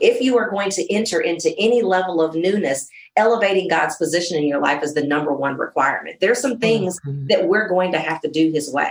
If 0.00 0.22
you 0.22 0.38
are 0.38 0.48
going 0.48 0.70
to 0.70 0.92
enter 0.92 1.20
into 1.20 1.54
any 1.58 1.82
level 1.82 2.22
of 2.22 2.34
newness, 2.34 2.88
elevating 3.16 3.68
God's 3.68 3.96
position 3.96 4.38
in 4.38 4.44
your 4.44 4.58
life 4.58 4.82
is 4.82 4.94
the 4.94 5.04
number 5.04 5.30
one 5.32 5.58
requirement. 5.58 6.20
There's 6.20 6.40
some 6.40 6.58
things 6.58 6.98
mm-hmm. 7.00 7.26
that 7.26 7.46
we're 7.46 7.68
going 7.68 7.92
to 7.92 7.98
have 7.98 8.22
to 8.22 8.30
do 8.30 8.50
His 8.50 8.72
way. 8.72 8.90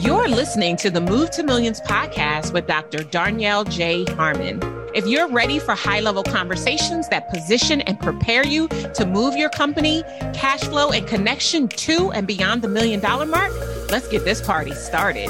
You're 0.00 0.28
listening 0.28 0.76
to 0.78 0.90
the 0.90 1.02
Move 1.02 1.30
to 1.32 1.42
Millions 1.42 1.82
podcast 1.82 2.54
with 2.54 2.66
Dr. 2.66 2.98
Darnyelle 3.00 3.70
J. 3.70 4.06
Harmon. 4.14 4.62
If 4.94 5.06
you're 5.06 5.28
ready 5.28 5.58
for 5.58 5.74
high 5.74 6.00
level 6.00 6.22
conversations 6.22 7.06
that 7.10 7.28
position 7.28 7.82
and 7.82 8.00
prepare 8.00 8.46
you 8.46 8.68
to 8.68 9.04
move 9.04 9.36
your 9.36 9.50
company, 9.50 10.04
cash 10.32 10.60
flow, 10.60 10.90
and 10.90 11.06
connection 11.06 11.68
to 11.68 12.10
and 12.12 12.26
beyond 12.26 12.62
the 12.62 12.68
million 12.68 13.00
dollar 13.00 13.26
mark, 13.26 13.52
let's 13.90 14.08
get 14.08 14.24
this 14.24 14.40
party 14.40 14.72
started. 14.72 15.28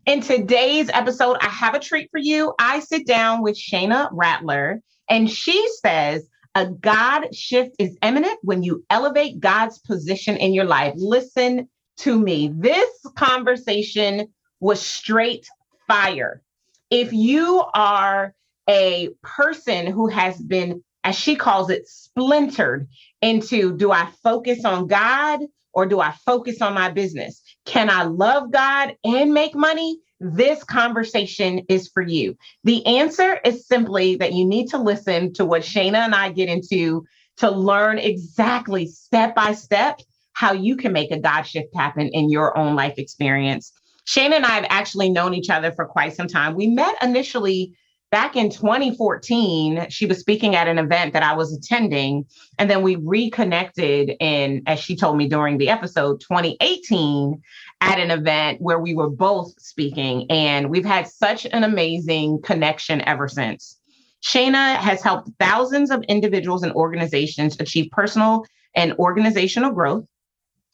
In 0.07 0.21
today's 0.21 0.89
episode, 0.91 1.37
I 1.41 1.49
have 1.49 1.75
a 1.75 1.81
treat 1.81 2.11
for 2.11 2.19
you. 2.19 2.55
I 2.59 2.81
sit 2.81 3.07
down 3.07 3.43
with 3.43 3.57
Shana 3.57 4.09
Rattler, 4.13 4.83
and 5.09 5.31
she 5.31 5.69
says 5.85 6.29
a 6.55 6.67
God 6.67 7.35
shift 7.35 7.75
is 7.79 7.97
imminent 8.03 8.39
when 8.43 8.63
you 8.63 8.85
elevate 8.91 9.41
God's 9.41 9.79
position 9.79 10.37
in 10.37 10.53
your 10.53 10.65
life. 10.65 10.95
Listen 10.97 11.69
to 11.99 12.19
me. 12.19 12.53
This 12.55 12.91
conversation 13.17 14.29
was 14.61 14.81
straight 14.81 15.47
fire. 15.87 16.43
If 16.91 17.13
you 17.13 17.65
are 17.75 18.35
a 18.69 19.11
person 19.23 19.87
who 19.87 20.09
has 20.09 20.41
been, 20.41 20.83
as 21.05 21.17
she 21.17 21.37
calls 21.37 21.71
it, 21.71 21.89
splintered 21.89 22.89
into 23.21 23.77
do 23.77 23.91
I 23.91 24.09
focus 24.23 24.65
on 24.65 24.87
God 24.87 25.41
or 25.73 25.87
do 25.87 26.01
I 26.01 26.13
focus 26.13 26.61
on 26.61 26.75
my 26.75 26.91
business? 26.91 27.43
Can 27.65 27.89
I 27.89 28.05
love 28.05 28.53
God 28.53 28.97
and 29.05 29.33
make 29.33 29.55
money? 29.55 29.99
This 30.23 30.63
conversation 30.63 31.63
is 31.69 31.89
for 31.89 32.03
you. 32.03 32.37
The 32.65 32.85
answer 32.87 33.41
is 33.45 33.67
simply 33.67 34.17
that 34.17 34.33
you 34.33 34.45
need 34.45 34.69
to 34.69 34.79
listen 34.79 35.33
to 35.35 35.45
what 35.45 35.63
Shana 35.63 35.99
and 35.99 36.15
I 36.15 36.31
get 36.31 36.49
into 36.49 37.05
to 37.39 37.51
learn 37.51 37.99
exactly 37.99 38.87
step 38.87 39.35
by 39.35 39.53
step 39.53 40.01
how 40.35 40.53
you 40.53 40.77
can 40.77 40.93
make 40.93 41.11
a 41.11 41.19
God 41.19 41.43
shift 41.43 41.75
happen 41.75 42.09
in 42.09 42.31
your 42.31 42.57
own 42.57 42.77
life 42.77 42.95
experience. 42.99 43.73
Shana 44.07 44.35
and 44.35 44.47
I 44.47 44.51
have 44.51 44.67
actually 44.69 45.11
known 45.11 45.35
each 45.35 45.51
other 45.51 45.73
for 45.73 45.85
quite 45.85 46.15
some 46.15 46.29
time. 46.29 46.55
We 46.55 46.69
met 46.69 46.97
initially 47.03 47.77
back 48.13 48.37
in 48.37 48.51
2014. 48.51 49.87
She 49.89 50.05
was 50.05 50.21
speaking 50.21 50.55
at 50.55 50.69
an 50.69 50.79
event 50.79 51.15
that 51.15 51.23
I 51.23 51.35
was 51.35 51.53
attending. 51.53 52.27
And 52.59 52.71
then 52.71 52.83
we 52.83 52.97
reconnected 52.97 54.13
in, 54.21 54.63
as 54.67 54.79
she 54.79 54.95
told 54.95 55.17
me 55.17 55.27
during 55.27 55.57
the 55.57 55.71
episode, 55.71 56.21
2018 56.21 57.43
at 57.81 57.99
an 57.99 58.11
event 58.11 58.61
where 58.61 58.79
we 58.79 58.95
were 58.95 59.09
both 59.09 59.59
speaking, 59.59 60.31
and 60.31 60.71
we've 60.71 60.85
had 60.85 61.09
such 61.09 61.47
an 61.47 61.65
amazing 61.65 62.41
connection 62.43 63.01
ever 63.09 63.27
since. 63.27 63.81
Shana 64.23 64.77
has 64.77 65.03
helped 65.03 65.31
thousands 65.41 65.91
of 65.91 66.05
individuals 66.05 66.63
and 66.63 66.73
organizations 66.75 67.57
achieve 67.59 67.91
personal 67.91 68.45
and 68.77 68.93
organizational 68.99 69.73
growth. 69.73 70.05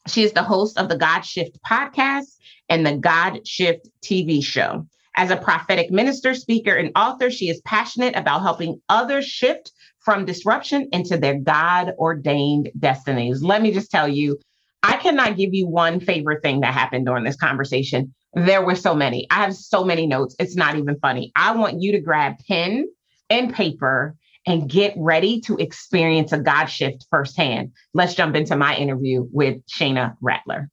She 0.09 0.23
is 0.23 0.33
the 0.33 0.43
host 0.43 0.77
of 0.77 0.89
the 0.89 0.99
God 0.99 1.23
Shift 1.23 1.59
podcast 1.63 2.37
and 2.69 2.85
the 2.85 2.97
God 2.97 3.47
Shift 3.47 3.89
TV 4.03 4.45
show. 4.45 4.87
As 5.19 5.33
a 5.33 5.37
prophetic 5.37 5.91
minister, 5.91 6.33
speaker, 6.33 6.73
and 6.73 6.93
author, 6.95 7.29
she 7.29 7.49
is 7.49 7.61
passionate 7.63 8.15
about 8.15 8.43
helping 8.43 8.81
others 8.89 9.25
shift 9.25 9.73
from 9.99 10.25
disruption 10.25 10.89
into 10.93 11.19
their 11.19 11.41
God 11.41 11.93
ordained 11.99 12.71
destinies. 12.79 13.43
Let 13.43 13.61
me 13.61 13.73
just 13.73 13.91
tell 13.91 14.07
you, 14.07 14.39
I 14.85 14.97
cannot 14.97 15.37
give 15.37 15.53
you 15.53 15.67
one 15.67 15.99
favorite 15.99 16.41
thing 16.41 16.61
that 16.61 16.73
happened 16.73 17.07
during 17.07 17.25
this 17.25 17.35
conversation. 17.35 18.15
There 18.35 18.65
were 18.65 18.77
so 18.77 18.95
many. 18.95 19.27
I 19.29 19.41
have 19.43 19.57
so 19.57 19.83
many 19.83 20.07
notes. 20.07 20.37
It's 20.39 20.55
not 20.55 20.77
even 20.77 21.01
funny. 21.01 21.33
I 21.35 21.51
want 21.57 21.83
you 21.83 21.91
to 21.91 22.01
grab 22.01 22.35
pen 22.47 22.87
and 23.29 23.53
paper 23.53 24.15
and 24.47 24.71
get 24.71 24.95
ready 24.97 25.41
to 25.41 25.57
experience 25.57 26.31
a 26.31 26.39
God 26.39 26.67
shift 26.67 27.07
firsthand. 27.11 27.73
Let's 27.93 28.15
jump 28.15 28.37
into 28.37 28.55
my 28.55 28.77
interview 28.77 29.27
with 29.33 29.67
Shana 29.67 30.15
Rattler. 30.21 30.71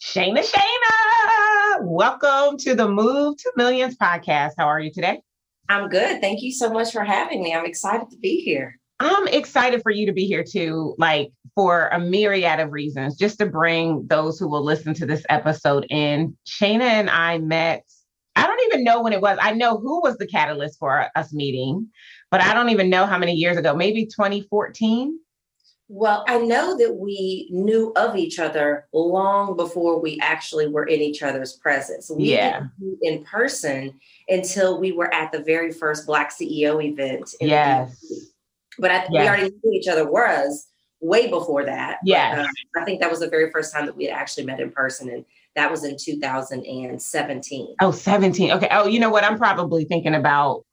Shana, 0.00 0.38
Shana, 0.38 0.99
welcome 1.90 2.56
to 2.56 2.76
the 2.76 2.88
Move 2.88 3.36
to 3.36 3.52
Millions 3.56 3.96
podcast. 3.96 4.52
How 4.56 4.66
are 4.66 4.78
you 4.78 4.92
today? 4.92 5.20
I'm 5.68 5.88
good. 5.88 6.20
Thank 6.20 6.40
you 6.40 6.52
so 6.52 6.70
much 6.70 6.92
for 6.92 7.02
having 7.02 7.42
me. 7.42 7.52
I'm 7.52 7.66
excited 7.66 8.08
to 8.12 8.16
be 8.18 8.36
here. 8.42 8.78
I'm 9.00 9.26
excited 9.26 9.82
for 9.82 9.90
you 9.90 10.06
to 10.06 10.12
be 10.12 10.24
here 10.24 10.44
too, 10.44 10.94
like 10.98 11.32
for 11.56 11.88
a 11.88 11.98
myriad 11.98 12.60
of 12.60 12.70
reasons, 12.70 13.16
just 13.16 13.38
to 13.40 13.46
bring 13.46 14.06
those 14.06 14.38
who 14.38 14.48
will 14.48 14.62
listen 14.62 14.94
to 14.94 15.04
this 15.04 15.24
episode 15.30 15.84
in. 15.90 16.36
Shana 16.46 16.82
and 16.82 17.10
I 17.10 17.38
met, 17.38 17.82
I 18.36 18.46
don't 18.46 18.60
even 18.68 18.84
know 18.84 19.02
when 19.02 19.12
it 19.12 19.20
was. 19.20 19.36
I 19.40 19.50
know 19.50 19.76
who 19.76 20.00
was 20.00 20.16
the 20.18 20.28
catalyst 20.28 20.78
for 20.78 21.08
us 21.16 21.32
meeting, 21.32 21.88
but 22.30 22.40
I 22.40 22.54
don't 22.54 22.68
even 22.68 22.88
know 22.88 23.04
how 23.04 23.18
many 23.18 23.32
years 23.32 23.56
ago, 23.56 23.74
maybe 23.74 24.06
2014. 24.06 25.18
Well, 25.92 26.24
I 26.28 26.38
know 26.38 26.78
that 26.78 26.94
we 26.94 27.48
knew 27.50 27.92
of 27.96 28.14
each 28.14 28.38
other 28.38 28.86
long 28.92 29.56
before 29.56 30.00
we 30.00 30.20
actually 30.22 30.68
were 30.68 30.84
in 30.84 31.00
each 31.00 31.20
other's 31.20 31.54
presence. 31.54 32.08
We 32.08 32.26
yeah. 32.26 32.68
in 33.02 33.24
person 33.24 33.98
until 34.28 34.78
we 34.78 34.92
were 34.92 35.12
at 35.12 35.32
the 35.32 35.40
very 35.40 35.72
first 35.72 36.06
Black 36.06 36.30
CEO 36.30 36.80
event. 36.80 37.34
yes. 37.40 38.28
But 38.78 38.92
I, 38.92 39.06
yeah. 39.10 39.22
we 39.22 39.28
already 39.28 39.50
knew 39.64 39.72
each 39.72 39.88
other 39.88 40.08
was 40.08 40.68
way 41.00 41.28
before 41.28 41.64
that. 41.64 41.98
Yeah. 42.04 42.46
Uh, 42.46 42.80
I 42.80 42.84
think 42.84 43.00
that 43.00 43.10
was 43.10 43.18
the 43.18 43.28
very 43.28 43.50
first 43.50 43.72
time 43.72 43.84
that 43.86 43.96
we 43.96 44.04
had 44.04 44.14
actually 44.14 44.46
met 44.46 44.60
in 44.60 44.70
person. 44.70 45.10
And 45.10 45.24
that 45.56 45.72
was 45.72 45.82
in 45.82 45.96
2017. 45.98 47.74
Oh, 47.80 47.90
17. 47.90 48.52
Okay. 48.52 48.68
Oh, 48.70 48.86
you 48.86 49.00
know 49.00 49.10
what? 49.10 49.24
I'm 49.24 49.36
probably 49.36 49.84
thinking 49.86 50.14
about, 50.14 50.64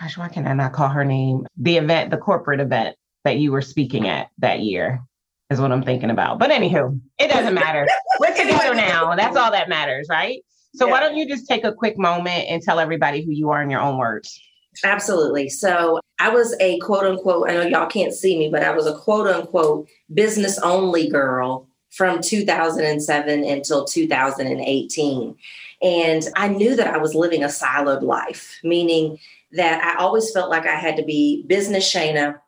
gosh, 0.00 0.16
why 0.16 0.28
can 0.28 0.46
I 0.46 0.54
not 0.54 0.72
call 0.72 0.88
her 0.88 1.04
name? 1.04 1.46
The 1.58 1.76
event, 1.76 2.10
the 2.10 2.16
corporate 2.16 2.60
event 2.60 2.96
that 3.24 3.38
you 3.38 3.52
were 3.52 3.62
speaking 3.62 4.08
at 4.08 4.30
that 4.38 4.60
year 4.60 5.02
is 5.50 5.60
what 5.60 5.72
I'm 5.72 5.82
thinking 5.82 6.10
about. 6.10 6.38
But 6.38 6.50
anywho, 6.50 7.00
it 7.18 7.28
doesn't 7.28 7.54
matter. 7.54 7.86
We're 8.18 8.34
together 8.34 8.74
now. 8.74 9.14
That's 9.14 9.36
all 9.36 9.50
that 9.52 9.68
matters, 9.68 10.08
right? 10.10 10.42
So 10.74 10.86
yeah. 10.86 10.92
why 10.92 11.00
don't 11.00 11.16
you 11.16 11.28
just 11.28 11.46
take 11.46 11.64
a 11.64 11.72
quick 11.72 11.98
moment 11.98 12.46
and 12.48 12.62
tell 12.62 12.80
everybody 12.80 13.22
who 13.24 13.30
you 13.30 13.50
are 13.50 13.62
in 13.62 13.70
your 13.70 13.80
own 13.80 13.98
words? 13.98 14.40
Absolutely. 14.84 15.48
So 15.50 16.00
I 16.18 16.30
was 16.30 16.56
a 16.60 16.78
quote 16.78 17.04
unquote, 17.04 17.50
I 17.50 17.54
know 17.54 17.62
y'all 17.62 17.86
can't 17.86 18.14
see 18.14 18.38
me, 18.38 18.48
but 18.48 18.62
I 18.62 18.70
was 18.70 18.86
a 18.86 18.96
quote 18.96 19.26
unquote 19.26 19.88
business 20.14 20.58
only 20.60 21.08
girl 21.08 21.68
from 21.90 22.22
2007 22.22 23.44
until 23.44 23.84
2018. 23.84 25.36
And 25.82 26.28
I 26.36 26.48
knew 26.48 26.74
that 26.76 26.86
I 26.86 26.96
was 26.96 27.14
living 27.14 27.44
a 27.44 27.48
siloed 27.48 28.02
life, 28.02 28.58
meaning 28.64 29.18
that 29.52 29.84
I 29.84 30.00
always 30.00 30.30
felt 30.30 30.48
like 30.48 30.66
I 30.66 30.76
had 30.76 30.96
to 30.96 31.02
be 31.02 31.44
business 31.46 31.92
Shana 31.92 32.38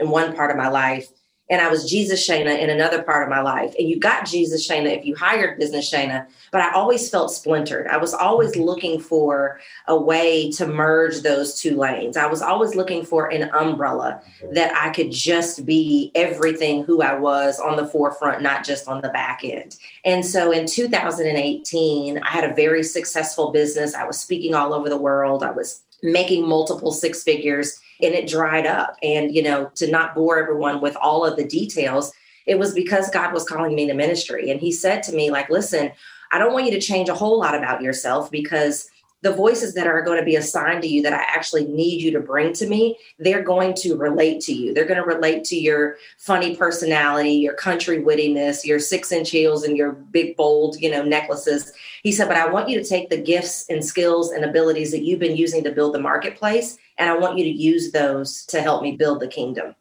in 0.00 0.10
one 0.10 0.34
part 0.34 0.50
of 0.50 0.56
my 0.56 0.68
life 0.68 1.08
and 1.50 1.62
I 1.62 1.68
was 1.68 1.88
Jesus 1.88 2.26
Shana 2.28 2.58
in 2.58 2.68
another 2.68 3.02
part 3.02 3.22
of 3.22 3.30
my 3.30 3.40
life. 3.40 3.74
And 3.78 3.88
you 3.88 3.98
got 3.98 4.26
Jesus 4.26 4.68
Shana 4.68 4.98
if 4.98 5.04
you 5.04 5.14
hired 5.14 5.58
business 5.58 5.90
Shana, 5.90 6.26
but 6.52 6.60
I 6.60 6.72
always 6.72 7.08
felt 7.08 7.32
splintered. 7.32 7.86
I 7.86 7.96
was 7.96 8.12
always 8.12 8.56
looking 8.56 9.00
for 9.00 9.58
a 9.86 9.98
way 9.98 10.50
to 10.52 10.66
merge 10.66 11.22
those 11.22 11.58
two 11.58 11.76
lanes. 11.76 12.16
I 12.16 12.26
was 12.26 12.42
always 12.42 12.74
looking 12.74 13.04
for 13.04 13.28
an 13.28 13.50
umbrella 13.54 14.20
that 14.52 14.74
I 14.76 14.90
could 14.90 15.10
just 15.10 15.64
be 15.64 16.12
everything 16.14 16.84
who 16.84 17.00
I 17.00 17.14
was 17.18 17.58
on 17.58 17.76
the 17.76 17.86
forefront, 17.86 18.42
not 18.42 18.64
just 18.64 18.86
on 18.86 19.00
the 19.00 19.08
back 19.08 19.40
end. 19.42 19.76
And 20.04 20.24
so 20.24 20.52
in 20.52 20.66
2018, 20.66 22.18
I 22.18 22.28
had 22.28 22.44
a 22.44 22.54
very 22.54 22.82
successful 22.82 23.52
business. 23.52 23.94
I 23.94 24.04
was 24.04 24.20
speaking 24.20 24.54
all 24.54 24.74
over 24.74 24.88
the 24.90 24.98
world. 24.98 25.42
I 25.42 25.50
was 25.50 25.82
making 26.02 26.46
multiple 26.46 26.92
six 26.92 27.22
figures 27.22 27.80
and 28.00 28.14
it 28.14 28.28
dried 28.28 28.66
up. 28.66 28.96
And, 29.02 29.34
you 29.34 29.42
know, 29.42 29.70
to 29.76 29.90
not 29.90 30.14
bore 30.14 30.38
everyone 30.38 30.80
with 30.80 30.96
all 30.96 31.24
of 31.24 31.36
the 31.36 31.44
details, 31.44 32.12
it 32.46 32.58
was 32.58 32.72
because 32.72 33.10
God 33.10 33.32
was 33.32 33.44
calling 33.44 33.74
me 33.74 33.86
to 33.86 33.94
ministry. 33.94 34.50
And 34.50 34.60
He 34.60 34.72
said 34.72 35.02
to 35.04 35.12
me, 35.14 35.30
like, 35.30 35.50
listen, 35.50 35.92
I 36.32 36.38
don't 36.38 36.52
want 36.52 36.66
you 36.66 36.72
to 36.72 36.80
change 36.80 37.08
a 37.08 37.14
whole 37.14 37.38
lot 37.38 37.54
about 37.54 37.82
yourself 37.82 38.30
because 38.30 38.88
the 39.22 39.32
voices 39.32 39.74
that 39.74 39.86
are 39.86 40.02
going 40.02 40.18
to 40.18 40.24
be 40.24 40.36
assigned 40.36 40.82
to 40.82 40.88
you 40.88 41.02
that 41.02 41.12
I 41.12 41.22
actually 41.22 41.64
need 41.64 42.00
you 42.00 42.12
to 42.12 42.20
bring 42.20 42.52
to 42.54 42.68
me, 42.68 42.96
they're 43.18 43.42
going 43.42 43.74
to 43.76 43.96
relate 43.96 44.40
to 44.42 44.52
you. 44.52 44.72
They're 44.72 44.86
going 44.86 45.00
to 45.00 45.06
relate 45.06 45.42
to 45.44 45.56
your 45.56 45.96
funny 46.18 46.54
personality, 46.54 47.32
your 47.32 47.54
country 47.54 48.00
wittiness, 48.00 48.64
your 48.64 48.78
six 48.78 49.10
inch 49.10 49.30
heels, 49.30 49.64
and 49.64 49.76
your 49.76 49.92
big, 49.92 50.36
bold, 50.36 50.80
you 50.80 50.90
know, 50.90 51.02
necklaces. 51.02 51.72
He 52.08 52.12
said, 52.12 52.26
But 52.26 52.38
I 52.38 52.48
want 52.48 52.70
you 52.70 52.82
to 52.82 52.88
take 52.88 53.10
the 53.10 53.20
gifts 53.20 53.66
and 53.68 53.84
skills 53.84 54.30
and 54.30 54.42
abilities 54.42 54.92
that 54.92 55.04
you've 55.04 55.18
been 55.18 55.36
using 55.36 55.62
to 55.64 55.72
build 55.72 55.92
the 55.94 56.00
marketplace, 56.00 56.78
and 56.96 57.10
I 57.10 57.18
want 57.18 57.36
you 57.36 57.44
to 57.44 57.50
use 57.50 57.92
those 57.92 58.46
to 58.46 58.62
help 58.62 58.82
me 58.82 58.96
build 58.96 59.20
the 59.20 59.28
kingdom. 59.28 59.74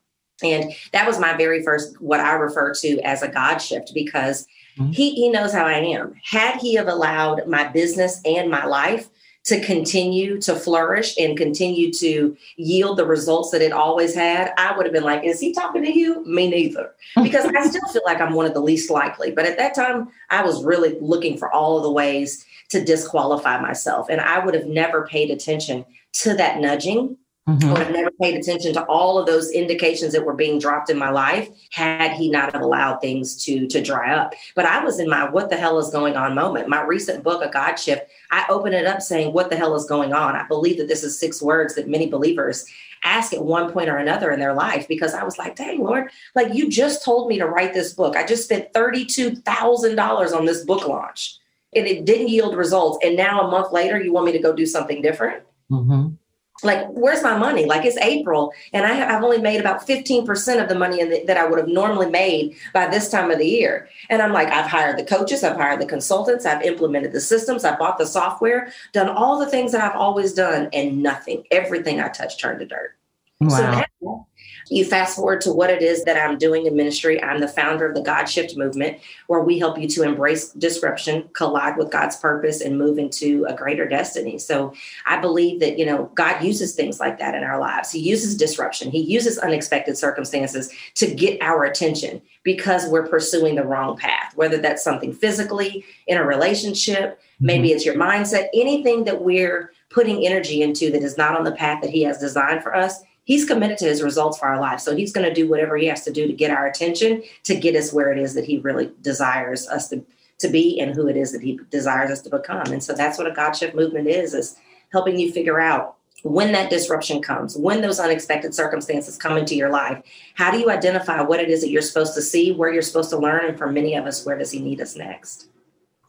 And 0.43 0.73
that 0.91 1.07
was 1.07 1.21
my 1.21 1.37
very 1.37 1.63
first, 1.63 2.01
what 2.01 2.19
I 2.19 2.33
refer 2.33 2.73
to 2.81 2.99
as 2.99 3.23
a 3.23 3.29
God 3.29 3.59
shift, 3.59 3.93
because 3.93 4.45
mm-hmm. 4.77 4.91
he, 4.91 5.11
he 5.11 5.29
knows 5.29 5.53
how 5.53 5.65
I 5.65 5.75
am. 5.75 6.15
Had 6.21 6.59
he 6.59 6.73
have 6.73 6.89
allowed 6.89 7.47
my 7.47 7.69
business 7.69 8.19
and 8.25 8.51
my 8.51 8.65
life 8.65 9.07
to 9.47 9.61
continue 9.61 10.39
to 10.41 10.55
flourish 10.55 11.17
and 11.17 11.37
continue 11.37 11.91
to 11.93 12.35
yield 12.57 12.97
the 12.97 13.05
results 13.05 13.51
that 13.51 13.61
it 13.61 13.71
always 13.71 14.13
had, 14.13 14.51
I 14.57 14.75
would 14.75 14.85
have 14.85 14.93
been 14.93 15.05
like, 15.05 15.23
Is 15.23 15.39
he 15.39 15.53
talking 15.53 15.83
to 15.83 15.91
you? 15.91 16.23
Me 16.25 16.49
neither. 16.49 16.93
Because 17.23 17.45
I 17.45 17.65
still 17.67 17.87
feel 17.91 18.01
like 18.05 18.19
I'm 18.19 18.33
one 18.33 18.45
of 18.45 18.53
the 18.53 18.61
least 18.61 18.89
likely. 18.89 19.31
But 19.31 19.45
at 19.45 19.57
that 19.57 19.73
time, 19.73 20.09
I 20.29 20.43
was 20.43 20.63
really 20.63 20.97
looking 20.99 21.37
for 21.37 21.51
all 21.51 21.77
of 21.77 21.83
the 21.83 21.91
ways 21.91 22.45
to 22.69 22.83
disqualify 22.83 23.59
myself. 23.61 24.07
And 24.09 24.19
I 24.19 24.43
would 24.43 24.53
have 24.53 24.65
never 24.65 25.07
paid 25.07 25.31
attention 25.31 25.85
to 26.13 26.33
that 26.35 26.59
nudging 26.59 27.17
Mm-hmm. 27.47 27.69
I 27.69 27.71
would 27.71 27.81
have 27.83 27.91
never 27.93 28.11
paid 28.11 28.35
attention 28.35 28.73
to 28.73 28.83
all 28.87 29.17
of 29.17 29.25
those 29.25 29.51
indications 29.51 30.11
that 30.11 30.25
were 30.25 30.33
being 30.33 30.59
dropped 30.59 30.89
in 30.89 30.97
my 30.97 31.09
life 31.09 31.49
had 31.71 32.11
he 32.11 32.29
not 32.29 32.51
have 32.51 32.61
allowed 32.61 32.97
things 32.97 33.41
to 33.45 33.67
to 33.67 33.81
dry 33.81 34.13
up. 34.13 34.33
But 34.53 34.65
I 34.65 34.83
was 34.83 34.99
in 34.99 35.09
my 35.09 35.29
what 35.29 35.49
the 35.49 35.55
hell 35.55 35.79
is 35.79 35.89
going 35.89 36.17
on 36.17 36.35
moment. 36.35 36.67
My 36.67 36.81
recent 36.81 37.23
book, 37.23 37.41
A 37.41 37.49
God 37.49 37.75
Shift, 37.75 38.11
I 38.31 38.45
open 38.49 38.73
it 38.73 38.85
up 38.85 39.01
saying, 39.01 39.31
What 39.31 39.49
the 39.49 39.55
hell 39.55 39.75
is 39.75 39.85
going 39.85 40.13
on? 40.13 40.35
I 40.35 40.45
believe 40.45 40.77
that 40.77 40.89
this 40.89 41.03
is 41.05 41.17
six 41.17 41.41
words 41.41 41.75
that 41.75 41.87
many 41.87 42.07
believers 42.07 42.65
ask 43.03 43.31
at 43.31 43.45
one 43.45 43.71
point 43.71 43.89
or 43.89 43.97
another 43.97 44.31
in 44.31 44.39
their 44.39 44.53
life 44.53 44.87
because 44.87 45.13
I 45.13 45.23
was 45.23 45.37
like, 45.37 45.55
dang, 45.55 45.83
Lord, 45.83 46.09
like 46.33 46.53
you 46.53 46.67
just 46.67 47.05
told 47.05 47.29
me 47.29 47.37
to 47.37 47.45
write 47.45 47.73
this 47.73 47.93
book. 47.93 48.15
I 48.15 48.25
just 48.25 48.43
spent 48.43 48.73
$32,000 48.73 50.35
on 50.35 50.45
this 50.45 50.65
book 50.65 50.87
launch 50.87 51.37
and 51.75 51.85
it 51.85 52.05
didn't 52.05 52.29
yield 52.29 52.57
results. 52.57 52.97
And 53.03 53.15
now 53.15 53.41
a 53.41 53.51
month 53.51 53.71
later, 53.71 54.03
you 54.03 54.11
want 54.11 54.25
me 54.25 54.31
to 54.31 54.39
go 54.39 54.51
do 54.51 54.65
something 54.65 55.03
different? 55.03 55.43
Mm-hmm 55.71 56.15
like 56.63 56.87
where's 56.87 57.21
my 57.21 57.37
money? 57.37 57.65
Like 57.65 57.85
it's 57.85 57.97
april 57.97 58.53
and 58.73 58.85
I 58.85 58.93
have, 58.93 59.23
only 59.23 59.39
made 59.39 59.59
about 59.59 59.85
15% 59.87 60.61
of 60.61 60.69
the 60.69 60.75
money 60.75 61.03
the, 61.03 61.23
that 61.25 61.37
i 61.37 61.45
would 61.45 61.59
have 61.59 61.67
normally 61.67 62.09
made 62.09 62.55
by 62.73 62.87
this 62.87 63.09
time 63.09 63.31
of 63.31 63.39
the 63.39 63.47
year. 63.47 63.89
And 64.09 64.21
i'm 64.21 64.33
like 64.33 64.47
i've 64.49 64.69
hired 64.69 64.97
the 64.97 65.03
coaches 65.03 65.43
i've 65.43 65.57
hired 65.57 65.81
the 65.81 65.85
consultants 65.85 66.45
i've 66.45 66.61
implemented 66.61 67.11
the 67.11 67.21
systems 67.21 67.65
i 67.65 67.75
bought 67.75 67.97
the 67.97 68.05
software 68.05 68.71
done 68.93 69.09
all 69.09 69.39
the 69.39 69.49
things 69.49 69.71
that 69.71 69.81
i've 69.81 69.99
always 69.99 70.33
done 70.33 70.69
and 70.73 71.01
nothing. 71.01 71.43
Everything 71.51 71.99
i 71.99 72.07
touched 72.09 72.39
turned 72.39 72.59
to 72.59 72.65
dirt. 72.65 72.95
Wow. 73.39 73.49
so 73.49 73.71
now 73.71 74.27
you 74.69 74.85
fast 74.85 75.15
forward 75.15 75.41
to 75.41 75.51
what 75.51 75.69
it 75.69 75.81
is 75.81 76.03
that 76.03 76.17
I'm 76.17 76.37
doing 76.37 76.65
in 76.65 76.75
ministry. 76.75 77.21
I'm 77.21 77.39
the 77.39 77.47
founder 77.47 77.87
of 77.87 77.95
the 77.95 78.01
God 78.01 78.25
Shift 78.25 78.57
movement, 78.57 78.97
where 79.27 79.41
we 79.41 79.59
help 79.59 79.77
you 79.77 79.87
to 79.89 80.03
embrace 80.03 80.51
disruption, 80.51 81.29
collide 81.33 81.77
with 81.77 81.91
God's 81.91 82.17
purpose, 82.17 82.61
and 82.61 82.77
move 82.77 82.97
into 82.97 83.45
a 83.47 83.55
greater 83.55 83.87
destiny. 83.87 84.37
So 84.37 84.73
I 85.05 85.19
believe 85.19 85.59
that, 85.59 85.77
you 85.77 85.85
know, 85.85 86.11
God 86.15 86.43
uses 86.43 86.75
things 86.75 86.99
like 86.99 87.19
that 87.19 87.35
in 87.35 87.43
our 87.43 87.59
lives. 87.59 87.91
He 87.91 87.99
uses 87.99 88.35
disruption, 88.35 88.91
He 88.91 89.01
uses 89.01 89.37
unexpected 89.37 89.97
circumstances 89.97 90.71
to 90.95 91.13
get 91.13 91.41
our 91.41 91.63
attention 91.63 92.21
because 92.43 92.87
we're 92.87 93.07
pursuing 93.07 93.55
the 93.55 93.65
wrong 93.65 93.97
path, 93.97 94.31
whether 94.35 94.57
that's 94.57 94.83
something 94.83 95.13
physically 95.13 95.83
in 96.07 96.17
a 96.17 96.23
relationship, 96.23 97.21
maybe 97.39 97.69
mm-hmm. 97.69 97.75
it's 97.75 97.85
your 97.85 97.95
mindset, 97.95 98.47
anything 98.53 99.03
that 99.03 99.21
we're 99.21 99.71
putting 99.89 100.25
energy 100.25 100.61
into 100.61 100.91
that 100.91 101.01
is 101.01 101.17
not 101.17 101.37
on 101.37 101.43
the 101.43 101.51
path 101.51 101.81
that 101.81 101.89
He 101.89 102.03
has 102.03 102.19
designed 102.19 102.63
for 102.63 102.75
us 102.75 103.03
he's 103.27 103.43
committed 103.43 103.77
to 103.77 103.85
his 103.85 104.01
results 104.01 104.39
for 104.39 104.47
our 104.47 104.59
lives. 104.59 104.83
So 104.83 104.95
he's 104.95 105.11
going 105.11 105.27
to 105.27 105.33
do 105.33 105.49
whatever 105.49 105.75
he 105.75 105.85
has 105.87 106.03
to 106.05 106.11
do 106.11 106.27
to 106.27 106.33
get 106.33 106.49
our 106.49 106.65
attention, 106.65 107.21
to 107.43 107.55
get 107.55 107.75
us 107.75 107.91
where 107.91 108.09
it 108.11 108.17
is 108.17 108.33
that 108.33 108.45
he 108.45 108.57
really 108.57 108.89
desires 109.01 109.67
us 109.67 109.89
to, 109.89 110.01
to 110.39 110.47
be 110.47 110.79
and 110.79 110.95
who 110.95 111.07
it 111.07 111.17
is 111.17 111.33
that 111.33 111.41
he 111.41 111.59
desires 111.69 112.09
us 112.09 112.21
to 112.21 112.29
become. 112.29 112.71
And 112.71 112.81
so 112.81 112.93
that's 112.93 113.17
what 113.17 113.27
a 113.27 113.31
God 113.31 113.51
shift 113.51 113.75
movement 113.75 114.07
is, 114.07 114.33
is 114.33 114.55
helping 114.93 115.19
you 115.19 115.33
figure 115.33 115.59
out 115.59 115.95
when 116.23 116.53
that 116.53 116.69
disruption 116.69 117.21
comes, 117.21 117.57
when 117.57 117.81
those 117.81 117.99
unexpected 117.99 118.55
circumstances 118.55 119.17
come 119.17 119.37
into 119.37 119.55
your 119.55 119.69
life, 119.69 120.01
how 120.35 120.49
do 120.49 120.57
you 120.57 120.71
identify 120.71 121.21
what 121.21 121.41
it 121.41 121.49
is 121.49 121.61
that 121.61 121.69
you're 121.69 121.81
supposed 121.81 122.15
to 122.15 122.21
see, 122.21 122.53
where 122.53 122.71
you're 122.71 122.81
supposed 122.81 123.09
to 123.09 123.17
learn, 123.17 123.45
and 123.45 123.57
for 123.57 123.69
many 123.69 123.93
of 123.95 124.05
us, 124.05 124.25
where 124.25 124.37
does 124.37 124.51
he 124.51 124.59
need 124.59 124.79
us 124.79 124.95
next? 124.95 125.49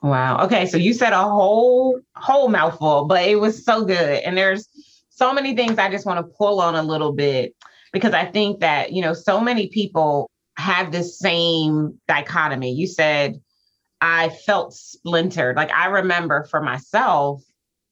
Wow. 0.02 0.44
Okay. 0.44 0.66
So 0.66 0.76
you 0.76 0.94
said 0.94 1.12
a 1.12 1.22
whole 1.22 2.00
whole 2.14 2.48
mouthful, 2.48 3.06
but 3.06 3.26
it 3.26 3.36
was 3.36 3.64
so 3.64 3.84
good. 3.84 4.22
And 4.22 4.36
there's 4.36 4.67
so 5.18 5.32
many 5.32 5.56
things 5.56 5.78
I 5.78 5.90
just 5.90 6.06
want 6.06 6.24
to 6.24 6.32
pull 6.38 6.60
on 6.60 6.76
a 6.76 6.82
little 6.82 7.12
bit 7.12 7.54
because 7.92 8.12
I 8.12 8.24
think 8.24 8.60
that, 8.60 8.92
you 8.92 9.02
know, 9.02 9.12
so 9.12 9.40
many 9.40 9.68
people 9.68 10.30
have 10.56 10.92
this 10.92 11.18
same 11.18 11.98
dichotomy. 12.06 12.72
You 12.72 12.86
said, 12.86 13.40
I 14.00 14.28
felt 14.28 14.74
splintered. 14.74 15.56
Like 15.56 15.72
I 15.72 15.86
remember 15.86 16.44
for 16.44 16.62
myself, 16.62 17.42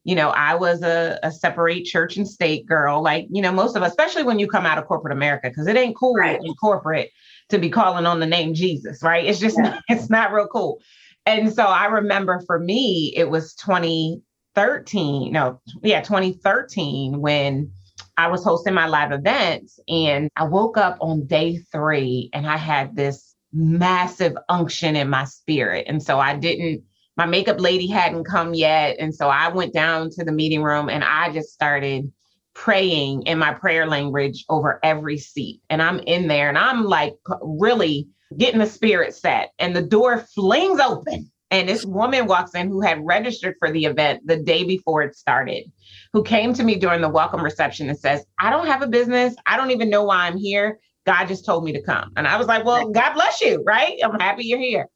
you 0.04 0.14
know, 0.14 0.28
I 0.28 0.54
was 0.54 0.82
a, 0.82 1.18
a 1.24 1.32
separate 1.32 1.84
church 1.84 2.16
and 2.16 2.28
state 2.28 2.64
girl, 2.64 3.02
like, 3.02 3.26
you 3.28 3.42
know, 3.42 3.50
most 3.50 3.74
of 3.74 3.82
us, 3.82 3.90
especially 3.90 4.22
when 4.22 4.38
you 4.38 4.46
come 4.46 4.64
out 4.64 4.78
of 4.78 4.86
corporate 4.86 5.12
America, 5.12 5.48
because 5.48 5.66
it 5.66 5.76
ain't 5.76 5.96
cool 5.96 6.14
right. 6.14 6.38
in 6.40 6.54
corporate 6.54 7.10
to 7.48 7.58
be 7.58 7.70
calling 7.70 8.06
on 8.06 8.20
the 8.20 8.26
name 8.26 8.54
Jesus, 8.54 9.02
right? 9.02 9.24
It's 9.24 9.40
just, 9.40 9.58
yeah. 9.58 9.80
it's 9.88 10.08
not 10.08 10.32
real 10.32 10.46
cool. 10.46 10.80
And 11.24 11.52
so 11.52 11.64
I 11.64 11.86
remember 11.86 12.40
for 12.46 12.60
me, 12.60 13.12
it 13.16 13.28
was 13.28 13.54
20, 13.54 14.22
2013, 14.56 15.32
no, 15.32 15.60
yeah, 15.82 16.00
2013 16.00 17.20
when 17.20 17.70
I 18.16 18.28
was 18.28 18.42
hosting 18.42 18.72
my 18.72 18.86
live 18.86 19.12
events 19.12 19.78
and 19.86 20.30
I 20.36 20.44
woke 20.44 20.78
up 20.78 20.96
on 21.00 21.26
day 21.26 21.58
three 21.70 22.30
and 22.32 22.46
I 22.46 22.56
had 22.56 22.96
this 22.96 23.34
massive 23.52 24.34
unction 24.48 24.96
in 24.96 25.10
my 25.10 25.24
spirit. 25.24 25.84
And 25.88 26.02
so 26.02 26.18
I 26.18 26.36
didn't, 26.36 26.82
my 27.18 27.26
makeup 27.26 27.60
lady 27.60 27.86
hadn't 27.86 28.24
come 28.24 28.54
yet. 28.54 28.96
And 28.98 29.14
so 29.14 29.28
I 29.28 29.48
went 29.48 29.74
down 29.74 30.08
to 30.10 30.24
the 30.24 30.32
meeting 30.32 30.62
room 30.62 30.88
and 30.88 31.04
I 31.04 31.30
just 31.32 31.50
started 31.50 32.10
praying 32.54 33.24
in 33.24 33.38
my 33.38 33.52
prayer 33.52 33.86
language 33.86 34.44
over 34.48 34.80
every 34.82 35.18
seat. 35.18 35.60
And 35.68 35.82
I'm 35.82 35.98
in 36.00 36.28
there 36.28 36.48
and 36.48 36.56
I'm 36.56 36.84
like 36.84 37.14
really 37.42 38.08
getting 38.38 38.60
the 38.60 38.66
spirit 38.66 39.14
set. 39.14 39.52
And 39.58 39.76
the 39.76 39.82
door 39.82 40.24
flings 40.34 40.80
open 40.80 41.30
and 41.50 41.68
this 41.68 41.84
woman 41.84 42.26
walks 42.26 42.54
in 42.54 42.68
who 42.68 42.80
had 42.80 43.04
registered 43.04 43.54
for 43.58 43.70
the 43.70 43.84
event 43.84 44.26
the 44.26 44.36
day 44.36 44.64
before 44.64 45.02
it 45.02 45.14
started, 45.14 45.70
who 46.12 46.22
came 46.22 46.52
to 46.54 46.64
me 46.64 46.76
during 46.76 47.00
the 47.00 47.08
welcome 47.08 47.42
reception 47.42 47.88
and 47.88 47.98
says, 47.98 48.24
I 48.38 48.50
don't 48.50 48.66
have 48.66 48.82
a 48.82 48.88
business. 48.88 49.34
I 49.46 49.56
don't 49.56 49.70
even 49.70 49.90
know 49.90 50.04
why 50.04 50.26
I'm 50.26 50.38
here. 50.38 50.80
God 51.04 51.26
just 51.26 51.46
told 51.46 51.62
me 51.62 51.72
to 51.72 51.82
come. 51.82 52.12
And 52.16 52.26
I 52.26 52.36
was 52.36 52.48
like, 52.48 52.64
Well, 52.64 52.90
God 52.90 53.14
bless 53.14 53.40
you, 53.40 53.62
right? 53.64 53.96
I'm 54.02 54.18
happy 54.18 54.44
you're 54.44 54.58
here. 54.58 54.88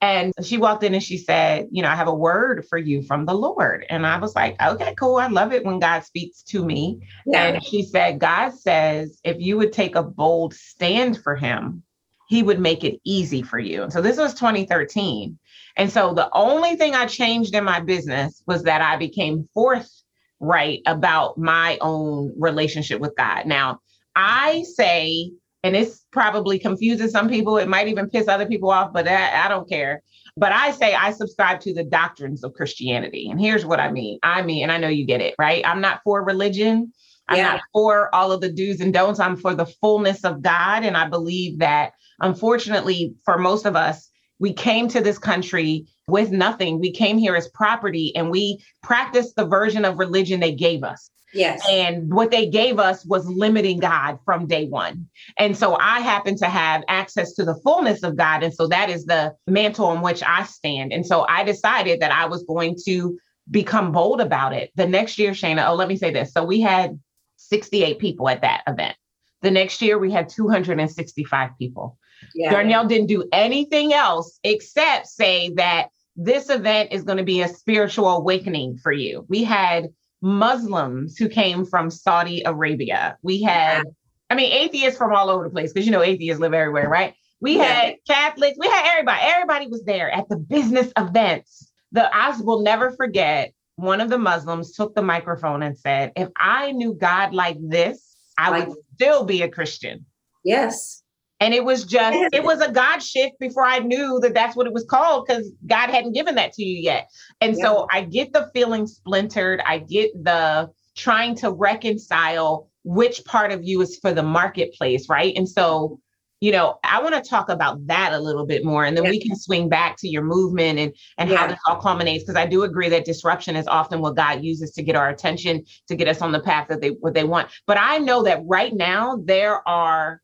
And 0.00 0.32
she 0.42 0.58
walked 0.58 0.84
in 0.84 0.94
and 0.94 1.02
she 1.02 1.18
said, 1.18 1.66
You 1.72 1.82
know, 1.82 1.88
I 1.88 1.96
have 1.96 2.06
a 2.06 2.14
word 2.14 2.66
for 2.68 2.78
you 2.78 3.02
from 3.02 3.26
the 3.26 3.34
Lord. 3.34 3.84
And 3.90 4.06
I 4.06 4.18
was 4.18 4.36
like, 4.36 4.60
Okay, 4.62 4.94
cool. 4.94 5.16
I 5.16 5.26
love 5.26 5.52
it 5.52 5.64
when 5.64 5.80
God 5.80 6.04
speaks 6.04 6.42
to 6.44 6.64
me. 6.64 7.00
Yeah. 7.26 7.42
And 7.42 7.64
she 7.64 7.82
said, 7.82 8.20
God 8.20 8.54
says, 8.54 9.18
if 9.24 9.40
you 9.40 9.56
would 9.56 9.72
take 9.72 9.96
a 9.96 10.04
bold 10.04 10.54
stand 10.54 11.20
for 11.20 11.34
him, 11.34 11.82
he 12.28 12.42
would 12.42 12.60
make 12.60 12.84
it 12.84 13.00
easy 13.04 13.42
for 13.42 13.58
you. 13.58 13.82
And 13.82 13.92
so 13.92 14.00
this 14.00 14.18
was 14.18 14.34
2013. 14.34 15.38
And 15.76 15.92
so 15.92 16.14
the 16.14 16.30
only 16.32 16.76
thing 16.76 16.94
I 16.94 17.06
changed 17.06 17.54
in 17.54 17.64
my 17.64 17.80
business 17.80 18.42
was 18.46 18.62
that 18.62 18.80
I 18.80 18.96
became 18.96 19.48
forthright 19.52 20.80
about 20.86 21.36
my 21.36 21.76
own 21.80 22.32
relationship 22.38 23.00
with 23.00 23.14
God. 23.16 23.46
Now, 23.46 23.80
I 24.14 24.64
say, 24.74 25.32
and 25.62 25.74
this 25.74 26.04
probably 26.10 26.58
confuses 26.58 27.12
some 27.12 27.28
people, 27.28 27.58
it 27.58 27.68
might 27.68 27.88
even 27.88 28.08
piss 28.08 28.28
other 28.28 28.46
people 28.46 28.70
off, 28.70 28.92
but 28.92 29.06
I, 29.06 29.44
I 29.44 29.48
don't 29.48 29.68
care. 29.68 30.02
But 30.38 30.52
I 30.52 30.70
say 30.70 30.94
I 30.94 31.12
subscribe 31.12 31.60
to 31.60 31.74
the 31.74 31.84
doctrines 31.84 32.44
of 32.44 32.54
Christianity. 32.54 33.28
And 33.30 33.40
here's 33.40 33.64
what 33.64 33.80
I 33.80 33.90
mean 33.90 34.18
I 34.22 34.42
mean, 34.42 34.62
and 34.62 34.72
I 34.72 34.78
know 34.78 34.88
you 34.88 35.06
get 35.06 35.20
it, 35.20 35.34
right? 35.38 35.66
I'm 35.66 35.80
not 35.80 36.00
for 36.04 36.24
religion. 36.24 36.92
I'm 37.28 37.38
yeah. 37.38 37.52
not 37.52 37.60
for 37.72 38.14
all 38.14 38.32
of 38.32 38.40
the 38.40 38.52
do's 38.52 38.80
and 38.80 38.92
don'ts. 38.92 39.18
I'm 39.18 39.36
for 39.36 39.54
the 39.54 39.66
fullness 39.66 40.24
of 40.24 40.42
God. 40.42 40.84
And 40.84 40.96
I 40.96 41.08
believe 41.08 41.58
that 41.58 41.92
unfortunately, 42.20 43.14
for 43.24 43.38
most 43.38 43.66
of 43.66 43.76
us, 43.76 44.10
we 44.38 44.52
came 44.52 44.88
to 44.88 45.00
this 45.00 45.18
country 45.18 45.86
with 46.08 46.30
nothing. 46.30 46.80
We 46.80 46.92
came 46.92 47.18
here 47.18 47.34
as 47.34 47.48
property 47.48 48.14
and 48.14 48.30
we 48.30 48.62
practiced 48.82 49.36
the 49.36 49.46
version 49.46 49.84
of 49.84 49.98
religion 49.98 50.40
they 50.40 50.54
gave 50.54 50.84
us. 50.84 51.10
Yes. 51.32 51.62
And 51.68 52.12
what 52.12 52.30
they 52.30 52.46
gave 52.46 52.78
us 52.78 53.04
was 53.04 53.26
limiting 53.26 53.78
God 53.78 54.18
from 54.24 54.46
day 54.46 54.66
one. 54.66 55.08
And 55.38 55.56
so 55.56 55.76
I 55.76 56.00
happen 56.00 56.36
to 56.38 56.46
have 56.46 56.82
access 56.88 57.34
to 57.34 57.44
the 57.44 57.56
fullness 57.56 58.02
of 58.02 58.16
God. 58.16 58.42
And 58.42 58.54
so 58.54 58.66
that 58.68 58.90
is 58.90 59.04
the 59.04 59.34
mantle 59.46 59.86
on 59.86 60.02
which 60.02 60.22
I 60.22 60.44
stand. 60.44 60.92
And 60.92 61.04
so 61.04 61.26
I 61.28 61.44
decided 61.44 62.00
that 62.00 62.12
I 62.12 62.26
was 62.26 62.44
going 62.44 62.76
to 62.86 63.18
become 63.50 63.92
bold 63.92 64.20
about 64.20 64.52
it. 64.52 64.70
The 64.76 64.86
next 64.86 65.18
year, 65.18 65.32
Shana, 65.32 65.68
oh, 65.68 65.74
let 65.74 65.88
me 65.88 65.96
say 65.96 66.10
this. 66.10 66.32
So 66.32 66.44
we 66.44 66.60
had 66.60 66.98
68 67.36 67.98
people 67.98 68.28
at 68.28 68.42
that 68.42 68.62
event. 68.66 68.96
The 69.42 69.50
next 69.50 69.82
year, 69.82 69.98
we 69.98 70.10
had 70.10 70.28
265 70.28 71.50
people. 71.58 71.98
Yeah. 72.34 72.52
Darnyelle 72.52 72.88
didn't 72.88 73.06
do 73.06 73.28
anything 73.32 73.92
else 73.92 74.38
except 74.44 75.06
say 75.06 75.50
that 75.54 75.88
this 76.16 76.48
event 76.48 76.92
is 76.92 77.02
going 77.02 77.18
to 77.18 77.24
be 77.24 77.42
a 77.42 77.48
spiritual 77.48 78.08
awakening 78.08 78.78
for 78.78 78.92
you. 78.92 79.24
We 79.28 79.44
had 79.44 79.88
Muslims 80.22 81.16
who 81.16 81.28
came 81.28 81.64
from 81.64 81.90
Saudi 81.90 82.42
Arabia. 82.44 83.18
We 83.22 83.42
had, 83.42 83.84
I 84.30 84.34
mean, 84.34 84.50
atheists 84.52 84.98
from 84.98 85.14
all 85.14 85.28
over 85.28 85.44
the 85.44 85.50
place 85.50 85.72
because 85.72 85.86
you 85.86 85.92
know 85.92 86.02
atheists 86.02 86.40
live 86.40 86.54
everywhere, 86.54 86.88
right? 86.88 87.14
We 87.40 87.58
yeah. 87.58 87.64
had 87.64 87.96
Catholics, 88.08 88.56
we 88.58 88.66
had 88.66 88.92
everybody. 88.92 89.20
Everybody 89.22 89.66
was 89.66 89.84
there 89.84 90.10
at 90.10 90.28
the 90.28 90.36
business 90.36 90.90
events. 90.96 91.70
The 91.92 92.14
I 92.14 92.36
will 92.40 92.62
never 92.62 92.92
forget 92.92 93.52
one 93.76 94.00
of 94.00 94.08
the 94.08 94.18
Muslims 94.18 94.72
took 94.72 94.94
the 94.94 95.02
microphone 95.02 95.62
and 95.62 95.78
said, 95.78 96.12
If 96.16 96.28
I 96.36 96.72
knew 96.72 96.94
God 96.94 97.34
like 97.34 97.58
this, 97.60 98.16
I 98.38 98.50
like, 98.50 98.68
would 98.68 98.78
still 98.94 99.24
be 99.24 99.42
a 99.42 99.48
Christian. 99.48 100.06
Yes. 100.44 101.02
And 101.40 101.52
it 101.52 101.64
was 101.64 101.84
just, 101.84 102.16
it 102.32 102.42
was 102.44 102.60
a 102.60 102.70
God 102.70 103.00
shift 103.00 103.38
before 103.38 103.64
I 103.64 103.78
knew 103.80 104.18
that 104.22 104.34
that's 104.34 104.56
what 104.56 104.66
it 104.66 104.72
was 104.72 104.84
called 104.84 105.26
because 105.26 105.50
God 105.66 105.90
hadn't 105.90 106.12
given 106.12 106.34
that 106.36 106.52
to 106.54 106.64
you 106.64 106.82
yet. 106.82 107.08
And 107.40 107.56
yeah. 107.56 107.64
so 107.64 107.86
I 107.92 108.02
get 108.02 108.32
the 108.32 108.50
feeling 108.54 108.86
splintered. 108.86 109.60
I 109.66 109.78
get 109.78 110.12
the 110.22 110.70
trying 110.96 111.34
to 111.36 111.52
reconcile 111.52 112.70
which 112.84 113.24
part 113.24 113.52
of 113.52 113.64
you 113.64 113.80
is 113.82 113.98
for 114.00 114.12
the 114.12 114.22
marketplace, 114.22 115.08
right? 115.08 115.36
And 115.36 115.48
so 115.48 116.00
you 116.40 116.52
know, 116.52 116.78
I 116.84 117.02
want 117.02 117.14
to 117.14 117.28
talk 117.28 117.48
about 117.48 117.86
that 117.86 118.12
a 118.12 118.18
little 118.18 118.44
bit 118.44 118.64
more, 118.64 118.84
and 118.84 118.96
then 118.96 119.04
yeah. 119.04 119.10
we 119.10 119.20
can 119.20 119.36
swing 119.36 119.68
back 119.68 119.96
to 119.98 120.08
your 120.08 120.22
movement 120.22 120.78
and 120.78 120.92
and 121.16 121.30
yeah. 121.30 121.36
how 121.36 121.46
this 121.46 121.58
all 121.66 121.80
culminates. 121.80 122.24
Because 122.24 122.36
I 122.36 122.46
do 122.46 122.62
agree 122.62 122.90
that 122.90 123.06
disruption 123.06 123.56
is 123.56 123.66
often 123.66 124.00
what 124.00 124.16
God 124.16 124.44
uses 124.44 124.72
to 124.72 124.82
get 124.82 124.96
our 124.96 125.08
attention, 125.08 125.64
to 125.88 125.96
get 125.96 126.08
us 126.08 126.20
on 126.20 126.32
the 126.32 126.40
path 126.40 126.68
that 126.68 126.82
they 126.82 126.90
what 126.90 127.14
they 127.14 127.24
want. 127.24 127.48
But 127.66 127.78
I 127.80 127.98
know 127.98 128.22
that 128.24 128.42
right 128.44 128.74
now 128.74 129.18
there 129.24 129.66
are 129.66 130.20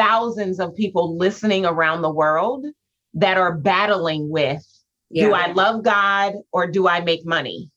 thousands 0.00 0.60
of 0.60 0.74
people 0.74 1.18
listening 1.18 1.66
around 1.66 2.02
the 2.02 2.12
world 2.12 2.64
that 3.14 3.36
are 3.36 3.56
battling 3.56 4.30
with: 4.30 4.64
yeah. 5.10 5.26
Do 5.26 5.34
I 5.34 5.52
love 5.52 5.82
God 5.82 6.34
or 6.52 6.66
do 6.66 6.88
I 6.88 7.00
make 7.00 7.26
money? 7.26 7.70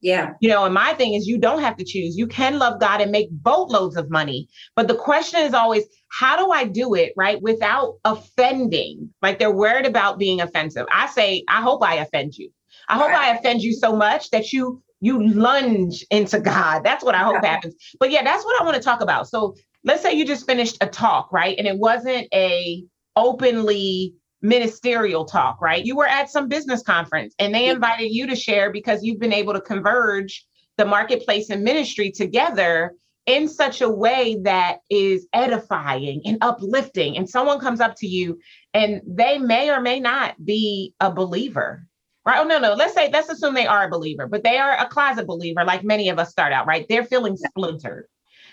Yeah. 0.00 0.34
You 0.40 0.50
know, 0.50 0.64
and 0.64 0.74
my 0.74 0.94
thing 0.94 1.14
is 1.14 1.26
you 1.26 1.38
don't 1.38 1.62
have 1.62 1.76
to 1.78 1.84
choose. 1.84 2.16
You 2.16 2.26
can 2.26 2.58
love 2.58 2.78
God 2.80 3.00
and 3.00 3.10
make 3.10 3.28
boatloads 3.30 3.96
of 3.96 4.10
money. 4.10 4.46
But 4.76 4.88
the 4.88 4.94
question 4.94 5.40
is 5.40 5.54
always, 5.54 5.84
how 6.08 6.36
do 6.36 6.52
I 6.52 6.64
do 6.64 6.94
it 6.94 7.12
right 7.16 7.40
without 7.42 7.94
offending? 8.04 9.12
Like 9.22 9.38
they're 9.38 9.50
worried 9.50 9.86
about 9.86 10.18
being 10.18 10.40
offensive. 10.40 10.86
I 10.92 11.08
say, 11.08 11.44
I 11.48 11.60
hope 11.60 11.82
I 11.82 11.96
offend 11.96 12.36
you. 12.36 12.50
I 12.88 12.98
hope 12.98 13.10
I 13.10 13.30
offend 13.30 13.62
you 13.62 13.72
so 13.72 13.96
much 13.96 14.30
that 14.30 14.52
you 14.52 14.80
you 15.00 15.26
lunge 15.26 16.04
into 16.10 16.40
God. 16.40 16.82
That's 16.84 17.04
what 17.04 17.14
I 17.14 17.24
hope 17.24 17.44
happens. 17.44 17.74
But 17.98 18.10
yeah, 18.10 18.22
that's 18.22 18.44
what 18.44 18.60
I 18.60 18.64
want 18.64 18.76
to 18.76 18.82
talk 18.82 19.00
about. 19.00 19.28
So 19.28 19.54
let's 19.86 20.02
say 20.02 20.12
you 20.12 20.26
just 20.26 20.46
finished 20.46 20.76
a 20.82 20.86
talk, 20.86 21.32
right? 21.32 21.56
And 21.56 21.66
it 21.66 21.78
wasn't 21.78 22.26
a 22.34 22.84
openly 23.14 24.14
ministerial 24.42 25.24
talk, 25.24 25.62
right? 25.62 25.84
You 25.84 25.96
were 25.96 26.06
at 26.06 26.28
some 26.28 26.48
business 26.48 26.82
conference 26.82 27.34
and 27.38 27.54
they 27.54 27.68
invited 27.68 28.08
you 28.10 28.26
to 28.26 28.36
share 28.36 28.70
because 28.70 29.02
you've 29.02 29.20
been 29.20 29.32
able 29.32 29.54
to 29.54 29.60
converge 29.60 30.44
the 30.76 30.84
marketplace 30.84 31.48
and 31.48 31.64
ministry 31.64 32.10
together 32.10 32.92
in 33.24 33.48
such 33.48 33.80
a 33.80 33.88
way 33.88 34.36
that 34.42 34.78
is 34.90 35.26
edifying 35.32 36.20
and 36.26 36.38
uplifting. 36.42 37.16
And 37.16 37.28
someone 37.28 37.60
comes 37.60 37.80
up 37.80 37.94
to 37.98 38.06
you 38.06 38.38
and 38.74 39.00
they 39.06 39.38
may 39.38 39.70
or 39.70 39.80
may 39.80 40.00
not 40.00 40.44
be 40.44 40.94
a 41.00 41.10
believer. 41.10 41.86
Right? 42.24 42.40
Oh, 42.40 42.44
no, 42.44 42.58
no. 42.58 42.74
Let's 42.74 42.94
say, 42.94 43.08
let's 43.12 43.28
assume 43.28 43.54
they 43.54 43.68
are 43.68 43.86
a 43.86 43.90
believer, 43.90 44.26
but 44.26 44.42
they 44.42 44.58
are 44.58 44.72
a 44.72 44.88
closet 44.88 45.28
believer, 45.28 45.64
like 45.64 45.84
many 45.84 46.08
of 46.08 46.18
us 46.18 46.30
start 46.30 46.52
out, 46.52 46.66
right? 46.66 46.84
They're 46.88 47.04
feeling 47.04 47.36
splintered. 47.36 48.06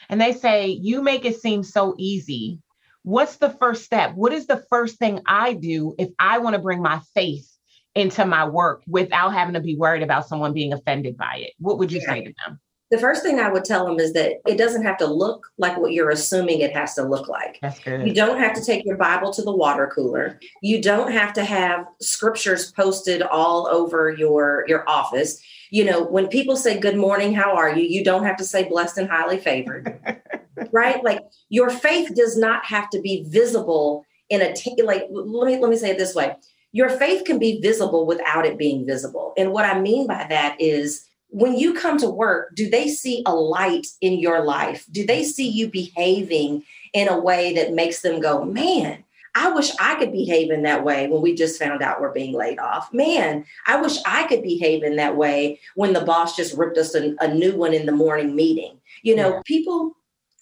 And 0.09 0.19
they 0.19 0.33
say, 0.33 0.67
You 0.67 1.01
make 1.01 1.25
it 1.25 1.39
seem 1.39 1.63
so 1.63 1.95
easy 1.97 2.59
what's 3.03 3.37
the 3.37 3.49
first 3.49 3.83
step? 3.83 4.15
What 4.15 4.33
is 4.33 4.47
the 4.47 4.63
first 4.69 4.97
thing 4.97 5.21
I 5.27 5.53
do 5.53 5.93
if 5.99 6.09
I 6.17 6.39
want 6.39 6.55
to 6.55 6.61
bring 6.61 6.81
my 6.81 6.99
faith 7.13 7.49
into 7.95 8.25
my 8.25 8.47
work 8.47 8.81
without 8.87 9.33
having 9.33 9.53
to 9.53 9.59
be 9.59 9.75
worried 9.75 10.03
about 10.03 10.27
someone 10.27 10.53
being 10.53 10.73
offended 10.73 11.17
by 11.17 11.35
it? 11.37 11.53
What 11.59 11.77
would 11.77 11.91
you 11.91 12.01
yeah. 12.01 12.13
say 12.13 12.23
to 12.23 12.33
them? 12.45 12.59
The 12.91 12.99
first 12.99 13.23
thing 13.23 13.39
I 13.39 13.49
would 13.49 13.65
tell 13.65 13.87
them 13.87 13.99
is 13.99 14.13
that 14.13 14.33
it 14.47 14.55
doesn't 14.55 14.85
have 14.85 14.97
to 14.97 15.07
look 15.07 15.47
like 15.57 15.77
what 15.77 15.93
you're 15.93 16.11
assuming 16.11 16.59
it 16.59 16.75
has 16.75 16.93
to 16.93 17.03
look 17.03 17.27
like. 17.27 17.57
That's 17.59 17.79
good. 17.79 18.05
You 18.05 18.13
don't 18.13 18.37
have 18.37 18.53
to 18.53 18.63
take 18.63 18.85
your 18.85 18.97
Bible 18.97 19.33
to 19.33 19.41
the 19.41 19.55
water 19.55 19.91
cooler. 19.95 20.39
You 20.61 20.79
don't 20.79 21.11
have 21.11 21.33
to 21.33 21.43
have 21.43 21.87
scriptures 22.01 22.71
posted 22.71 23.23
all 23.23 23.67
over 23.67 24.11
your 24.11 24.65
your 24.67 24.87
office. 24.87 25.41
You 25.73 25.83
know, 25.83 26.03
when 26.03 26.27
people 26.27 26.55
say 26.55 26.79
good 26.79 26.97
morning, 26.97 27.33
how 27.33 27.55
are 27.55 27.75
you? 27.75 27.81
You 27.81 28.03
don't 28.03 28.25
have 28.25 28.37
to 28.37 28.43
say 28.43 28.69
blessed 28.69 28.99
and 28.99 29.09
highly 29.09 29.39
favored. 29.39 29.99
right? 30.71 31.03
Like 31.03 31.19
your 31.49 31.71
faith 31.71 32.13
does 32.13 32.37
not 32.37 32.63
have 32.63 32.91
to 32.91 33.01
be 33.01 33.25
visible 33.27 34.05
in 34.29 34.43
a 34.43 34.53
t- 34.53 34.79
like 34.83 35.07
let 35.09 35.47
me 35.47 35.57
let 35.57 35.71
me 35.71 35.75
say 35.75 35.89
it 35.89 35.97
this 35.97 36.13
way. 36.13 36.35
Your 36.73 36.89
faith 36.89 37.25
can 37.25 37.39
be 37.39 37.59
visible 37.59 38.05
without 38.05 38.45
it 38.45 38.55
being 38.55 38.85
visible. 38.85 39.33
And 39.35 39.51
what 39.51 39.65
I 39.65 39.79
mean 39.79 40.05
by 40.05 40.27
that 40.29 40.61
is 40.61 41.09
when 41.29 41.57
you 41.57 41.73
come 41.73 41.97
to 41.97 42.07
work, 42.07 42.53
do 42.53 42.69
they 42.69 42.87
see 42.87 43.23
a 43.25 43.33
light 43.33 43.87
in 43.99 44.19
your 44.19 44.45
life? 44.45 44.85
Do 44.91 45.03
they 45.03 45.23
see 45.23 45.49
you 45.49 45.69
behaving 45.69 46.61
in 46.93 47.07
a 47.07 47.19
way 47.19 47.51
that 47.55 47.73
makes 47.73 48.03
them 48.03 48.19
go, 48.19 48.45
"Man, 48.45 49.03
I 49.35 49.51
wish 49.51 49.71
I 49.79 49.95
could 49.95 50.11
behave 50.11 50.51
in 50.51 50.63
that 50.63 50.83
way 50.83 51.07
when 51.07 51.21
we 51.21 51.33
just 51.33 51.59
found 51.59 51.81
out 51.81 51.99
we're 51.99 52.11
being 52.11 52.33
laid 52.33 52.59
off. 52.59 52.93
Man, 52.93 53.45
I 53.65 53.81
wish 53.81 53.97
I 54.05 54.27
could 54.27 54.43
behave 54.43 54.83
in 54.83 54.95
that 54.97 55.17
way 55.17 55.59
when 55.75 55.93
the 55.93 56.01
boss 56.01 56.35
just 56.35 56.55
ripped 56.55 56.77
us 56.77 56.93
a, 56.93 57.15
a 57.19 57.33
new 57.33 57.55
one 57.55 57.73
in 57.73 57.85
the 57.85 57.91
morning 57.91 58.35
meeting. 58.35 58.79
You 59.01 59.15
know, 59.15 59.35
yeah. 59.35 59.41
people 59.45 59.97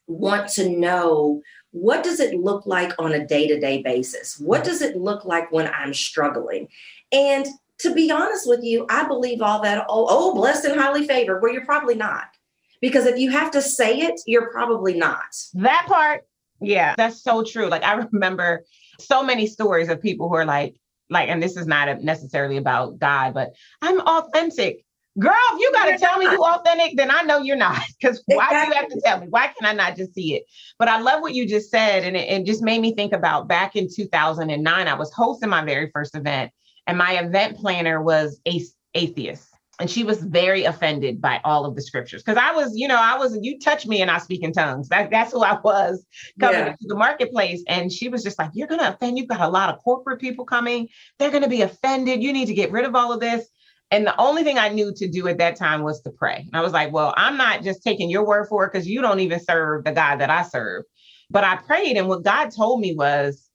want 0.07 0.50
to 0.50 0.69
know 0.69 1.41
what 1.71 2.03
does 2.03 2.19
it 2.19 2.36
look 2.36 2.65
like 2.65 2.91
on 3.00 3.13
a 3.13 3.25
day-to-day 3.25 3.81
basis 3.81 4.38
what 4.39 4.63
does 4.63 4.81
it 4.81 4.98
look 4.98 5.24
like 5.25 5.51
when 5.51 5.67
i'm 5.67 5.93
struggling 5.93 6.67
and 7.12 7.48
to 7.79 7.93
be 7.93 8.12
honest 8.12 8.48
with 8.48 8.62
you 8.62 8.86
i 8.89 9.07
believe 9.07 9.41
all 9.41 9.62
that 9.62 9.86
oh, 9.88 10.05
oh 10.10 10.36
blessed 10.36 10.65
and 10.65 10.79
highly 10.79 11.07
favored 11.07 11.41
well 11.41 11.51
you're 11.51 11.65
probably 11.65 11.95
not 11.95 12.25
because 12.81 13.05
if 13.05 13.17
you 13.17 13.31
have 13.31 13.51
to 13.51 13.62
say 13.62 14.00
it 14.00 14.19
you're 14.25 14.51
probably 14.51 14.93
not 14.93 15.33
that 15.53 15.86
part 15.88 16.25
yeah 16.60 16.93
that's 16.98 17.21
so 17.21 17.41
true 17.43 17.67
like 17.67 17.83
i 17.83 17.93
remember 18.12 18.65
so 19.01 19.24
many 19.24 19.48
stories 19.48 19.89
of 19.89 20.01
people 20.01 20.29
who 20.29 20.36
are 20.36 20.46
like 20.46 20.75
like 21.10 21.29
and 21.29 21.41
this 21.41 21.58
is 21.58 21.67
not 21.67 22.01
necessarily 22.01 22.58
about 22.58 23.00
god 23.00 23.34
but 23.34 23.51
i'm 23.81 24.00
authentic 24.01 24.86
Girl, 25.20 25.34
if 25.51 25.60
you 25.60 25.72
got 25.74 25.88
to 25.88 25.98
tell 25.98 26.17
me 26.17 26.25
you 26.25 26.41
authentic, 26.41 26.96
then 26.96 27.12
I 27.12 27.22
know 27.24 27.39
you're 27.39 27.58
not. 27.58 27.81
Because 28.00 28.24
why 28.27 28.50
do 28.50 28.70
you 28.70 28.74
have 28.74 28.88
to 28.88 29.01
tell 29.03 29.20
me? 29.20 29.27
Why 29.29 29.48
can 29.48 29.65
I 29.65 29.74
not 29.74 29.98
just 29.98 30.13
see 30.13 30.36
it? 30.36 30.43
But 30.79 30.88
I 30.88 31.01
love 31.01 31.22
what 31.22 31.34
you 31.34 31.46
just 31.46 31.70
said. 31.70 32.05
And 32.05 32.15
it, 32.15 32.29
it 32.29 32.46
just 32.46 32.63
made 32.63 32.79
me 32.79 32.96
think 32.96 33.12
about 33.12 33.48
back 33.48 33.75
in 33.75 33.89
2009, 33.93 34.88
I 34.88 34.93
was 34.93 35.12
hosting 35.12 35.50
my 35.50 35.65
very 35.65 35.91
first 35.93 36.15
event, 36.15 36.51
and 36.88 36.98
my 36.98 37.20
event 37.20 37.58
planner 37.58 38.01
was 38.01 38.39
a 38.48 38.62
atheist. 38.93 39.50
And 39.81 39.89
she 39.89 40.03
was 40.03 40.23
very 40.23 40.63
offended 40.63 41.19
by 41.19 41.41
all 41.43 41.65
of 41.65 41.75
the 41.75 41.81
scriptures. 41.81 42.23
Because 42.23 42.41
I 42.41 42.53
was, 42.53 42.71
you 42.75 42.88
know, 42.88 43.00
I 43.00 43.17
was, 43.17 43.38
you 43.41 43.59
touch 43.59 43.88
me 43.88 44.01
and 44.01 44.11
I 44.11 44.19
speak 44.19 44.43
in 44.43 44.53
tongues. 44.53 44.89
That, 44.89 45.09
that's 45.09 45.31
who 45.31 45.41
I 45.41 45.59
was 45.59 46.05
coming 46.39 46.59
yeah. 46.59 46.67
into 46.67 46.85
the 46.88 46.95
marketplace. 46.95 47.63
And 47.67 47.91
she 47.91 48.07
was 48.07 48.23
just 48.23 48.38
like, 48.38 48.51
You're 48.53 48.67
going 48.67 48.79
to 48.79 48.93
offend. 48.93 49.17
You've 49.17 49.27
got 49.27 49.41
a 49.41 49.50
lot 49.50 49.73
of 49.73 49.79
corporate 49.83 50.21
people 50.21 50.45
coming. 50.45 50.88
They're 51.17 51.31
going 51.31 51.43
to 51.43 51.50
be 51.50 51.63
offended. 51.63 52.21
You 52.21 52.31
need 52.31 52.45
to 52.45 52.53
get 52.53 52.71
rid 52.71 52.85
of 52.85 52.95
all 52.95 53.11
of 53.11 53.19
this. 53.19 53.47
And 53.89 54.07
the 54.07 54.17
only 54.21 54.43
thing 54.43 54.57
I 54.57 54.69
knew 54.69 54.93
to 54.95 55.09
do 55.09 55.27
at 55.27 55.39
that 55.39 55.57
time 55.57 55.81
was 55.81 56.01
to 56.03 56.11
pray. 56.11 56.38
And 56.38 56.55
I 56.55 56.61
was 56.61 56.71
like, 56.71 56.93
well, 56.93 57.13
I'm 57.17 57.35
not 57.35 57.63
just 57.63 57.83
taking 57.83 58.09
your 58.09 58.25
word 58.25 58.47
for 58.47 58.63
it 58.63 58.71
because 58.71 58.88
you 58.88 59.01
don't 59.01 59.19
even 59.19 59.39
serve 59.39 59.83
the 59.83 59.91
God 59.91 60.17
that 60.17 60.29
I 60.29 60.43
serve. 60.43 60.83
But 61.29 61.43
I 61.43 61.57
prayed, 61.57 61.97
and 61.97 62.07
what 62.07 62.23
God 62.23 62.51
told 62.55 62.81
me 62.81 62.93
was 62.93 63.50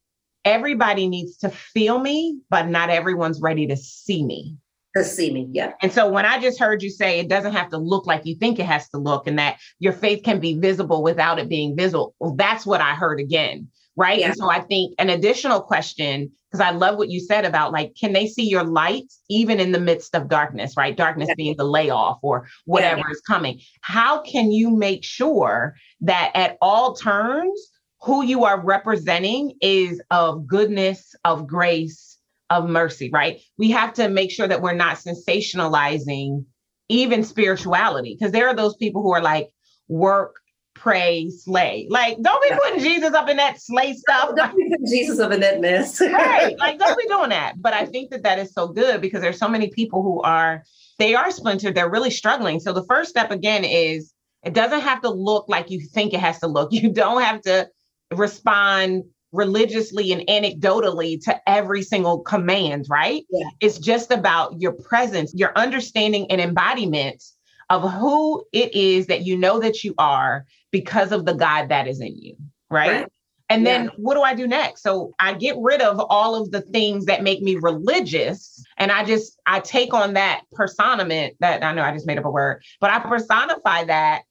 everybody 0.45 1.09
needs 1.09 1.37
to 1.39 1.51
feel 1.51 1.99
me, 1.99 2.41
but 2.51 2.69
not 2.69 2.91
everyone's 2.91 3.41
ready 3.41 3.67
to 3.67 3.77
see 3.77 4.25
me. 4.25 4.57
To 4.97 5.05
see 5.05 5.33
me, 5.33 5.49
yeah. 5.53 5.73
And 5.83 5.93
so 5.93 6.09
when 6.09 6.25
I 6.25 6.41
just 6.41 6.59
heard 6.59 6.83
you 6.83 6.91
say 6.91 7.21
it 7.21 7.29
doesn't 7.29 7.53
have 7.53 7.69
to 7.71 7.79
look 7.79 8.07
like 8.07 8.23
you 8.25 8.35
think 8.35 8.59
it 8.59 8.67
has 8.67 8.89
to 8.91 8.99
look, 8.99 9.27
and 9.27 9.39
that 9.39 9.59
your 9.79 9.93
faith 9.93 10.23
can 10.25 10.41
be 10.41 10.59
visible 10.59 11.03
without 11.03 11.39
it 11.39 11.49
being 11.49 11.77
visible, 11.77 12.15
well, 12.19 12.35
that's 12.35 12.65
what 12.65 12.81
I 12.81 12.95
heard 12.95 13.21
again 13.21 13.69
right? 13.97 14.21
Yeah. 14.21 14.27
And 14.27 14.37
so 14.37 14.51
I 14.51 14.61
think 14.61 14.95
an 14.99 15.09
additional 15.09 15.61
question, 15.61 16.31
because 16.51 16.61
I 16.61 16.71
love 16.71 16.99
what 16.99 17.09
you 17.09 17.19
said 17.19 17.45
about 17.45 17.73
like, 17.73 17.95
can 17.99 18.13
they 18.13 18.27
see 18.27 18.49
your 18.49 18.63
light 18.63 19.13
even 19.29 19.59
in 19.59 19.73
the 19.73 19.81
midst 19.81 20.15
of 20.15 20.29
darkness, 20.29 20.75
right? 20.77 20.97
Darkness 20.97 21.29
yeah. 21.31 21.35
being 21.37 21.57
the 21.57 21.65
layoff 21.65 22.19
or 22.23 22.47
whatever 22.67 23.01
yeah, 23.01 23.11
is 23.11 23.21
coming. 23.23 23.61
How 23.81 24.21
can 24.21 24.53
you 24.53 24.71
make 24.77 25.03
sure 25.03 25.75
that 26.03 26.31
at 26.35 26.59
all 26.61 26.95
turns, 26.95 27.73
who 28.03 28.23
you 28.23 28.45
are 28.45 28.61
representing 28.61 29.55
is 29.63 30.01
of 30.11 30.47
goodness, 30.47 31.15
of 31.25 31.47
grace, 31.47 32.16
of 32.51 32.69
mercy, 32.69 33.11
right? 33.13 33.41
We 33.59 33.71
have 33.71 33.93
to 33.95 34.09
make 34.09 34.31
sure 34.31 34.49
that 34.49 34.63
we're 34.63 34.75
not 34.75 34.99
sensationalizing 34.99 36.45
even 36.89 37.25
spirituality, 37.25 38.17
because 38.17 38.33
there 38.33 38.47
are 38.47 38.55
those 38.55 38.77
people 38.77 39.03
who 39.03 39.13
are 39.13 39.23
like, 39.23 39.51
work 39.89 40.37
pray, 40.77 41.31
slay. 41.31 41.87
Like, 41.91 42.19
don't 42.23 42.43
be 42.43 42.55
putting 42.63 42.81
Jesus 42.81 43.15
up 43.15 43.29
in 43.29 43.39
that 43.39 43.61
slay 43.61 43.95
stuff. 43.95 44.37
Don't 44.37 44.57
be 44.57 44.69
putting 44.71 44.87
Jesus 44.87 45.19
up 45.19 45.33
in 45.33 45.41
that 45.41 45.61
mess. 45.61 46.01
right. 46.01 46.57
Like, 46.67 46.79
don't 46.79 46.99
be 46.99 47.07
doing 47.09 47.31
that. 47.31 47.61
But 47.61 47.73
I 47.73 47.87
think 47.87 48.11
that 48.11 48.23
that 48.23 48.39
is 48.39 48.53
so 48.53 48.69
good 48.69 49.01
because 49.01 49.21
there's 49.21 49.39
so 49.39 49.49
many 49.49 49.69
people 49.69 50.03
who 50.03 50.21
are, 50.23 50.63
they 50.99 51.15
are 51.15 51.31
splintered. 51.31 51.75
They're 51.75 51.91
really 51.91 52.11
struggling. 52.11 52.61
So 52.61 52.73
the 52.73 52.85
first 52.85 53.11
step 53.11 53.31
again 53.31 53.65
is 53.65 54.13
it 54.45 54.55
doesn't 54.55 54.81
have 54.81 55.01
to 55.03 55.11
look 55.11 55.49
like 55.49 55.71
you 55.71 55.81
think 55.81 56.13
it 56.13 56.21
has 56.21 56.39
to 56.41 56.47
look. 56.47 56.73
You 56.77 56.93
don't 56.93 57.23
have 57.23 57.41
to 57.43 57.69
respond 58.15 59.05
religiously 59.33 60.13
and 60.13 60.23
anecdotally 60.29 61.23
to 61.25 61.41
every 61.49 61.83
single 61.83 62.21
command, 62.21 62.87
right? 62.89 63.25
Yeah. 63.31 63.49
It's 63.61 63.79
just 63.79 64.11
about 64.11 64.61
your 64.61 64.73
presence, 64.73 65.33
your 65.35 65.53
understanding 65.57 66.31
and 66.31 66.41
embodiment 66.41 67.23
of 67.71 67.91
who 67.93 68.45
it 68.53 68.75
is 68.75 69.07
that 69.07 69.23
you 69.23 69.37
know 69.37 69.59
that 69.61 69.83
you 69.83 69.95
are 69.99 70.47
because 70.71 71.13
of 71.13 71.25
the 71.25 71.35
God 71.35 71.69
that 71.69 71.89
is 71.89 72.01
in 72.01 72.17
you, 72.17 72.37
right? 72.71 72.91
right. 72.91 73.13
And 73.49 73.65
yeah. 73.65 73.79
then 73.79 73.91
what 73.97 74.15
do 74.15 74.23
I 74.23 74.35
do 74.35 74.47
next? 74.47 74.83
So 74.83 75.13
I 75.21 75.35
get 75.35 75.57
rid 75.59 75.81
of 75.81 76.01
all 76.01 76.35
of 76.35 76.51
the 76.51 76.63
things 76.63 77.07
that 77.07 77.23
make 77.23 77.43
me 77.43 77.57
religious 77.57 78.65
and 78.77 78.91
I 78.91 79.05
just 79.05 79.39
I 79.47 79.61
take 79.61 79.95
on 79.95 80.15
that 80.15 80.43
personament 80.53 81.37
that 81.41 81.63
I 81.63 81.73
know 81.73 81.83
I 81.83 81.93
just 81.93 82.07
made 82.07 82.19
up 82.19 82.25
a 82.25 82.31
word, 82.31 82.63
but 82.81 82.91
I 82.91 82.99
personify 82.99 83.85
that. 83.85 84.23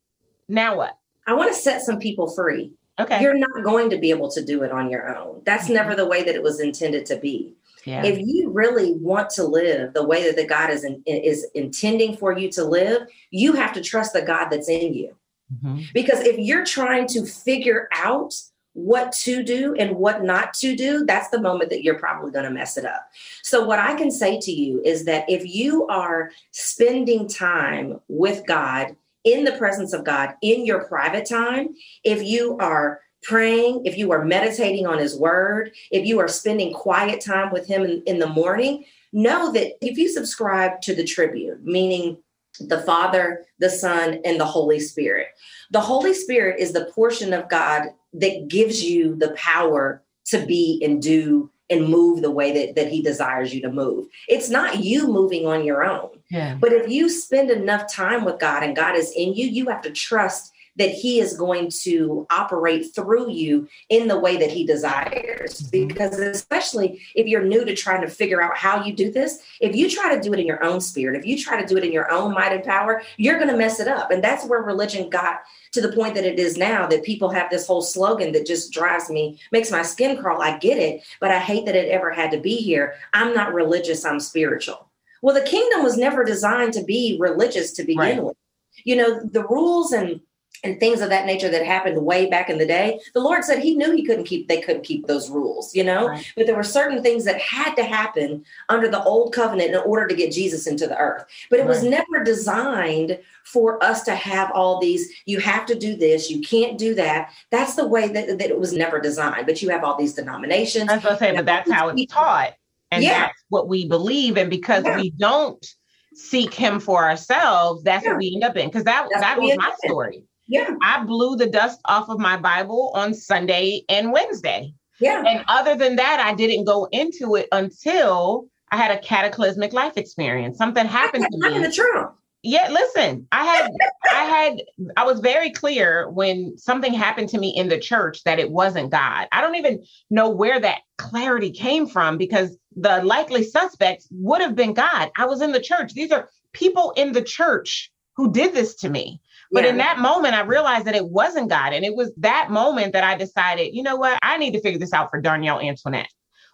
Now 0.47 0.77
what? 0.77 0.97
I 1.27 1.33
want 1.33 1.53
to 1.53 1.59
set 1.59 1.81
some 1.81 1.99
people 1.99 2.29
free. 2.33 2.73
Okay. 2.99 3.21
You're 3.21 3.37
not 3.37 3.63
going 3.63 3.89
to 3.89 3.97
be 3.97 4.09
able 4.09 4.31
to 4.31 4.43
do 4.43 4.63
it 4.63 4.71
on 4.71 4.89
your 4.89 5.15
own. 5.15 5.41
That's 5.45 5.65
mm-hmm. 5.65 5.73
never 5.73 5.95
the 5.95 6.07
way 6.07 6.23
that 6.23 6.35
it 6.35 6.43
was 6.43 6.59
intended 6.59 7.05
to 7.07 7.17
be. 7.17 7.55
Yeah. 7.83 8.03
If 8.03 8.19
you 8.19 8.49
really 8.49 8.93
want 8.93 9.29
to 9.31 9.43
live 9.43 9.93
the 9.93 10.05
way 10.05 10.23
that 10.23 10.35
the 10.35 10.47
God 10.47 10.71
is 10.71 10.83
in, 10.83 11.03
is 11.05 11.45
intending 11.53 12.17
for 12.17 12.37
you 12.37 12.49
to 12.53 12.63
live, 12.63 13.07
you 13.29 13.53
have 13.53 13.73
to 13.73 13.81
trust 13.81 14.13
the 14.13 14.21
God 14.21 14.49
that's 14.49 14.69
in 14.69 14.93
you. 14.93 15.15
Mm-hmm. 15.53 15.81
Because 15.93 16.21
if 16.21 16.39
you're 16.39 16.65
trying 16.65 17.07
to 17.09 17.25
figure 17.25 17.87
out 17.93 18.33
what 18.73 19.11
to 19.13 19.41
do 19.41 19.73
and 19.75 19.95
what 19.95 20.23
not 20.23 20.53
to 20.55 20.75
do, 20.75 21.05
that's 21.05 21.29
the 21.29 21.41
moment 21.41 21.69
that 21.69 21.83
you're 21.83 21.99
probably 21.99 22.31
going 22.31 22.45
to 22.45 22.51
mess 22.51 22.77
it 22.77 22.85
up. 22.85 23.09
So, 23.41 23.63
what 23.63 23.79
I 23.79 23.93
can 23.95 24.11
say 24.11 24.39
to 24.39 24.51
you 24.51 24.81
is 24.83 25.05
that 25.05 25.29
if 25.29 25.45
you 25.45 25.87
are 25.87 26.31
spending 26.51 27.27
time 27.27 27.99
with 28.07 28.45
God, 28.45 28.95
in 29.25 29.43
the 29.43 29.53
presence 29.53 29.91
of 29.91 30.03
God, 30.05 30.35
in 30.41 30.65
your 30.65 30.85
private 30.85 31.27
time, 31.27 31.75
if 32.03 32.23
you 32.23 32.57
are 32.59 33.01
praying, 33.23 33.85
if 33.85 33.97
you 33.97 34.11
are 34.11 34.23
meditating 34.23 34.85
on 34.85 34.99
His 34.99 35.17
Word, 35.17 35.71
if 35.91 36.05
you 36.05 36.19
are 36.19 36.27
spending 36.27 36.73
quiet 36.73 37.21
time 37.21 37.51
with 37.51 37.67
Him 37.67 37.83
in, 37.83 38.03
in 38.05 38.19
the 38.19 38.27
morning, 38.27 38.85
know 39.11 39.51
that 39.51 39.73
if 39.85 39.97
you 39.97 40.07
subscribe 40.07 40.79
to 40.81 40.95
the 40.95 41.03
Triune, 41.03 41.59
meaning 41.63 42.17
the 42.59 42.81
Father, 42.81 43.45
the 43.59 43.69
Son, 43.69 44.19
and 44.23 44.39
the 44.39 44.45
Holy 44.45 44.79
Spirit. 44.79 45.27
The 45.71 45.81
Holy 45.81 46.13
Spirit 46.13 46.59
is 46.59 46.71
the 46.71 46.85
portion 46.85 47.33
of 47.33 47.49
God 47.49 47.87
that 48.13 48.47
gives 48.47 48.83
you 48.83 49.15
the 49.15 49.31
power 49.31 50.03
to 50.27 50.45
be 50.45 50.81
and 50.83 51.01
do 51.01 51.51
and 51.69 51.87
move 51.87 52.21
the 52.21 52.31
way 52.31 52.51
that, 52.53 52.75
that 52.75 52.91
he 52.91 53.01
desires 53.01 53.53
you 53.53 53.61
to 53.61 53.71
move. 53.71 54.07
It's 54.27 54.49
not 54.49 54.83
you 54.83 55.07
moving 55.07 55.47
on 55.47 55.65
your 55.65 55.83
own. 55.83 56.14
Yeah. 56.29 56.55
But 56.59 56.73
if 56.73 56.89
you 56.89 57.09
spend 57.09 57.51
enough 57.51 57.91
time 57.91 58.25
with 58.25 58.39
God 58.39 58.63
and 58.63 58.75
God 58.75 58.95
is 58.95 59.11
in 59.15 59.33
you, 59.33 59.47
you 59.47 59.67
have 59.69 59.81
to 59.83 59.91
trust 59.91 60.53
that 60.77 60.89
he 60.89 61.19
is 61.19 61.37
going 61.37 61.69
to 61.69 62.27
operate 62.29 62.93
through 62.93 63.31
you 63.31 63.67
in 63.89 64.07
the 64.07 64.19
way 64.19 64.37
that 64.37 64.51
he 64.51 64.65
desires. 64.65 65.61
Mm-hmm. 65.61 65.87
Because 65.87 66.19
especially 66.19 67.01
if 67.15 67.27
you're 67.27 67.43
new 67.43 67.63
to 67.63 67.75
trying 67.75 68.01
to 68.01 68.09
figure 68.09 68.41
out 68.41 68.57
how 68.57 68.83
you 68.83 68.93
do 68.93 69.11
this, 69.11 69.41
if 69.61 69.75
you 69.75 69.89
try 69.89 70.13
to 70.13 70.21
do 70.21 70.33
it 70.33 70.39
in 70.39 70.47
your 70.47 70.63
own 70.63 70.81
spirit, 70.81 71.17
if 71.17 71.25
you 71.25 71.41
try 71.41 71.61
to 71.61 71.67
do 71.67 71.77
it 71.77 71.83
in 71.83 71.91
your 71.91 72.11
own 72.11 72.33
might 72.33 72.51
and 72.51 72.63
power, 72.63 73.01
you're 73.17 73.37
going 73.37 73.49
to 73.49 73.57
mess 73.57 73.79
it 73.79 73.87
up. 73.87 74.11
And 74.11 74.23
that's 74.23 74.45
where 74.45 74.61
religion 74.61 75.09
got 75.09 75.41
to 75.71 75.81
the 75.81 75.93
point 75.93 76.15
that 76.15 76.25
it 76.25 76.39
is 76.39 76.57
now 76.57 76.87
that 76.87 77.03
people 77.03 77.29
have 77.29 77.49
this 77.49 77.67
whole 77.67 77.81
slogan 77.81 78.31
that 78.33 78.45
just 78.45 78.71
drives 78.71 79.09
me, 79.09 79.39
makes 79.51 79.71
my 79.71 79.81
skin 79.81 80.17
crawl. 80.17 80.41
I 80.41 80.57
get 80.57 80.77
it, 80.77 81.03
but 81.19 81.31
I 81.31 81.39
hate 81.39 81.65
that 81.65 81.75
it 81.75 81.89
ever 81.89 82.11
had 82.11 82.31
to 82.31 82.39
be 82.39 82.57
here. 82.57 82.95
I'm 83.13 83.33
not 83.33 83.53
religious, 83.53 84.03
I'm 84.03 84.19
spiritual. 84.19 84.89
Well, 85.21 85.35
the 85.35 85.41
kingdom 85.41 85.83
was 85.83 85.97
never 85.97 86.23
designed 86.23 86.73
to 86.73 86.83
be 86.83 87.17
religious 87.19 87.71
to 87.73 87.83
begin 87.83 87.97
right. 87.97 88.23
with. 88.23 88.37
You 88.83 88.95
know, 88.95 89.19
the 89.23 89.45
rules 89.47 89.91
and 89.91 90.21
and 90.63 90.79
things 90.79 91.01
of 91.01 91.09
that 91.09 91.25
nature 91.25 91.49
that 91.49 91.65
happened 91.65 92.03
way 92.03 92.29
back 92.29 92.49
in 92.49 92.57
the 92.57 92.65
day 92.65 92.99
the 93.13 93.19
lord 93.19 93.43
said 93.43 93.59
he 93.59 93.75
knew 93.75 93.91
he 93.91 94.05
couldn't 94.05 94.25
keep 94.25 94.47
they 94.47 94.61
couldn't 94.61 94.83
keep 94.83 95.05
those 95.07 95.29
rules 95.29 95.75
you 95.75 95.83
know 95.83 96.07
right. 96.07 96.33
but 96.35 96.45
there 96.45 96.55
were 96.55 96.63
certain 96.63 97.01
things 97.01 97.23
that 97.25 97.39
had 97.39 97.75
to 97.75 97.83
happen 97.83 98.43
under 98.69 98.87
the 98.87 99.03
old 99.03 99.33
covenant 99.33 99.69
in 99.69 99.75
order 99.75 100.07
to 100.07 100.15
get 100.15 100.31
jesus 100.31 100.67
into 100.67 100.87
the 100.87 100.97
earth 100.97 101.25
but 101.49 101.59
it 101.59 101.63
right. 101.63 101.69
was 101.69 101.83
never 101.83 102.23
designed 102.23 103.19
for 103.43 103.83
us 103.83 104.03
to 104.03 104.15
have 104.15 104.51
all 104.51 104.79
these 104.79 105.11
you 105.25 105.39
have 105.39 105.65
to 105.65 105.75
do 105.75 105.95
this 105.95 106.29
you 106.29 106.41
can't 106.41 106.77
do 106.77 106.95
that 106.95 107.31
that's 107.51 107.75
the 107.75 107.87
way 107.87 108.07
that, 108.07 108.27
that 108.39 108.49
it 108.49 108.59
was 108.59 108.73
never 108.73 108.99
designed 108.99 109.45
but 109.45 109.61
you 109.61 109.69
have 109.69 109.83
all 109.83 109.97
these 109.97 110.13
denominations 110.13 110.87
that's 110.87 111.03
what 111.03 111.13
i'm 111.13 111.19
saying 111.19 111.35
but 111.35 111.45
that's 111.45 111.71
how 111.71 111.89
it's 111.89 112.05
taught 112.11 112.53
and 112.95 113.03
yeah. 113.03 113.19
that's 113.21 113.43
what 113.49 113.67
we 113.67 113.87
believe 113.87 114.37
and 114.37 114.49
because 114.49 114.83
yeah. 114.83 114.97
we 114.97 115.11
don't 115.11 115.65
seek 116.13 116.53
him 116.53 116.79
for 116.79 117.03
ourselves 117.03 117.83
that's 117.83 118.05
yeah. 118.05 118.11
what 118.11 118.19
we 118.19 118.31
end 118.33 118.43
up 118.43 118.55
in 118.55 118.67
because 118.67 118.85
that 118.85 119.07
that's 119.11 119.21
that 119.21 119.39
was 119.39 119.55
my 119.57 119.73
story 119.85 120.23
yeah. 120.47 120.75
I 120.83 121.03
blew 121.03 121.35
the 121.35 121.47
dust 121.47 121.79
off 121.85 122.09
of 122.09 122.19
my 122.19 122.37
Bible 122.37 122.91
on 122.93 123.13
Sunday 123.13 123.83
and 123.89 124.11
Wednesday. 124.11 124.73
Yeah. 124.99 125.23
And 125.25 125.43
other 125.47 125.75
than 125.75 125.95
that, 125.97 126.19
I 126.19 126.33
didn't 126.35 126.65
go 126.65 126.87
into 126.91 127.35
it 127.35 127.47
until 127.51 128.47
I 128.71 128.77
had 128.77 128.91
a 128.91 128.99
cataclysmic 128.99 129.73
life 129.73 129.97
experience. 129.97 130.57
Something 130.57 130.85
happened 130.85 131.25
to 131.29 131.37
me. 131.37 131.59
The 131.59 131.71
Trump. 131.71 132.15
Yeah, 132.47 132.69
listen, 132.69 133.27
I 133.31 133.43
had 133.43 133.71
I 134.13 134.23
had 134.23 134.61
I 134.97 135.03
was 135.03 135.19
very 135.19 135.49
clear 135.49 136.07
when 136.11 136.55
something 136.59 136.93
happened 136.93 137.27
to 137.29 137.39
me 137.39 137.49
in 137.49 137.69
the 137.69 137.79
church 137.79 138.23
that 138.23 138.37
it 138.37 138.51
wasn't 138.51 138.91
God. 138.91 139.27
I 139.31 139.41
don't 139.41 139.55
even 139.55 139.83
know 140.11 140.29
where 140.29 140.59
that 140.59 140.81
clarity 140.99 141.49
came 141.49 141.87
from 141.87 142.19
because 142.19 142.55
the 142.75 143.03
likely 143.03 143.41
suspects 143.41 144.07
would 144.11 144.41
have 144.41 144.55
been 144.55 144.75
God. 144.75 145.09
I 145.17 145.25
was 145.25 145.41
in 145.41 145.53
the 145.53 145.59
church. 145.59 145.93
These 145.95 146.11
are 146.11 146.29
people 146.53 146.93
in 146.95 147.13
the 147.13 147.23
church 147.23 147.91
who 148.15 148.31
did 148.31 148.53
this 148.53 148.75
to 148.75 148.89
me. 148.89 149.19
But 149.51 149.63
yeah. 149.63 149.71
in 149.71 149.77
that 149.77 149.97
moment, 149.97 150.35
I 150.35 150.41
realized 150.41 150.85
that 150.85 150.95
it 150.95 151.09
wasn't 151.09 151.49
God. 151.49 151.73
And 151.73 151.83
it 151.83 151.95
was 151.95 152.11
that 152.17 152.51
moment 152.51 152.93
that 152.93 153.03
I 153.03 153.15
decided, 153.15 153.73
you 153.73 153.81
know 153.81 153.95
what? 153.95 154.19
I 154.21 154.37
need 154.37 154.51
to 154.51 154.61
figure 154.61 154.79
this 154.79 154.93
out 154.93 155.09
for 155.09 155.19
Darnyelle 155.19 155.63
Antoinette. 155.63 156.09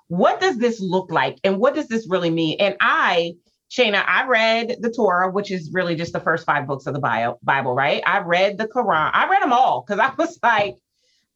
What 0.08 0.40
does 0.40 0.58
this 0.58 0.80
look 0.80 1.12
like? 1.12 1.38
And 1.44 1.58
what 1.58 1.76
does 1.76 1.88
this 1.88 2.08
really 2.10 2.30
mean? 2.30 2.58
And 2.60 2.78
I, 2.80 3.34
Shana, 3.72 4.04
I 4.06 4.28
read 4.28 4.78
the 4.82 4.92
Torah, 4.92 5.32
which 5.32 5.50
is 5.50 5.72
really 5.72 5.96
just 5.96 6.12
the 6.12 6.20
first 6.20 6.46
five 6.46 6.68
books 6.68 6.88
of 6.88 6.94
the 6.94 7.38
Bible, 7.42 7.74
right? 7.74 8.04
I 8.06 8.20
read 8.20 8.58
the 8.58 8.68
Quran. 8.68 9.12
I 9.14 9.30
read 9.30 9.42
them 9.42 9.54
all 9.54 9.86
because 9.86 10.00
I 10.00 10.14
was 10.18 10.38
like, 10.44 10.76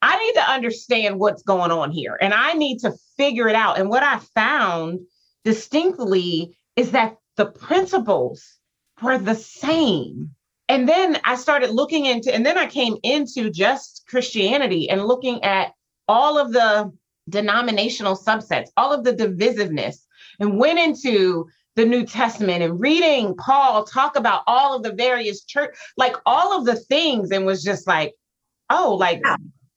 I 0.02 0.19
need 0.19 0.34
to 0.34 0.52
understand 0.52 1.19
what's 1.19 1.43
going 1.43 1.71
on 1.71 1.91
here 1.91 2.17
and 2.19 2.34
I 2.34 2.54
need 2.54 2.80
to 2.80 2.93
figure 3.15 3.48
it 3.48 3.56
out. 3.56 3.80
And 3.80 3.89
what 3.89 4.04
I 4.04 4.19
found 4.36 5.00
distinctly 5.45 6.58
is 6.76 6.91
that 6.91 7.15
the 7.38 7.45
principles 7.45 8.43
were 9.02 9.17
the 9.17 9.36
same 9.36 10.36
and 10.67 10.89
then 10.89 11.19
I 11.24 11.36
started 11.36 11.69
looking 11.71 12.06
into, 12.06 12.34
and 12.34 12.45
then 12.45 12.58
I 12.58 12.65
came 12.65 12.98
into 13.04 13.52
just 13.52 14.04
Christianity 14.08 14.89
and 14.89 15.06
looking 15.06 15.43
at 15.43 15.74
all 16.08 16.39
of 16.39 16.54
the 16.54 16.91
denominational 17.30 18.15
subsets, 18.15 18.69
all 18.76 18.91
of 18.91 19.04
the 19.04 19.13
divisiveness, 19.13 19.98
and 20.39 20.58
went 20.58 20.80
into 20.80 21.48
the 21.75 21.85
New 21.85 22.05
Testament 22.05 22.63
and 22.63 22.79
reading 22.79 23.35
Paul 23.35 23.83
talk 23.83 24.15
about 24.15 24.43
all 24.47 24.75
of 24.75 24.83
the 24.83 24.93
various 24.93 25.43
church, 25.43 25.75
like 25.97 26.15
all 26.25 26.57
of 26.57 26.65
the 26.65 26.75
things, 26.75 27.31
and 27.31 27.45
was 27.45 27.63
just 27.63 27.88
like, 27.88 28.13
oh, 28.69 28.95
like 28.99 29.21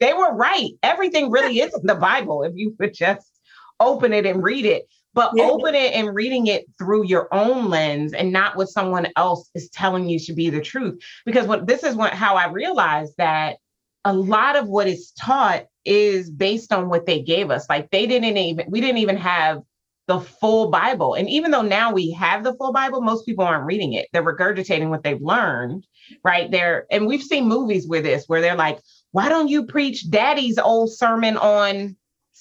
they 0.00 0.12
were 0.14 0.34
right. 0.34 0.70
Everything 0.82 1.30
really 1.30 1.60
is 1.60 1.74
in 1.74 1.86
the 1.86 1.94
Bible 1.94 2.42
if 2.42 2.52
you 2.54 2.74
would 2.78 2.94
just 2.94 3.40
open 3.80 4.12
it 4.12 4.26
and 4.26 4.42
read 4.42 4.64
it. 4.64 4.86
But 5.14 5.32
yeah. 5.34 5.44
open 5.44 5.74
it 5.74 5.94
and 5.94 6.14
reading 6.14 6.46
it 6.46 6.66
through 6.78 7.06
your 7.06 7.32
own 7.34 7.70
lens 7.70 8.12
and 8.12 8.32
not 8.32 8.56
what 8.56 8.68
someone 8.68 9.08
else 9.16 9.50
is 9.54 9.68
telling 9.70 10.08
you 10.08 10.18
should 10.18 10.36
be 10.36 10.50
the 10.50 10.60
truth. 10.60 11.02
Because 11.26 11.46
what 11.46 11.66
this 11.66 11.82
is 11.82 11.96
what 11.96 12.12
how 12.12 12.36
i 12.36 12.48
realized 12.48 13.14
that 13.18 13.56
a 14.04 14.12
lot 14.12 14.54
of 14.54 14.68
what 14.68 14.86
is 14.86 15.12
taught 15.18 15.66
is 15.84 16.30
based 16.30 16.72
on 16.72 16.88
what 16.88 17.06
they 17.06 17.20
gave 17.20 17.50
us. 17.50 17.68
Like 17.68 17.90
they 17.90 18.06
didn't 18.06 18.36
even 18.36 18.66
we 18.68 18.80
didn't 18.80 18.98
even 18.98 19.16
have 19.16 19.62
the 20.08 20.18
full 20.20 20.70
bible 20.70 21.14
and 21.14 21.28
even 21.28 21.50
though 21.50 21.62
now 21.62 21.92
we 21.92 22.10
have 22.10 22.42
the 22.42 22.54
full 22.54 22.72
bible 22.72 23.00
most 23.00 23.24
people 23.24 23.44
aren't 23.44 23.66
reading 23.66 23.92
it 23.92 24.08
they're 24.12 24.24
regurgitating 24.24 24.88
what 24.88 25.04
they've 25.04 25.22
learned 25.22 25.86
right 26.24 26.50
there 26.50 26.86
and 26.90 27.06
we've 27.06 27.22
seen 27.22 27.46
movies 27.46 27.86
with 27.86 28.02
this 28.02 28.24
where 28.26 28.40
they're 28.40 28.56
like 28.56 28.80
why 29.12 29.28
don't 29.28 29.48
you 29.48 29.64
preach 29.64 30.10
daddy's 30.10 30.58
old 30.58 30.92
sermon 30.92 31.36
on 31.36 31.96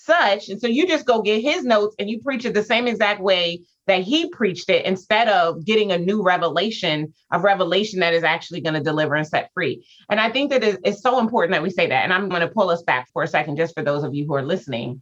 such. 0.08 0.50
And 0.50 0.60
so 0.60 0.68
you 0.68 0.88
just 0.88 1.06
go 1.06 1.22
get 1.22 1.44
his 1.44 1.64
notes 1.64 1.96
and 2.00 2.10
you 2.10 2.22
preach 2.22 2.46
it 2.46 2.54
the 2.54 2.64
same 2.64 2.88
exact 2.88 3.22
way 3.22 3.64
that 3.86 4.02
he 4.02 4.30
preached 4.30 4.70
it 4.70 4.86
instead 4.86 5.28
of 5.28 5.66
getting 5.66 5.92
a 5.92 5.98
new 5.98 6.24
revelation, 6.24 7.14
of 7.32 7.44
revelation 7.44 8.00
that 8.00 8.14
is 8.14 8.24
actually 8.24 8.62
going 8.62 8.74
to 8.74 8.80
deliver 8.80 9.16
and 9.16 9.28
set 9.28 9.52
free. 9.54 9.86
And 10.10 10.20
I 10.20 10.32
think 10.32 10.50
that 10.52 10.64
it's 10.64 11.02
so 11.02 11.20
important 11.20 11.52
that 11.52 11.64
we 11.64 11.70
say 11.70 11.88
that. 11.88 12.04
And 12.04 12.14
I'm 12.14 12.30
going 12.30 12.42
to 12.42 12.48
pull 12.48 12.70
us 12.70 12.84
back 12.84 13.08
for 13.14 13.24
a 13.24 13.28
second, 13.28 13.58
just 13.58 13.76
for 13.76 13.84
those 13.84 14.04
of 14.04 14.14
you 14.14 14.26
who 14.26 14.36
are 14.36 14.46
listening. 14.46 15.02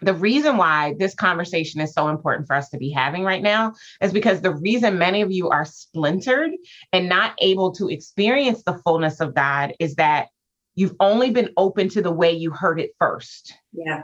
The 0.00 0.14
reason 0.14 0.56
why 0.56 0.94
this 0.98 1.14
conversation 1.14 1.80
is 1.80 1.92
so 1.92 2.08
important 2.08 2.46
for 2.46 2.54
us 2.54 2.68
to 2.70 2.78
be 2.78 2.90
having 2.90 3.24
right 3.24 3.42
now 3.42 3.74
is 4.00 4.12
because 4.12 4.40
the 4.40 4.54
reason 4.54 4.98
many 4.98 5.22
of 5.22 5.32
you 5.32 5.48
are 5.50 5.64
splintered 5.64 6.52
and 6.92 7.08
not 7.08 7.34
able 7.40 7.72
to 7.74 7.88
experience 7.88 8.62
the 8.62 8.80
fullness 8.84 9.20
of 9.20 9.34
God 9.34 9.74
is 9.80 9.96
that 9.96 10.28
you've 10.76 10.94
only 11.00 11.30
been 11.30 11.50
open 11.56 11.88
to 11.90 12.02
the 12.02 12.12
way 12.12 12.32
you 12.32 12.50
heard 12.52 12.80
it 12.80 12.90
first. 12.98 13.52
Yeah 13.72 14.02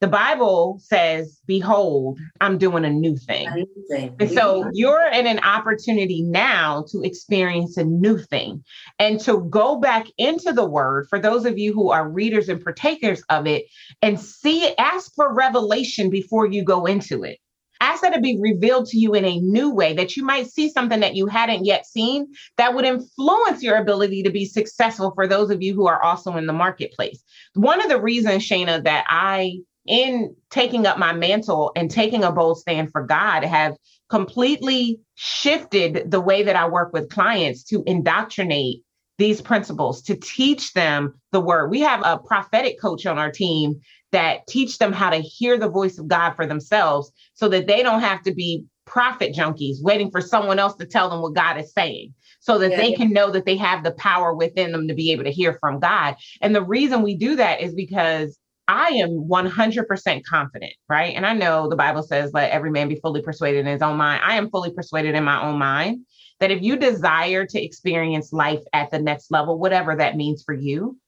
the 0.00 0.06
Bible 0.06 0.80
says, 0.80 1.40
Behold, 1.46 2.20
I'm 2.40 2.58
doing 2.58 2.84
a 2.84 2.90
new 2.90 3.16
thing. 3.16 3.48
A 3.48 3.54
new 3.56 3.84
thing. 3.90 4.14
And 4.20 4.30
so 4.30 4.70
you're 4.72 5.10
in 5.12 5.26
an 5.26 5.40
opportunity 5.40 6.22
now 6.22 6.84
to 6.90 7.02
experience 7.02 7.76
a 7.76 7.84
new 7.84 8.18
thing 8.18 8.62
and 8.98 9.18
to 9.20 9.40
go 9.50 9.76
back 9.76 10.06
into 10.16 10.52
the 10.52 10.64
word 10.64 11.06
for 11.10 11.18
those 11.18 11.46
of 11.46 11.58
you 11.58 11.72
who 11.72 11.90
are 11.90 12.08
readers 12.08 12.48
and 12.48 12.62
partakers 12.62 13.22
of 13.28 13.46
it 13.46 13.64
and 14.00 14.20
see 14.20 14.64
it, 14.64 14.74
ask 14.78 15.12
for 15.16 15.34
revelation 15.34 16.10
before 16.10 16.46
you 16.46 16.64
go 16.64 16.86
into 16.86 17.24
it. 17.24 17.38
Ask 17.80 18.02
that 18.02 18.12
it 18.12 18.22
be 18.22 18.38
revealed 18.40 18.86
to 18.86 18.98
you 18.98 19.14
in 19.14 19.24
a 19.24 19.38
new 19.38 19.70
way, 19.72 19.94
that 19.94 20.16
you 20.16 20.24
might 20.24 20.48
see 20.48 20.68
something 20.68 20.98
that 20.98 21.14
you 21.14 21.26
hadn't 21.26 21.64
yet 21.64 21.86
seen 21.86 22.26
that 22.56 22.74
would 22.74 22.84
influence 22.84 23.62
your 23.62 23.76
ability 23.76 24.24
to 24.24 24.30
be 24.30 24.46
successful 24.46 25.12
for 25.14 25.28
those 25.28 25.50
of 25.50 25.62
you 25.62 25.74
who 25.74 25.86
are 25.86 26.02
also 26.02 26.36
in 26.36 26.46
the 26.46 26.52
marketplace. 26.52 27.22
One 27.54 27.80
of 27.80 27.88
the 27.88 28.00
reasons, 28.00 28.48
Shana, 28.48 28.82
that 28.82 29.04
I 29.08 29.58
in 29.88 30.34
taking 30.50 30.86
up 30.86 30.98
my 30.98 31.12
mantle 31.12 31.72
and 31.74 31.90
taking 31.90 32.24
a 32.24 32.32
bold 32.32 32.58
stand 32.58 32.92
for 32.92 33.04
God 33.04 33.44
have 33.44 33.76
completely 34.08 35.00
shifted 35.14 36.10
the 36.10 36.20
way 36.20 36.42
that 36.42 36.56
I 36.56 36.68
work 36.68 36.92
with 36.92 37.10
clients 37.10 37.64
to 37.64 37.82
indoctrinate 37.86 38.82
these 39.18 39.40
principles, 39.40 40.02
to 40.02 40.14
teach 40.14 40.72
them 40.72 41.14
the 41.32 41.40
word. 41.40 41.70
We 41.70 41.80
have 41.80 42.02
a 42.04 42.18
prophetic 42.18 42.80
coach 42.80 43.04
on 43.04 43.18
our 43.18 43.32
team 43.32 43.80
that 44.12 44.46
teach 44.46 44.78
them 44.78 44.92
how 44.92 45.10
to 45.10 45.16
hear 45.16 45.58
the 45.58 45.68
voice 45.68 45.98
of 45.98 46.08
God 46.08 46.34
for 46.34 46.46
themselves 46.46 47.10
so 47.34 47.48
that 47.48 47.66
they 47.66 47.82
don't 47.82 48.00
have 48.00 48.22
to 48.22 48.32
be 48.32 48.64
prophet 48.86 49.34
junkies 49.34 49.82
waiting 49.82 50.10
for 50.10 50.20
someone 50.20 50.58
else 50.58 50.74
to 50.76 50.86
tell 50.86 51.10
them 51.10 51.20
what 51.20 51.34
God 51.34 51.58
is 51.58 51.72
saying 51.72 52.14
so 52.40 52.58
that 52.58 52.70
yeah, 52.70 52.76
they 52.78 52.90
yeah. 52.90 52.96
can 52.96 53.12
know 53.12 53.30
that 53.30 53.44
they 53.44 53.56
have 53.56 53.84
the 53.84 53.92
power 53.92 54.32
within 54.32 54.72
them 54.72 54.88
to 54.88 54.94
be 54.94 55.12
able 55.12 55.24
to 55.24 55.30
hear 55.30 55.58
from 55.60 55.78
God. 55.78 56.16
And 56.40 56.54
the 56.54 56.62
reason 56.62 57.02
we 57.02 57.16
do 57.16 57.36
that 57.36 57.60
is 57.60 57.74
because 57.74 58.38
I 58.68 58.88
am 58.88 59.26
100% 59.28 60.24
confident, 60.24 60.74
right? 60.90 61.16
And 61.16 61.24
I 61.24 61.32
know 61.32 61.68
the 61.68 61.76
Bible 61.76 62.02
says, 62.02 62.32
let 62.34 62.50
every 62.50 62.70
man 62.70 62.88
be 62.88 63.00
fully 63.00 63.22
persuaded 63.22 63.60
in 63.60 63.66
his 63.66 63.80
own 63.80 63.96
mind. 63.96 64.20
I 64.22 64.36
am 64.36 64.50
fully 64.50 64.70
persuaded 64.72 65.14
in 65.14 65.24
my 65.24 65.42
own 65.42 65.58
mind 65.58 66.04
that 66.40 66.50
if 66.50 66.62
you 66.62 66.76
desire 66.76 67.46
to 67.46 67.62
experience 67.62 68.32
life 68.32 68.60
at 68.74 68.90
the 68.90 68.98
next 68.98 69.30
level, 69.30 69.58
whatever 69.58 69.96
that 69.96 70.16
means 70.16 70.42
for 70.44 70.52
you, 70.52 70.98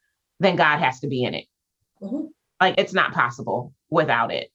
then 0.41 0.57
God 0.57 0.79
has 0.79 1.01
to 1.01 1.07
be 1.07 1.23
in 1.23 1.35
it. 1.35 1.45
Mm-hmm. 2.03 2.27
Like 2.61 2.77
it's 2.79 2.95
not 2.95 3.13
possible 3.13 3.75
without 3.91 4.33
it. 4.33 4.49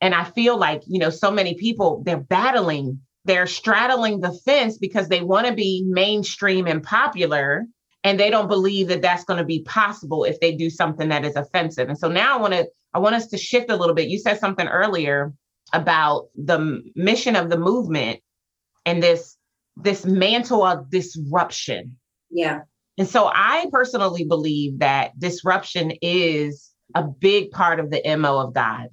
And 0.00 0.12
I 0.12 0.24
feel 0.24 0.56
like, 0.56 0.82
you 0.86 0.98
know, 0.98 1.10
so 1.10 1.30
many 1.30 1.54
people, 1.54 2.02
they're 2.04 2.18
battling, 2.18 3.00
they're 3.24 3.46
straddling 3.46 4.20
the 4.20 4.32
fence 4.32 4.78
because 4.78 5.08
they 5.08 5.22
want 5.22 5.46
to 5.46 5.52
be 5.52 5.84
mainstream 5.86 6.66
and 6.66 6.82
popular 6.82 7.66
and 8.04 8.18
they 8.18 8.30
don't 8.30 8.48
believe 8.48 8.88
that 8.88 9.02
that's 9.02 9.24
going 9.24 9.38
to 9.38 9.44
be 9.44 9.62
possible 9.64 10.24
if 10.24 10.38
they 10.40 10.54
do 10.54 10.70
something 10.70 11.08
that 11.08 11.24
is 11.24 11.36
offensive. 11.36 11.88
And 11.88 11.98
so 11.98 12.08
now 12.08 12.36
I 12.36 12.40
want 12.40 12.54
to 12.54 12.68
I 12.94 12.98
want 12.98 13.16
us 13.16 13.26
to 13.28 13.38
shift 13.38 13.70
a 13.70 13.76
little 13.76 13.94
bit. 13.94 14.08
You 14.08 14.18
said 14.18 14.38
something 14.38 14.66
earlier 14.66 15.32
about 15.72 16.28
the 16.34 16.82
mission 16.94 17.36
of 17.36 17.50
the 17.50 17.58
movement 17.58 18.20
and 18.86 19.02
this 19.02 19.36
this 19.76 20.04
mantle 20.04 20.64
of 20.64 20.90
disruption. 20.90 21.96
Yeah. 22.30 22.60
And 22.96 23.08
so 23.08 23.30
I 23.32 23.66
personally 23.70 24.24
believe 24.24 24.80
that 24.80 25.18
disruption 25.18 25.92
is 26.02 26.72
a 26.94 27.04
big 27.04 27.52
part 27.52 27.78
of 27.78 27.90
the 27.90 28.02
MO 28.16 28.38
of 28.38 28.54
God, 28.54 28.88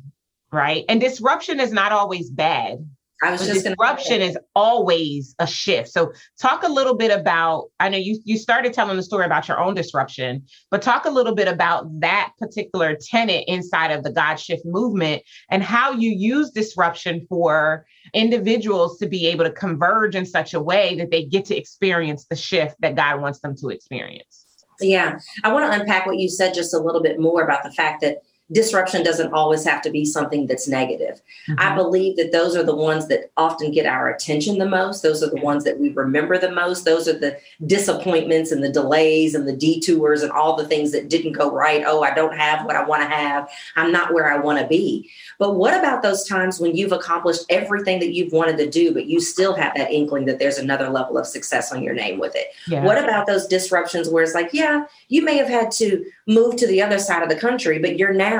right? 0.52 0.86
And 0.88 1.02
disruption 1.02 1.60
is 1.60 1.72
not 1.72 1.92
always 1.92 2.30
bad. 2.30 2.88
I 3.24 3.32
was 3.32 3.46
just 3.46 3.66
disruption 3.66 4.22
is 4.22 4.38
always 4.56 5.36
a 5.40 5.48
shift. 5.48 5.90
So 5.90 6.12
talk 6.40 6.64
a 6.64 6.68
little 6.68 6.96
bit 6.96 7.18
about, 7.18 7.70
I 7.80 7.90
know 7.90 7.98
you 7.98 8.20
you 8.26 8.38
started 8.38 8.74
telling 8.74 8.98
the 8.98 9.04
story 9.04 9.26
about 9.26 9.48
your 9.48 9.60
own 9.60 9.74
disruption, 9.74 10.44
but 10.70 10.82
talk 10.82 11.06
a 11.06 11.10
little 11.10 11.34
bit 11.34 11.48
about 11.48 11.88
that 12.02 12.32
particular 12.38 12.98
tenet 13.00 13.46
inside 13.48 13.92
of 13.92 14.04
the 14.04 14.12
God 14.12 14.36
shift 14.36 14.64
movement 14.66 15.24
and 15.50 15.64
how 15.64 15.94
you 15.94 16.12
use 16.12 16.52
disruption 16.52 17.26
for 17.30 17.86
individuals 18.14 18.98
to 19.00 19.08
be 19.08 19.28
able 19.28 19.46
to 19.46 19.52
converge 19.52 20.16
in 20.16 20.26
such 20.26 20.54
a 20.54 20.60
way 20.60 20.96
that 20.96 21.10
they 21.10 21.24
get 21.24 21.46
to 21.46 21.58
experience 21.58 22.26
the 22.30 22.36
shift 22.36 22.76
that 22.82 22.96
God 22.96 23.22
wants 23.22 23.40
them 23.40 23.56
to 23.58 23.70
experience. 23.70 24.46
Yeah. 24.82 25.20
I 25.44 25.54
want 25.54 25.72
to 25.72 25.80
unpack 25.80 26.06
what 26.06 26.18
you 26.18 26.28
said 26.28 26.54
just 26.54 26.74
a 26.74 26.80
little 26.80 27.02
bit 27.02 27.20
more 27.20 27.44
about 27.44 27.64
the 27.64 27.72
fact 27.72 28.02
that 28.02 28.18
disruption 28.52 29.04
doesn't 29.04 29.34
always 29.34 29.66
have 29.66 29.82
to 29.82 29.90
be 29.90 30.06
something 30.06 30.46
that's 30.46 30.68
negative. 30.68 31.20
Mm-hmm. 31.50 31.60
I 31.60 31.76
believe 31.76 32.16
that 32.18 32.32
those 32.32 32.56
are 32.56 32.64
the 32.64 32.76
ones 32.76 33.08
that 33.08 33.32
often 33.38 33.72
get 33.72 33.88
our 33.88 34.10
attention 34.10 34.60
the 34.60 34.70
most. 34.70 35.02
Those 35.02 35.24
are 35.24 35.30
the 35.30 35.42
ones 35.42 35.64
that 35.64 35.80
we 35.80 35.90
remember 35.90 36.38
the 36.38 36.52
most. 36.52 36.86
Those 36.86 37.08
are 37.08 37.18
the 37.18 37.38
disappointments 37.66 38.52
and 38.52 38.64
the 38.64 38.72
delays 38.72 39.34
and 39.34 39.48
the 39.48 39.56
detours 39.56 40.22
and 40.22 40.32
all 40.32 40.56
the 40.56 40.68
things 40.68 40.92
that 40.92 41.10
didn't 41.10 41.32
go 41.32 41.52
right. 41.52 41.84
Oh, 41.88 42.04
I 42.04 42.14
don't 42.14 42.38
have 42.38 42.66
what 42.66 42.76
I 42.76 42.84
want 42.84 43.02
to 43.02 43.10
have. 43.10 43.50
I'm 43.76 43.92
not 43.92 44.14
where 44.14 44.32
I 44.32 44.38
want 44.38 44.60
to 44.60 44.68
be. 44.68 45.10
But 45.40 45.56
what 45.56 45.78
about 45.78 46.04
those 46.04 46.28
times 46.28 46.60
when 46.60 46.76
you've 46.76 46.92
accomplished 46.92 47.46
everything 47.50 48.00
that 48.00 48.14
you've 48.14 48.32
wanted 48.32 48.58
to 48.58 48.70
do, 48.70 48.94
but 48.94 49.08
you 49.08 49.20
still 49.20 49.56
have 49.56 49.74
that 49.76 49.92
inkling 49.92 50.26
that 50.26 50.38
there's 50.38 50.60
another 50.60 50.90
level 50.90 51.18
of 51.18 51.26
success 51.26 51.72
on 51.72 51.82
your 51.82 51.96
name 51.96 52.20
with 52.20 52.36
it? 52.36 52.48
Yeah. 52.68 52.84
What 52.84 53.04
about 53.04 53.26
those 53.26 53.48
disruptions 53.48 54.08
where 54.08 54.24
it's 54.24 54.36
like, 54.36 54.52
yeah, 54.54 54.86
you 55.08 55.24
may 55.24 55.38
have 55.38 55.50
had 55.50 55.72
to 55.72 56.06
move 56.28 56.56
to 56.58 56.68
the 56.68 56.82
other 56.82 57.00
side 57.00 57.24
of 57.24 57.30
the 57.30 57.36
country, 57.36 57.80
but 57.80 57.98
you're 57.98 58.14
now 58.14 58.35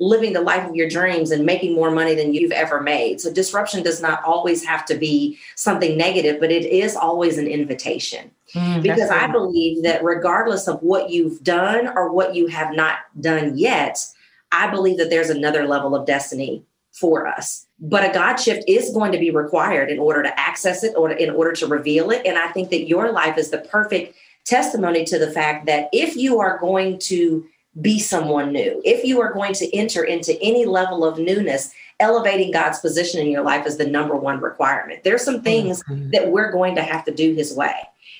living 0.00 0.32
the 0.32 0.40
life 0.40 0.68
of 0.68 0.74
your 0.74 0.88
dreams 0.88 1.30
and 1.30 1.44
making 1.44 1.74
more 1.74 1.90
money 1.90 2.14
than 2.14 2.34
you've 2.34 2.52
ever 2.52 2.80
made. 2.80 3.20
So 3.20 3.32
disruption 3.32 3.82
does 3.82 4.00
not 4.00 4.22
always 4.24 4.64
have 4.64 4.84
to 4.86 4.96
be 4.96 5.38
something 5.56 5.96
negative, 5.96 6.40
but 6.40 6.50
it 6.50 6.64
is 6.64 6.96
always 6.96 7.38
an 7.38 7.46
invitation. 7.46 8.30
Mm, 8.54 8.82
because 8.82 9.10
I 9.10 9.26
believe 9.26 9.82
that 9.82 10.02
regardless 10.02 10.68
of 10.68 10.82
what 10.82 11.10
you've 11.10 11.42
done 11.44 11.88
or 11.88 12.12
what 12.12 12.34
you 12.34 12.46
have 12.46 12.74
not 12.74 12.98
done 13.20 13.58
yet, 13.58 14.04
I 14.52 14.70
believe 14.70 14.98
that 14.98 15.10
there's 15.10 15.30
another 15.30 15.66
level 15.66 15.94
of 15.94 16.06
destiny 16.06 16.64
for 16.92 17.26
us. 17.26 17.66
But 17.78 18.08
a 18.08 18.12
God 18.12 18.36
shift 18.36 18.64
is 18.66 18.90
going 18.92 19.12
to 19.12 19.18
be 19.18 19.30
required 19.30 19.90
in 19.90 19.98
order 19.98 20.22
to 20.22 20.40
access 20.40 20.82
it 20.82 20.94
or 20.96 21.10
in 21.10 21.30
order 21.30 21.52
to 21.52 21.66
reveal 21.66 22.10
it. 22.10 22.22
And 22.26 22.38
I 22.38 22.48
think 22.48 22.70
that 22.70 22.88
your 22.88 23.12
life 23.12 23.38
is 23.38 23.50
the 23.50 23.58
perfect 23.58 24.16
testimony 24.44 25.04
to 25.04 25.18
the 25.18 25.30
fact 25.30 25.66
that 25.66 25.88
if 25.92 26.16
you 26.16 26.40
are 26.40 26.58
going 26.58 26.98
to 26.98 27.46
be 27.80 27.98
someone 27.98 28.52
new, 28.52 28.80
if 28.84 29.04
you 29.04 29.20
are 29.20 29.32
going 29.32 29.52
to 29.54 29.76
enter 29.76 30.04
into 30.04 30.40
any 30.42 30.64
level 30.64 31.04
of 31.04 31.18
newness, 31.18 31.72
elevating 32.00 32.50
God's 32.50 32.78
position 32.78 33.20
in 33.20 33.30
your 33.30 33.42
life 33.42 33.66
is 33.66 33.76
the 33.76 33.86
number 33.86 34.16
one 34.16 34.40
requirement. 34.40 35.02
There's 35.04 35.24
some 35.24 35.42
things 35.42 35.82
mm-hmm. 35.84 36.10
that 36.10 36.30
we're 36.30 36.52
going 36.52 36.74
to 36.76 36.82
have 36.82 37.04
to 37.06 37.14
do 37.14 37.34
His 37.34 37.54
way. 37.54 37.74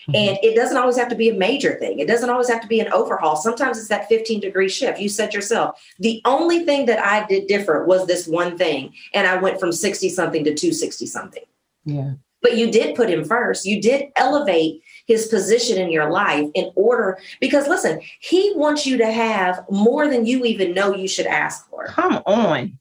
Mm-hmm. 0.08 0.14
And 0.16 0.38
it 0.42 0.54
doesn't 0.54 0.76
always 0.76 0.96
have 0.96 1.08
to 1.08 1.14
be 1.14 1.28
a 1.28 1.34
major 1.34 1.74
thing. 1.74 1.98
It 1.98 2.08
doesn't 2.08 2.30
always 2.30 2.48
have 2.48 2.62
to 2.62 2.68
be 2.68 2.80
an 2.80 2.92
overhaul. 2.92 3.36
Sometimes 3.36 3.78
it's 3.78 3.88
that 3.88 4.08
15 4.08 4.40
degree 4.40 4.68
shift. 4.68 5.00
You 5.00 5.08
said 5.08 5.34
yourself, 5.34 5.80
the 5.98 6.22
only 6.24 6.64
thing 6.64 6.86
that 6.86 6.98
I 6.98 7.26
did 7.26 7.46
different 7.46 7.86
was 7.86 8.06
this 8.06 8.26
one 8.26 8.56
thing. 8.56 8.94
And 9.12 9.26
I 9.26 9.36
went 9.36 9.60
from 9.60 9.72
60 9.72 10.08
something 10.08 10.44
to 10.44 10.54
260 10.54 11.06
something. 11.06 11.44
Yeah. 11.84 12.12
But 12.40 12.56
you 12.56 12.70
did 12.70 12.94
put 12.94 13.10
him 13.10 13.24
first. 13.24 13.66
You 13.66 13.82
did 13.82 14.06
elevate 14.16 14.82
his 15.06 15.26
position 15.26 15.78
in 15.78 15.90
your 15.90 16.10
life 16.10 16.48
in 16.54 16.70
order 16.76 17.18
because 17.40 17.66
listen, 17.66 18.00
he 18.20 18.52
wants 18.54 18.86
you 18.86 18.96
to 18.98 19.10
have 19.10 19.64
more 19.70 20.08
than 20.08 20.24
you 20.24 20.44
even 20.44 20.74
know 20.74 20.94
you 20.94 21.08
should 21.08 21.26
ask 21.26 21.68
for. 21.68 21.86
Come 21.86 22.22
on. 22.26 22.78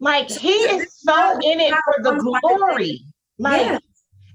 Like 0.00 0.30
he 0.30 0.50
is 0.50 0.92
so 0.92 1.38
in 1.42 1.60
it 1.60 1.74
for 1.84 2.02
the 2.02 2.40
glory. 2.40 3.00
Like 3.38 3.62
yes. 3.62 3.82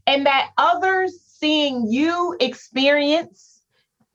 and 0.07 0.25
that 0.25 0.51
others 0.57 1.21
seeing 1.25 1.89
you 1.89 2.35
experience 2.39 3.61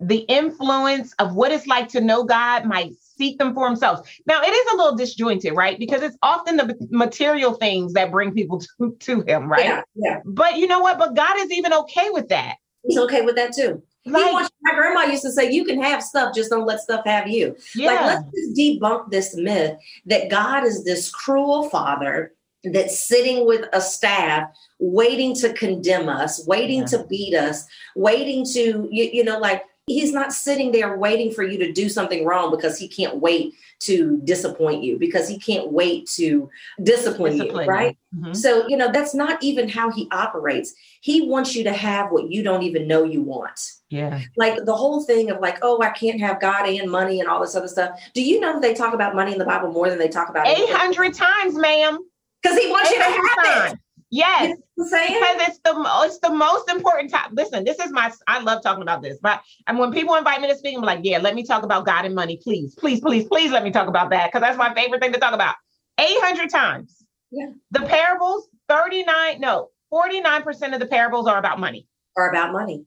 the 0.01 0.18
influence 0.18 1.14
of 1.18 1.35
what 1.35 1.53
it's 1.53 1.66
like 1.66 1.88
to 1.88 2.01
know 2.01 2.24
God 2.24 2.64
might 2.64 2.92
seek 3.18 3.38
them 3.38 3.54
for 3.54 3.68
themselves. 3.68 4.09
Now, 4.26 4.40
it 4.42 4.50
is 4.50 4.72
a 4.72 4.76
little 4.76 4.96
disjointed, 4.96 5.54
right? 5.54 5.78
Because 5.78 6.02
it's 6.02 6.16
often 6.22 6.57
the 6.57 6.74
material 6.90 7.54
things 7.54 7.92
that 7.94 8.11
bring 8.11 8.33
people 8.33 8.62
to, 8.78 8.96
to 9.00 9.22
him, 9.22 9.50
right? 9.50 9.64
Yeah, 9.64 9.83
yeah. 9.96 10.20
But 10.24 10.57
you 10.57 10.66
know 10.66 10.81
what? 10.81 10.98
But 10.98 11.14
God 11.14 11.38
is 11.38 11.50
even 11.50 11.72
okay 11.72 12.09
with 12.11 12.28
that. 12.28 12.57
He's 12.87 12.98
okay 12.98 13.22
with 13.22 13.37
that 13.37 13.54
too. 13.54 13.83
Like, 14.07 14.33
wants, 14.33 14.50
my 14.62 14.74
grandma 14.74 15.02
used 15.02 15.22
to 15.24 15.33
say, 15.33 15.50
"You 15.50 15.64
can 15.64 15.83
have 15.83 16.02
stuff, 16.02 16.35
just 16.35 16.50
don't 16.50 16.64
let 16.64 16.81
stuff 16.81 17.04
have 17.04 17.28
you." 17.28 17.57
Yeah. 17.74 17.90
Like, 17.90 18.00
let's 18.00 18.24
just 18.35 18.57
debunk 18.57 19.11
this 19.11 19.37
myth 19.37 19.76
that 20.07 20.31
God 20.31 20.64
is 20.64 20.85
this 20.85 21.11
cruel 21.11 21.68
father 21.68 22.33
that's 22.64 23.07
sitting 23.07 23.46
with 23.46 23.66
a 23.72 23.81
staff 23.81 24.48
waiting 24.78 25.35
to 25.37 25.52
condemn 25.52 26.09
us, 26.09 26.46
waiting 26.46 26.81
yeah. 26.81 26.87
to 26.87 27.04
beat 27.04 27.35
us, 27.35 27.66
waiting 27.96 28.46
to 28.54 28.88
you, 28.90 29.11
you 29.12 29.24
know, 29.24 29.38
like 29.38 29.62
he's 29.88 30.12
not 30.12 30.33
sitting 30.33 30.70
there 30.72 30.96
waiting 30.96 31.33
for 31.33 31.42
you 31.42 31.59
to 31.59 31.72
do 31.72 31.88
something 31.88 32.24
wrong 32.24 32.51
because 32.51 32.79
he 32.79 32.88
can't 32.88 33.16
wait 33.16 33.55
to 33.81 34.20
disappoint 34.24 34.83
you 34.83 34.98
because 34.98 35.29
he 35.29 35.38
can't 35.38 35.72
wait 35.72 36.07
to 36.09 36.51
discipline, 36.83 37.33
discipline 37.38 37.64
you. 37.64 37.70
right? 37.70 37.98
Mm-hmm. 38.14 38.33
so 38.33 38.66
you 38.68 38.77
know 38.77 38.90
that's 38.90 39.14
not 39.14 39.42
even 39.42 39.68
how 39.68 39.90
he 39.90 40.09
operates. 40.11 40.74
He 41.01 41.29
wants 41.29 41.55
you 41.55 41.64
to 41.64 41.72
have 41.72 42.11
what 42.11 42.31
you 42.31 42.42
don't 42.42 42.62
even 42.62 42.88
know 42.88 43.05
you 43.05 43.22
want. 43.22 43.61
Yeah. 43.90 44.20
Like 44.37 44.64
the 44.64 44.74
whole 44.74 45.03
thing 45.05 45.31
of 45.31 45.40
like 45.40 45.59
oh 45.62 45.81
i 45.83 45.90
can't 45.90 46.20
have 46.20 46.40
god 46.40 46.68
and 46.68 46.90
money 46.90 47.20
and 47.20 47.29
all 47.29 47.40
this 47.40 47.55
other 47.55 47.68
stuff. 47.68 48.01
Do 48.14 48.22
you 48.22 48.40
know 48.40 48.55
that 48.55 48.62
they 48.62 48.74
talk 48.74 48.94
about 48.94 49.14
money 49.14 49.33
in 49.33 49.38
the 49.38 49.44
bible 49.44 49.72
more 49.72 49.88
than 49.88 49.98
they 49.98 50.09
talk 50.09 50.29
about 50.29 50.46
800 50.46 51.14
times 51.14 51.55
ma'am. 51.55 51.98
Because 52.42 52.57
he 52.57 52.70
wants 52.70 52.90
you 52.90 52.98
to 52.98 53.03
have 53.03 53.44
times. 53.44 53.72
it 53.72 53.79
Yes. 54.11 54.57
You 54.77 54.85
know 54.85 54.88
saying? 54.88 55.21
Because 55.21 55.49
it's 55.49 55.59
the 55.64 55.85
it's 56.05 56.18
the 56.21 56.31
most 56.31 56.71
important 56.71 57.11
time. 57.11 57.31
Listen, 57.33 57.64
this 57.64 57.79
is 57.79 57.92
my 57.92 58.11
I 58.27 58.40
love 58.40 58.62
talking 58.62 58.83
about 58.83 59.03
this. 59.03 59.18
But 59.21 59.42
and 59.66 59.79
when 59.79 59.92
people 59.92 60.14
invite 60.14 60.40
me 60.40 60.49
to 60.49 60.57
speak, 60.57 60.77
I'm 60.77 60.83
like, 60.83 61.01
yeah, 61.03 61.18
let 61.18 61.35
me 61.35 61.44
talk 61.44 61.62
about 61.62 61.85
God 61.85 62.05
and 62.05 62.14
money, 62.14 62.38
please, 62.42 62.75
please, 62.75 63.01
please, 63.01 63.27
please 63.27 63.51
let 63.51 63.64
me 63.64 63.71
talk 63.71 63.88
about 63.88 64.11
that. 64.11 64.29
Because 64.29 64.40
that's 64.40 64.57
my 64.57 64.73
favorite 64.75 65.03
thing 65.03 65.12
to 65.12 65.18
talk 65.18 65.35
about. 65.35 65.57
800 65.99 66.49
times. 66.49 67.05
Yeah. 67.31 67.51
The 67.73 67.81
parables, 67.81 68.49
39, 68.68 69.40
no, 69.40 69.68
49% 69.92 70.75
of 70.75 70.81
the 70.81 70.87
parables 70.87 71.27
are 71.27 71.38
about 71.38 71.61
money. 71.61 71.87
Are 72.16 72.31
about 72.31 72.53
money. 72.53 72.85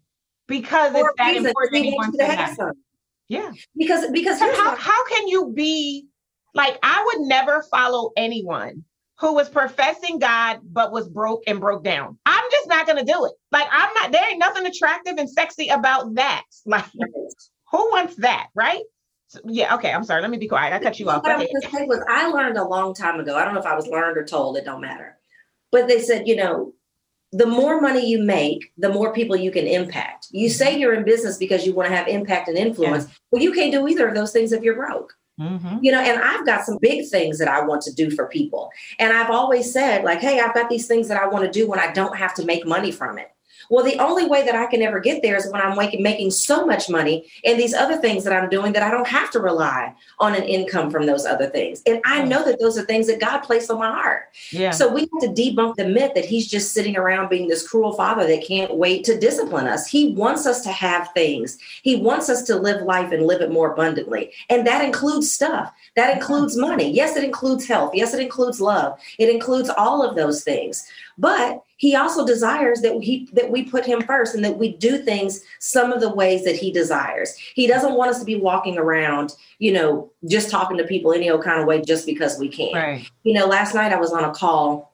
Because 0.48 0.94
it's 0.96 1.08
that 1.18 1.36
important. 1.36 1.86
You 1.86 2.12
to 2.18 2.26
have 2.26 2.56
some. 2.56 2.72
Yeah. 3.28 3.52
Because 3.78 4.10
because 4.12 4.40
how, 4.40 4.76
how 4.76 5.06
can 5.08 5.28
you 5.28 5.54
be 5.54 6.08
like 6.54 6.78
I 6.84 7.04
would 7.06 7.28
never 7.28 7.64
follow 7.72 8.12
anyone 8.18 8.84
who 9.22 9.36
was 9.36 9.48
professing 9.48 10.18
God 10.18 10.60
but 10.64 10.92
was 10.92 11.08
broke 11.08 11.44
and 11.46 11.60
broke 11.60 11.84
down. 11.84 12.18
I'm 12.26 12.44
just 12.52 12.68
not 12.68 12.88
gonna 12.88 13.06
do 13.06 13.26
it. 13.26 13.34
Like 13.52 13.68
I'm 13.72 13.94
not 13.94 14.12
there 14.12 14.28
ain't 14.28 14.40
nothing 14.40 14.66
attractive 14.66 15.16
and 15.18 15.30
sexy 15.30 15.70
about 15.70 16.16
that. 16.16 16.44
Like 16.66 16.86
who 17.72 17.90
wants 17.92 18.16
that, 18.18 18.48
right? 18.54 18.82
So, 19.28 19.40
yeah, 19.46 19.76
okay. 19.76 19.94
I'm 19.94 20.04
sorry. 20.04 20.22
Let 20.22 20.30
me 20.30 20.38
be 20.38 20.48
quiet. 20.48 20.74
I 20.74 20.80
cut 20.80 21.00
you 21.00 21.10
off. 21.10 21.24
What 21.24 21.32
I 21.32 21.38
was 21.38 21.48
gonna 21.48 21.74
say 21.74 21.86
was 21.86 22.04
I 22.10 22.28
learned 22.28 22.58
a 22.58 22.68
long 22.68 22.94
time 22.94 23.20
ago. 23.20 23.38
I 23.38 23.46
don't 23.46 23.54
know 23.54 23.60
if 23.60 23.66
I 23.66 23.76
was 23.76 23.88
learned 23.88 24.18
or 24.18 24.26
told, 24.26 24.58
it 24.58 24.66
don't 24.66 24.82
matter. 24.82 25.18
But 25.72 25.88
they 25.88 26.02
said, 26.02 26.28
you 26.28 26.36
know, 26.36 26.74
the 27.32 27.46
more 27.46 27.80
money 27.80 28.06
you 28.06 28.22
make, 28.22 28.74
the 28.78 28.90
more 28.90 29.14
people 29.14 29.36
you 29.36 29.52
can 29.52 29.68
impact. 29.68 30.28
You 30.32 30.50
mm-hmm. 30.50 30.54
say 30.54 30.78
you're 30.78 30.94
in 30.94 31.06
business 31.06 31.38
because 31.38 31.66
you 31.66 31.74
want 31.74 31.90
to 31.90 31.96
have 31.96 32.08
impact 32.08 32.50
and 32.50 32.58
influence. 32.58 33.06
Yeah. 33.06 33.14
Well, 33.32 33.42
you 33.42 33.54
can't 33.54 33.72
do 33.72 33.88
either 33.88 34.08
of 34.08 34.16
those 34.16 34.34
things 34.34 34.52
if 34.52 34.64
you're 34.64 34.76
broke. 34.76 35.14
Mm-hmm. 35.42 35.78
You 35.82 35.92
know, 35.92 36.00
and 36.00 36.22
I've 36.22 36.46
got 36.46 36.64
some 36.64 36.78
big 36.82 37.08
things 37.08 37.40
that 37.40 37.48
I 37.48 37.66
want 37.66 37.82
to 37.84 37.94
do 37.94 38.12
for 38.12 38.28
people. 38.28 38.70
And 39.00 39.12
I've 39.12 39.32
always 39.32 39.74
said, 39.74 40.04
like, 40.04 40.20
hey, 40.20 40.40
I've 40.40 40.54
got 40.54 40.70
these 40.70 40.88
things 40.88 41.08
that 41.08 41.22
I 41.22 41.28
want 41.28 41.46
to 41.46 41.52
do 41.52 41.68
when 41.68 41.80
I 41.80 41.92
don't 41.92 42.16
have 42.16 42.36
to 42.36 42.46
make 42.46 42.66
money 42.66 42.92
from 42.92 43.18
it. 43.18 43.32
Well, 43.72 43.86
the 43.86 43.98
only 44.00 44.26
way 44.26 44.44
that 44.44 44.54
I 44.54 44.66
can 44.66 44.82
ever 44.82 45.00
get 45.00 45.22
there 45.22 45.38
is 45.38 45.50
when 45.50 45.62
I'm 45.62 45.78
making, 45.78 46.04
making 46.04 46.32
so 46.32 46.66
much 46.66 46.90
money 46.90 47.32
and 47.46 47.58
these 47.58 47.74
other 47.74 47.96
things 47.96 48.26
that 48.26 48.34
I'm 48.34 48.50
doing 48.50 48.74
that 48.74 48.84
I 48.84 48.92
don't 48.92 49.08
have 49.08 49.32
to 49.32 49.40
rely 49.40 49.96
on 50.20 50.36
an 50.36 50.44
income 50.44 50.92
from 50.92 51.06
those 51.06 51.26
other 51.26 51.48
things. 51.48 51.82
And 51.88 52.02
I 52.04 52.22
know 52.26 52.44
that 52.44 52.60
those 52.60 52.78
are 52.78 52.84
things 52.84 53.08
that 53.08 53.22
God 53.22 53.40
placed 53.40 53.72
on 53.72 53.80
my 53.80 53.90
heart. 53.90 54.24
Yeah. 54.52 54.72
So 54.72 54.92
we 54.94 55.02
have 55.02 55.22
to 55.22 55.30
debunk 55.30 55.78
the 55.78 55.88
myth 55.88 56.12
that 56.16 56.26
He's 56.26 56.50
just 56.50 56.74
sitting 56.74 56.98
around 56.98 57.30
being 57.30 57.48
this 57.48 57.66
cruel 57.66 57.94
father 57.94 58.28
that 58.28 58.46
can't 58.46 58.76
wait 58.76 59.06
to 59.06 59.18
discipline 59.18 59.68
us. 59.68 59.88
He 59.88 60.12
wants 60.16 60.46
us 60.46 60.64
to 60.64 60.72
have 60.74 61.08
things, 61.14 61.58
He 61.82 61.96
wants 61.96 62.28
us 62.28 62.44
to 62.44 62.58
live 62.58 62.82
life 62.82 63.14
and 63.14 63.26
live 63.26 63.40
it 63.40 63.52
more 63.52 63.72
abundantly. 63.72 64.34
And 64.50 64.68
that 64.68 64.84
includes 64.84 65.32
stuff. 65.32 65.74
That 65.96 66.14
includes 66.14 66.58
money. 66.58 66.92
Yes, 66.92 67.16
it 67.16 67.24
includes 67.24 67.66
health. 67.66 67.92
Yes, 67.94 68.14
it 68.14 68.20
includes 68.20 68.60
love. 68.60 69.00
It 69.18 69.30
includes 69.30 69.70
all 69.70 70.04
of 70.04 70.18
those 70.18 70.44
things. 70.44 70.86
But 71.18 71.64
he 71.82 71.96
also 71.96 72.24
desires 72.28 72.82
that 72.82 73.02
he 73.02 73.28
that 73.34 73.50
we 73.50 73.64
put 73.64 73.84
him 73.84 74.04
first 74.04 74.36
and 74.36 74.46
that 74.46 74.60
we 74.60 74.78
do 74.78 75.00
things 75.00 75.44
some 75.58 75.92
of 75.92 76.00
the 76.00 76.14
ways 76.14 76.44
that 76.44 76.56
he 76.56 76.72
desires. 76.72 77.36
He 77.56 77.66
doesn't 77.66 77.96
want 77.96 78.12
us 78.12 78.20
to 78.20 78.26
be 78.26 78.36
walking 78.36 78.78
around, 78.78 79.34
you 79.58 79.74
know, 79.74 80.12
just 80.28 80.52
talking 80.52 80.78
to 80.78 80.84
people 80.84 81.12
any 81.12 81.28
old 81.32 81.44
kind 81.44 81.60
of 81.60 81.66
way 81.66 81.82
just 81.82 82.06
because 82.06 82.38
we 82.38 82.50
can. 82.50 82.72
Right. 82.72 83.10
You 83.24 83.34
know, 83.34 83.48
last 83.48 83.74
night 83.74 83.92
I 83.92 84.00
was 84.00 84.14
on 84.14 84.24
a 84.24 84.32
call 84.32 84.91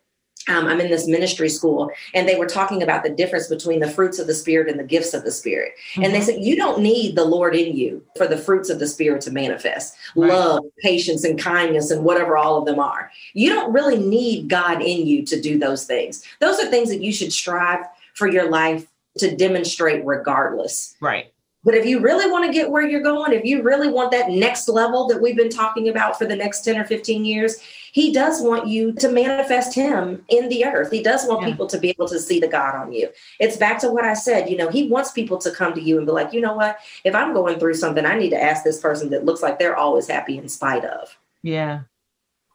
um, 0.47 0.65
I'm 0.65 0.79
in 0.79 0.89
this 0.89 1.07
ministry 1.07 1.49
school, 1.49 1.91
and 2.13 2.27
they 2.27 2.37
were 2.37 2.45
talking 2.45 2.81
about 2.81 3.03
the 3.03 3.09
difference 3.09 3.47
between 3.47 3.79
the 3.79 3.89
fruits 3.89 4.19
of 4.19 4.27
the 4.27 4.33
Spirit 4.33 4.69
and 4.69 4.79
the 4.79 4.83
gifts 4.83 5.13
of 5.13 5.23
the 5.23 5.31
Spirit. 5.31 5.73
Mm-hmm. 5.93 6.03
And 6.03 6.13
they 6.13 6.19
mm-hmm. 6.19 6.25
said, 6.25 6.43
You 6.43 6.55
don't 6.55 6.81
need 6.81 7.15
the 7.15 7.25
Lord 7.25 7.55
in 7.55 7.75
you 7.75 8.03
for 8.15 8.27
the 8.27 8.37
fruits 8.37 8.69
of 8.69 8.79
the 8.79 8.87
Spirit 8.87 9.21
to 9.21 9.31
manifest 9.31 9.95
right. 10.15 10.29
love, 10.29 10.63
patience, 10.81 11.23
and 11.23 11.39
kindness, 11.39 11.91
and 11.91 12.03
whatever 12.03 12.37
all 12.37 12.57
of 12.57 12.65
them 12.65 12.79
are. 12.79 13.11
You 13.33 13.49
don't 13.49 13.73
really 13.73 13.97
need 13.97 14.47
God 14.49 14.81
in 14.81 15.05
you 15.05 15.25
to 15.25 15.39
do 15.39 15.59
those 15.59 15.85
things. 15.85 16.23
Those 16.39 16.59
are 16.59 16.69
things 16.69 16.89
that 16.89 17.01
you 17.01 17.11
should 17.11 17.33
strive 17.33 17.85
for 18.13 18.27
your 18.27 18.49
life 18.49 18.87
to 19.19 19.35
demonstrate 19.35 20.05
regardless. 20.05 20.95
Right. 21.01 21.33
But 21.63 21.75
if 21.75 21.85
you 21.85 21.99
really 21.99 22.31
want 22.31 22.45
to 22.45 22.51
get 22.53 22.71
where 22.71 22.87
you're 22.87 23.01
going, 23.01 23.33
if 23.33 23.43
you 23.43 23.61
really 23.61 23.89
want 23.89 24.11
that 24.11 24.29
next 24.29 24.69
level 24.69 25.05
that 25.07 25.21
we've 25.21 25.35
been 25.35 25.49
talking 25.49 25.89
about 25.89 26.17
for 26.17 26.25
the 26.25 26.35
next 26.35 26.61
10 26.61 26.77
or 26.77 26.85
15 26.85 27.25
years, 27.25 27.57
he 27.97 28.13
does 28.13 28.43
want 28.43 28.67
you 28.67 28.91
to 28.91 29.09
manifest 29.09 29.73
him 29.73 30.23
in 30.27 30.49
the 30.49 30.63
earth. 30.65 30.91
He 30.91 31.01
does 31.01 31.25
want 31.25 31.41
yeah. 31.41 31.47
people 31.47 31.65
to 31.65 31.79
be 31.79 31.89
able 31.89 32.07
to 32.09 32.19
see 32.19 32.39
the 32.39 32.47
God 32.47 32.75
on 32.75 32.93
you. 32.93 33.09
It's 33.39 33.57
back 33.57 33.79
to 33.79 33.89
what 33.89 34.05
I 34.05 34.13
said. 34.13 34.51
You 34.51 34.55
know, 34.55 34.69
he 34.69 34.87
wants 34.87 35.11
people 35.13 35.39
to 35.39 35.49
come 35.49 35.73
to 35.73 35.81
you 35.81 35.97
and 35.97 36.05
be 36.05 36.11
like, 36.11 36.31
you 36.31 36.39
know 36.39 36.53
what? 36.53 36.77
If 37.03 37.15
I'm 37.15 37.33
going 37.33 37.57
through 37.57 37.73
something, 37.73 38.05
I 38.05 38.15
need 38.15 38.29
to 38.29 38.39
ask 38.39 38.63
this 38.63 38.79
person 38.79 39.09
that 39.09 39.25
looks 39.25 39.41
like 39.41 39.57
they're 39.57 39.75
always 39.75 40.07
happy 40.07 40.37
in 40.37 40.47
spite 40.47 40.85
of. 40.85 41.17
Yeah. 41.41 41.81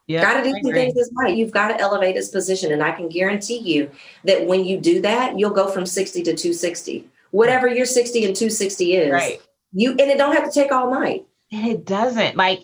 Yeah, 0.07 0.21
got 0.21 0.41
to 0.41 0.43
do 0.43 0.53
some 0.63 0.71
things 0.71 0.93
this 0.93 1.11
right. 1.17 1.35
You've 1.35 1.51
got 1.51 1.67
to 1.69 1.77
elevate 1.77 2.15
his 2.15 2.29
position. 2.29 2.71
And 2.71 2.81
I 2.81 2.93
can 2.93 3.09
guarantee 3.09 3.57
you 3.57 3.91
that 4.23 4.47
when 4.47 4.63
you 4.63 4.79
do 4.79 5.01
that, 5.01 5.37
you'll 5.37 5.49
go 5.49 5.67
from 5.67 5.85
60 5.85 6.23
to 6.23 6.33
260. 6.33 7.05
Whatever 7.31 7.67
your 7.67 7.85
60 7.85 8.23
and 8.23 8.33
260 8.33 8.95
is. 8.95 9.11
Right. 9.11 9.41
You 9.73 9.91
and 9.91 9.99
it 9.99 10.17
don't 10.17 10.37
have 10.37 10.45
to 10.45 10.51
take 10.51 10.71
all 10.71 10.89
night. 10.89 11.25
And 11.51 11.67
it 11.67 11.83
doesn't. 11.83 12.37
Like 12.37 12.61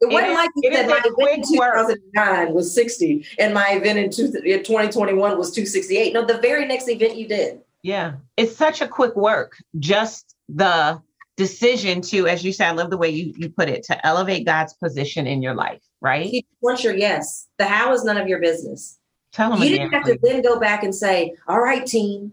it 0.00 0.12
wasn't 0.12 0.34
like 0.34 0.50
you 0.56 0.72
said 0.72 0.86
my 0.86 1.00
event 1.04 1.46
in 1.48 1.54
2009 1.54 2.54
was 2.54 2.74
60 2.74 3.26
and 3.38 3.52
my 3.52 3.70
event 3.72 3.98
in, 3.98 4.10
two, 4.10 4.26
in 4.44 4.62
2021 4.62 5.38
was 5.38 5.50
268. 5.50 6.12
No, 6.12 6.24
the 6.24 6.38
very 6.38 6.66
next 6.66 6.88
event 6.88 7.16
you 7.16 7.26
did. 7.26 7.60
Yeah. 7.82 8.14
It's 8.36 8.56
such 8.56 8.80
a 8.80 8.88
quick 8.88 9.16
work. 9.16 9.56
Just 9.78 10.36
the 10.48 11.00
decision 11.36 12.00
to, 12.02 12.26
as 12.26 12.44
you 12.44 12.52
said, 12.52 12.68
I 12.68 12.72
love 12.72 12.90
the 12.90 12.98
way 12.98 13.10
you, 13.10 13.32
you 13.36 13.48
put 13.48 13.68
it, 13.68 13.82
to 13.84 14.06
elevate 14.06 14.46
God's 14.46 14.74
position 14.74 15.26
in 15.26 15.42
your 15.42 15.54
life, 15.54 15.80
right? 16.00 16.26
He 16.26 16.46
wants 16.60 16.84
your 16.84 16.96
yes. 16.96 17.48
The 17.58 17.64
how 17.64 17.92
is 17.92 18.04
none 18.04 18.16
of 18.16 18.28
your 18.28 18.40
business. 18.40 18.98
Tell 19.32 19.50
them 19.50 19.60
you 19.60 19.66
again, 19.66 19.90
didn't 19.90 19.94
have 19.94 20.02
please. 20.04 20.20
to 20.20 20.20
then 20.22 20.42
go 20.42 20.58
back 20.58 20.82
and 20.82 20.94
say, 20.94 21.34
all 21.46 21.60
right, 21.60 21.86
team, 21.86 22.32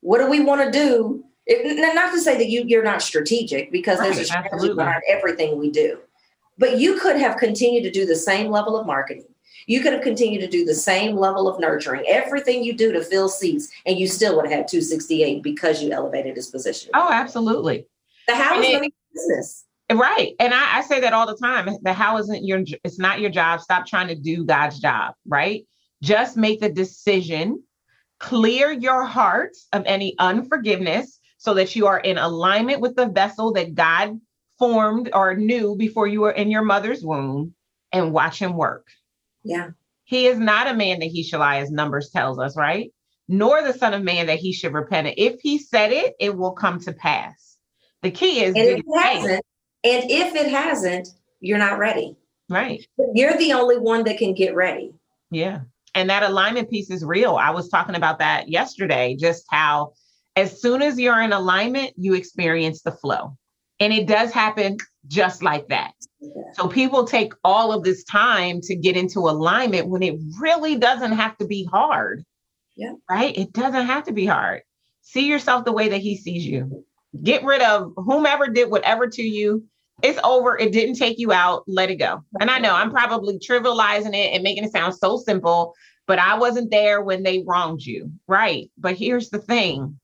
what 0.00 0.18
do 0.18 0.28
we 0.28 0.40
want 0.40 0.62
to 0.62 0.70
do? 0.70 1.24
It, 1.46 1.94
not 1.94 2.12
to 2.12 2.20
say 2.20 2.38
that 2.38 2.48
you, 2.48 2.64
you're 2.66 2.84
not 2.84 3.02
strategic 3.02 3.72
because 3.72 3.98
right, 3.98 4.06
there's 4.06 4.18
a 4.18 4.24
strategy 4.24 4.50
absolutely. 4.52 4.84
behind 4.84 5.02
everything 5.08 5.58
we 5.58 5.70
do. 5.70 5.98
But 6.58 6.78
you 6.78 6.98
could 7.00 7.16
have 7.16 7.36
continued 7.36 7.82
to 7.82 7.90
do 7.90 8.06
the 8.06 8.16
same 8.16 8.50
level 8.50 8.76
of 8.76 8.86
marketing. 8.86 9.26
You 9.66 9.80
could 9.80 9.92
have 9.92 10.02
continued 10.02 10.40
to 10.40 10.48
do 10.48 10.64
the 10.64 10.74
same 10.74 11.16
level 11.16 11.48
of 11.48 11.60
nurturing, 11.60 12.04
everything 12.08 12.64
you 12.64 12.72
do 12.72 12.92
to 12.92 13.02
fill 13.02 13.28
seats, 13.28 13.68
and 13.86 13.98
you 13.98 14.08
still 14.08 14.36
would 14.36 14.46
have 14.46 14.52
had 14.52 14.68
268 14.68 15.42
because 15.42 15.82
you 15.82 15.92
elevated 15.92 16.36
his 16.36 16.48
position. 16.48 16.90
Oh, 16.94 17.10
absolutely. 17.10 17.86
The 18.26 18.34
how 18.34 18.60
is 18.60 18.74
running 18.74 18.92
business. 19.14 19.64
Right. 19.90 20.34
And 20.40 20.54
I, 20.54 20.78
I 20.78 20.82
say 20.82 21.00
that 21.00 21.12
all 21.12 21.26
the 21.26 21.36
time. 21.36 21.68
The 21.82 21.92
how 21.92 22.18
isn't 22.18 22.44
your 22.44 22.64
it's 22.82 22.98
not 22.98 23.20
your 23.20 23.30
job. 23.30 23.60
Stop 23.60 23.86
trying 23.86 24.08
to 24.08 24.14
do 24.14 24.44
God's 24.44 24.78
job, 24.78 25.14
right? 25.26 25.66
Just 26.02 26.36
make 26.36 26.60
the 26.60 26.70
decision, 26.70 27.62
clear 28.18 28.72
your 28.72 29.04
heart 29.04 29.52
of 29.72 29.82
any 29.86 30.14
unforgiveness 30.18 31.18
so 31.36 31.54
that 31.54 31.76
you 31.76 31.86
are 31.86 32.00
in 32.00 32.18
alignment 32.18 32.80
with 32.80 32.96
the 32.96 33.06
vessel 33.06 33.52
that 33.52 33.74
God 33.74 34.18
formed 34.62 35.10
or 35.12 35.34
knew 35.34 35.74
before 35.74 36.06
you 36.06 36.20
were 36.20 36.30
in 36.30 36.48
your 36.48 36.62
mother's 36.62 37.02
womb 37.02 37.52
and 37.90 38.12
watch 38.12 38.38
him 38.38 38.56
work. 38.56 38.86
Yeah. 39.42 39.70
He 40.04 40.28
is 40.28 40.38
not 40.38 40.68
a 40.68 40.74
man 40.74 41.00
that 41.00 41.06
he 41.06 41.24
shall 41.24 41.40
lie, 41.40 41.56
as 41.56 41.72
Numbers 41.72 42.10
tells 42.10 42.38
us, 42.38 42.56
right? 42.56 42.92
Nor 43.26 43.64
the 43.64 43.72
son 43.72 43.92
of 43.92 44.04
man 44.04 44.26
that 44.26 44.38
he 44.38 44.52
should 44.52 44.72
repent. 44.72 45.08
It. 45.08 45.18
If 45.18 45.40
he 45.40 45.58
said 45.58 45.90
it, 45.90 46.14
it 46.20 46.36
will 46.36 46.52
come 46.52 46.78
to 46.82 46.92
pass. 46.92 47.56
The 48.02 48.12
key 48.12 48.44
is 48.44 48.54
and 48.54 48.64
if 48.64 48.78
it 48.78 48.84
hasn't, 48.94 49.44
and 49.82 50.04
if 50.08 50.34
it 50.36 50.48
hasn't, 50.48 51.08
you're 51.40 51.58
not 51.58 51.80
ready. 51.80 52.16
Right. 52.48 52.86
You're 53.14 53.36
the 53.36 53.54
only 53.54 53.78
one 53.78 54.04
that 54.04 54.18
can 54.18 54.32
get 54.32 54.54
ready. 54.54 54.94
Yeah. 55.32 55.62
And 55.96 56.08
that 56.08 56.22
alignment 56.22 56.70
piece 56.70 56.88
is 56.88 57.04
real. 57.04 57.34
I 57.34 57.50
was 57.50 57.68
talking 57.68 57.96
about 57.96 58.20
that 58.20 58.48
yesterday, 58.48 59.16
just 59.18 59.44
how 59.48 59.94
as 60.36 60.62
soon 60.62 60.82
as 60.82 61.00
you're 61.00 61.20
in 61.20 61.32
alignment, 61.32 61.94
you 61.96 62.14
experience 62.14 62.82
the 62.82 62.92
flow. 62.92 63.36
And 63.82 63.92
it 63.92 64.06
does 64.06 64.30
happen 64.32 64.76
just 65.08 65.42
like 65.42 65.66
that. 65.66 65.92
So 66.52 66.68
people 66.68 67.04
take 67.04 67.32
all 67.42 67.72
of 67.72 67.82
this 67.82 68.04
time 68.04 68.60
to 68.62 68.76
get 68.76 68.96
into 68.96 69.18
alignment 69.18 69.88
when 69.88 70.04
it 70.04 70.20
really 70.40 70.76
doesn't 70.76 71.10
have 71.10 71.36
to 71.38 71.46
be 71.48 71.64
hard. 71.64 72.24
Yeah. 72.76 72.92
Right? 73.10 73.36
It 73.36 73.52
doesn't 73.52 73.86
have 73.86 74.04
to 74.04 74.12
be 74.12 74.24
hard. 74.24 74.62
See 75.00 75.26
yourself 75.26 75.64
the 75.64 75.72
way 75.72 75.88
that 75.88 76.00
he 76.00 76.16
sees 76.16 76.46
you. 76.46 76.84
Get 77.24 77.42
rid 77.42 77.60
of 77.60 77.92
whomever 77.96 78.46
did 78.46 78.70
whatever 78.70 79.08
to 79.08 79.22
you. 79.22 79.64
It's 80.00 80.20
over. 80.22 80.56
It 80.56 80.72
didn't 80.72 80.94
take 80.94 81.18
you 81.18 81.32
out. 81.32 81.64
Let 81.66 81.90
it 81.90 81.96
go. 81.96 82.22
And 82.38 82.52
I 82.52 82.60
know 82.60 82.76
I'm 82.76 82.92
probably 82.92 83.40
trivializing 83.40 84.14
it 84.14 84.32
and 84.32 84.44
making 84.44 84.62
it 84.62 84.70
sound 84.70 84.94
so 84.94 85.16
simple, 85.16 85.74
but 86.06 86.20
I 86.20 86.38
wasn't 86.38 86.70
there 86.70 87.02
when 87.02 87.24
they 87.24 87.42
wronged 87.44 87.82
you. 87.82 88.12
Right. 88.28 88.70
But 88.78 88.94
here's 88.94 89.30
the 89.30 89.40
thing 89.40 89.98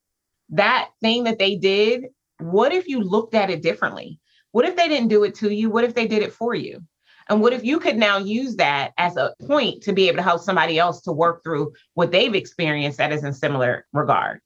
that 0.50 0.90
thing 1.00 1.24
that 1.24 1.38
they 1.38 1.54
did 1.54 2.06
what 2.40 2.72
if 2.72 2.88
you 2.88 3.00
looked 3.00 3.34
at 3.34 3.50
it 3.50 3.62
differently? 3.62 4.20
What 4.52 4.64
if 4.64 4.76
they 4.76 4.88
didn't 4.88 5.08
do 5.08 5.24
it 5.24 5.34
to 5.36 5.50
you? 5.50 5.70
What 5.70 5.84
if 5.84 5.94
they 5.94 6.06
did 6.06 6.22
it 6.22 6.32
for 6.32 6.54
you? 6.54 6.82
And 7.28 7.42
what 7.42 7.52
if 7.52 7.64
you 7.64 7.78
could 7.78 7.96
now 7.96 8.16
use 8.18 8.56
that 8.56 8.92
as 8.96 9.16
a 9.16 9.34
point 9.46 9.82
to 9.82 9.92
be 9.92 10.08
able 10.08 10.16
to 10.16 10.22
help 10.22 10.40
somebody 10.40 10.78
else 10.78 11.02
to 11.02 11.12
work 11.12 11.44
through 11.44 11.74
what 11.94 12.10
they've 12.10 12.34
experienced 12.34 12.98
that 12.98 13.12
is 13.12 13.22
in 13.22 13.34
similar 13.34 13.86
regard? 13.92 14.40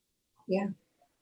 Yeah. 0.47 0.67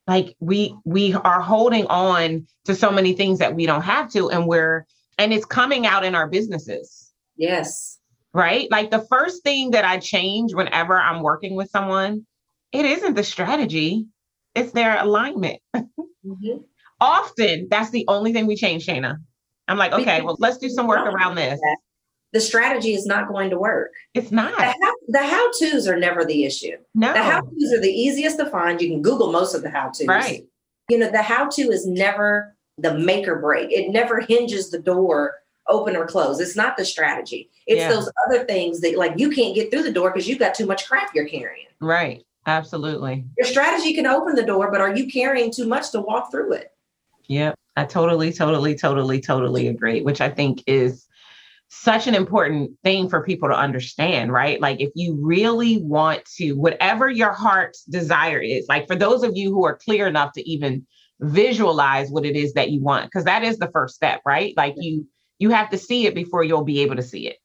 Like 0.08 0.36
we 0.40 0.76
we 0.84 1.14
are 1.14 1.42
holding 1.42 1.86
on 1.86 2.48
to 2.66 2.74
so 2.74 2.92
many 2.92 3.14
things 3.14 3.38
that 3.40 3.56
we 3.56 3.68
don't 3.68 3.84
have 3.84 4.12
to 4.14 4.32
and 4.32 4.48
we're 4.48 4.88
and 5.20 5.32
it's 5.32 5.46
coming 5.46 5.86
out 5.86 6.04
in 6.04 6.16
our 6.16 6.28
businesses. 6.28 7.12
Yes. 7.38 8.00
right? 8.34 8.70
Like 8.72 8.92
the 8.92 9.06
first 9.10 9.44
thing 9.44 9.72
that 9.72 9.86
I 9.86 10.00
change 10.00 10.54
whenever 10.54 11.00
I'm 11.00 11.22
working 11.22 11.56
with 11.56 11.70
someone, 11.70 12.26
it 12.72 12.86
isn't 12.86 13.16
the 13.16 13.24
strategy, 13.24 14.06
it's 14.56 14.72
their 14.72 15.00
alignment. 15.00 15.62
Mm-hmm. 16.26 16.58
Often 17.00 17.68
that's 17.70 17.90
the 17.90 18.06
only 18.08 18.34
thing 18.34 18.46
we 18.46 18.56
change, 18.56 18.86
Shana. 18.86 19.18
I'm 19.68 19.78
like, 19.78 19.94
okay, 19.94 20.22
well, 20.22 20.36
let's 20.40 20.58
do 20.58 20.70
some 20.70 20.88
work 20.88 21.06
around 21.06 21.36
this. 21.36 21.60
The 22.34 22.42
strategy 22.42 22.94
is 22.94 23.06
not 23.06 23.28
going 23.28 23.50
to 23.50 23.60
work. 23.60 23.92
It's 24.14 24.32
not. 24.32 24.58
The 25.08 25.20
how, 25.20 25.52
to's 25.60 25.88
are 25.88 25.98
never 25.98 26.24
the 26.24 26.46
issue. 26.46 26.78
No. 26.96 27.14
The 27.14 27.24
how 27.24 27.42
to's 27.42 27.74
are 27.74 27.82
the 27.82 27.92
easiest 27.92 28.38
to 28.40 28.50
find. 28.50 28.82
You 28.82 28.90
can 28.90 29.02
Google 29.02 29.32
most 29.32 29.54
of 29.54 29.64
the 29.64 29.70
how 29.70 29.88
to's. 29.88 30.08
Right. 30.08 30.46
You 30.90 30.98
know, 30.98 31.12
the 31.12 31.22
how 31.22 31.50
to 31.50 31.62
is 31.64 31.86
never 31.86 32.56
the 32.78 32.94
make 32.98 33.28
or 33.28 33.40
break. 33.40 33.72
It 33.72 33.92
never 33.92 34.20
hinges 34.20 34.70
the 34.70 34.80
door 34.80 35.36
open 35.68 35.96
or 35.96 36.06
close. 36.06 36.40
It's 36.40 36.56
not 36.56 36.78
the 36.78 36.86
strategy. 36.86 37.50
It's 37.68 37.80
yeah. 37.80 37.90
those 37.90 38.10
other 38.28 38.46
things 38.46 38.82
that 38.82 38.98
like 38.98 39.14
you 39.18 39.30
can't 39.30 39.56
get 39.56 39.72
through 39.72 39.84
the 39.84 39.92
door 39.92 40.12
because 40.12 40.28
you've 40.28 40.40
got 40.40 40.56
too 40.56 40.66
much 40.66 40.88
crap 40.88 41.14
you're 41.14 41.28
carrying. 41.28 41.68
Right. 41.80 42.24
Absolutely. 42.46 43.26
Your 43.38 43.46
strategy 43.46 43.94
can 43.94 44.08
open 44.08 44.36
the 44.36 44.44
door, 44.44 44.72
but 44.72 44.82
are 44.82 44.96
you 44.96 45.08
carrying 45.08 45.52
too 45.52 45.68
much 45.68 45.92
to 45.92 46.02
walk 46.02 46.32
through 46.32 46.54
it? 46.54 46.72
Yep. 47.28 47.56
I 47.78 47.86
totally, 47.86 48.34
totally, 48.34 48.76
totally, 48.76 49.22
totally 49.22 49.68
agree, 49.68 50.02
which 50.02 50.22
I 50.22 50.30
think 50.30 50.64
is 50.68 51.08
such 51.70 52.06
an 52.06 52.16
important 52.16 52.72
thing 52.84 53.08
for 53.08 53.24
people 53.24 53.48
to 53.48 53.56
understand, 53.56 54.34
right? 54.34 54.60
Like, 54.60 54.82
if 54.82 54.90
you 54.94 55.18
really 55.22 55.78
want 55.78 56.26
to, 56.38 56.54
whatever 56.54 57.10
your 57.10 57.32
heart's 57.32 57.86
desire 57.86 58.40
is, 58.40 58.66
like 58.68 58.88
for 58.88 58.96
those 58.96 59.24
of 59.24 59.32
you 59.36 59.52
who 59.52 59.66
are 59.66 59.78
clear 59.78 60.08
enough 60.08 60.34
to 60.34 60.50
even 60.50 60.86
visualize 61.22 62.10
what 62.10 62.26
it 62.26 62.36
is 62.36 62.54
that 62.54 62.72
you 62.72 62.82
want, 62.82 63.06
because 63.06 63.24
that 63.24 63.44
is 63.44 63.58
the 63.58 63.72
first 63.72 63.96
step, 63.96 64.22
right? 64.26 64.54
Like, 64.58 64.76
you 64.78 65.08
you 65.40 65.50
have 65.50 65.70
to 65.72 65.78
see 65.78 66.06
it 66.06 66.14
before 66.14 66.44
you'll 66.44 66.64
be 66.64 66.82
able 66.82 66.98
to 66.98 67.02
see 67.02 67.28
it. 67.28 67.38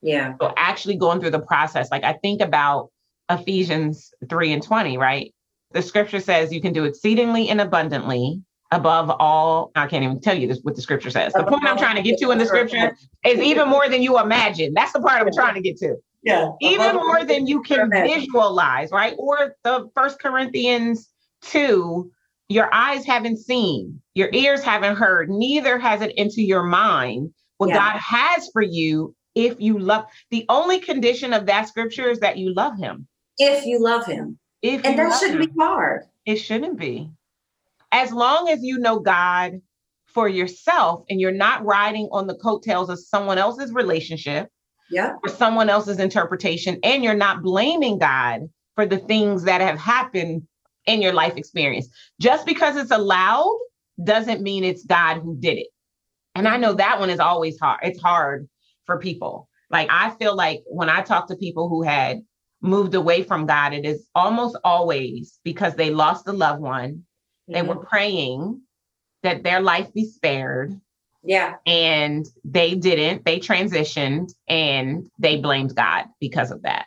Yeah. 0.00 0.34
So 0.40 0.54
actually 0.56 0.96
going 0.96 1.20
through 1.20 1.30
the 1.30 1.40
process, 1.40 1.90
like 1.90 2.02
I 2.02 2.14
think 2.14 2.40
about 2.40 2.90
Ephesians 3.30 4.12
3 4.28 4.52
and 4.52 4.62
20, 4.62 4.98
right? 4.98 5.32
The 5.72 5.82
scripture 5.82 6.20
says 6.20 6.52
you 6.52 6.60
can 6.60 6.72
do 6.72 6.84
exceedingly 6.84 7.48
and 7.48 7.60
abundantly 7.60 8.42
above 8.70 9.10
all. 9.18 9.70
I 9.74 9.86
can't 9.86 10.04
even 10.04 10.20
tell 10.20 10.36
you 10.36 10.48
this 10.48 10.60
what 10.62 10.76
the 10.76 10.82
scripture 10.82 11.10
says. 11.10 11.32
The 11.32 11.44
point 11.44 11.64
I'm 11.64 11.78
trying 11.78 11.96
to 11.96 12.02
get 12.02 12.18
to 12.18 12.30
in 12.30 12.38
the 12.38 12.46
scripture 12.46 12.96
is 13.24 13.40
even 13.40 13.68
more 13.68 13.88
than 13.88 14.02
you 14.02 14.18
imagine. 14.18 14.74
That's 14.74 14.92
the 14.92 15.00
part 15.00 15.20
I'm 15.20 15.32
trying 15.32 15.54
to 15.54 15.60
get 15.60 15.78
to. 15.78 15.96
Yeah. 16.22 16.50
Even 16.60 16.94
more 16.94 17.24
than 17.24 17.46
you 17.46 17.62
can 17.62 17.90
visualize, 17.90 18.90
right? 18.92 19.14
Or 19.18 19.56
the 19.64 19.88
first 19.94 20.20
Corinthians 20.20 21.08
2, 21.42 22.10
your 22.48 22.72
eyes 22.72 23.04
haven't 23.04 23.38
seen, 23.38 24.00
your 24.14 24.28
ears 24.32 24.62
haven't 24.62 24.96
heard, 24.96 25.30
neither 25.30 25.78
has 25.78 26.00
it 26.00 26.12
into 26.16 26.42
your 26.42 26.62
mind 26.62 27.32
what 27.58 27.68
yeah. 27.68 27.76
God 27.76 27.98
has 27.98 28.50
for 28.52 28.62
you 28.62 29.14
if 29.34 29.60
you 29.60 29.78
love. 29.78 30.04
The 30.30 30.44
only 30.48 30.80
condition 30.80 31.32
of 31.32 31.46
that 31.46 31.68
scripture 31.68 32.10
is 32.10 32.20
that 32.20 32.38
you 32.38 32.52
love 32.54 32.76
him. 32.76 33.06
If 33.42 33.66
you 33.66 33.82
love 33.82 34.06
him. 34.06 34.38
If 34.62 34.84
and 34.84 34.98
that 34.98 35.18
shouldn't 35.18 35.40
him. 35.40 35.50
be 35.50 35.54
hard. 35.58 36.04
It 36.24 36.36
shouldn't 36.36 36.78
be. 36.78 37.10
As 37.90 38.12
long 38.12 38.48
as 38.48 38.62
you 38.62 38.78
know 38.78 39.00
God 39.00 39.60
for 40.06 40.28
yourself 40.28 41.04
and 41.10 41.20
you're 41.20 41.32
not 41.32 41.64
riding 41.64 42.08
on 42.12 42.26
the 42.26 42.36
coattails 42.36 42.88
of 42.88 42.98
someone 42.98 43.38
else's 43.38 43.72
relationship 43.72 44.48
yeah. 44.90 45.14
or 45.22 45.28
someone 45.28 45.68
else's 45.68 45.98
interpretation, 45.98 46.78
and 46.82 47.02
you're 47.02 47.14
not 47.14 47.42
blaming 47.42 47.98
God 47.98 48.48
for 48.74 48.86
the 48.86 48.98
things 48.98 49.44
that 49.44 49.60
have 49.60 49.78
happened 49.78 50.46
in 50.86 51.02
your 51.02 51.12
life 51.12 51.36
experience. 51.36 51.88
Just 52.20 52.46
because 52.46 52.76
it's 52.76 52.90
allowed 52.90 53.58
doesn't 54.02 54.42
mean 54.42 54.64
it's 54.64 54.84
God 54.84 55.20
who 55.20 55.36
did 55.38 55.58
it. 55.58 55.68
And 56.34 56.48
I 56.48 56.56
know 56.56 56.74
that 56.74 56.98
one 56.98 57.10
is 57.10 57.20
always 57.20 57.58
hard. 57.58 57.80
It's 57.82 58.00
hard 58.00 58.48
for 58.86 58.98
people. 58.98 59.48
Like 59.70 59.88
I 59.90 60.10
feel 60.10 60.36
like 60.36 60.62
when 60.66 60.88
I 60.88 61.02
talk 61.02 61.28
to 61.28 61.36
people 61.36 61.68
who 61.68 61.82
had 61.82 62.22
moved 62.62 62.94
away 62.94 63.22
from 63.22 63.46
God, 63.46 63.72
it 63.72 63.84
is 63.84 64.06
almost 64.14 64.56
always 64.64 65.38
because 65.44 65.74
they 65.74 65.90
lost 65.90 66.28
a 66.28 66.32
loved 66.32 66.62
one. 66.62 66.90
Mm-hmm. 66.90 67.52
They 67.52 67.62
were 67.62 67.84
praying 67.84 68.62
that 69.22 69.42
their 69.42 69.60
life 69.60 69.92
be 69.92 70.06
spared. 70.06 70.80
Yeah. 71.24 71.56
And 71.66 72.26
they 72.44 72.74
didn't. 72.74 73.24
They 73.24 73.38
transitioned 73.38 74.32
and 74.48 75.08
they 75.18 75.36
blamed 75.36 75.74
God 75.74 76.06
because 76.20 76.50
of 76.50 76.62
that. 76.62 76.86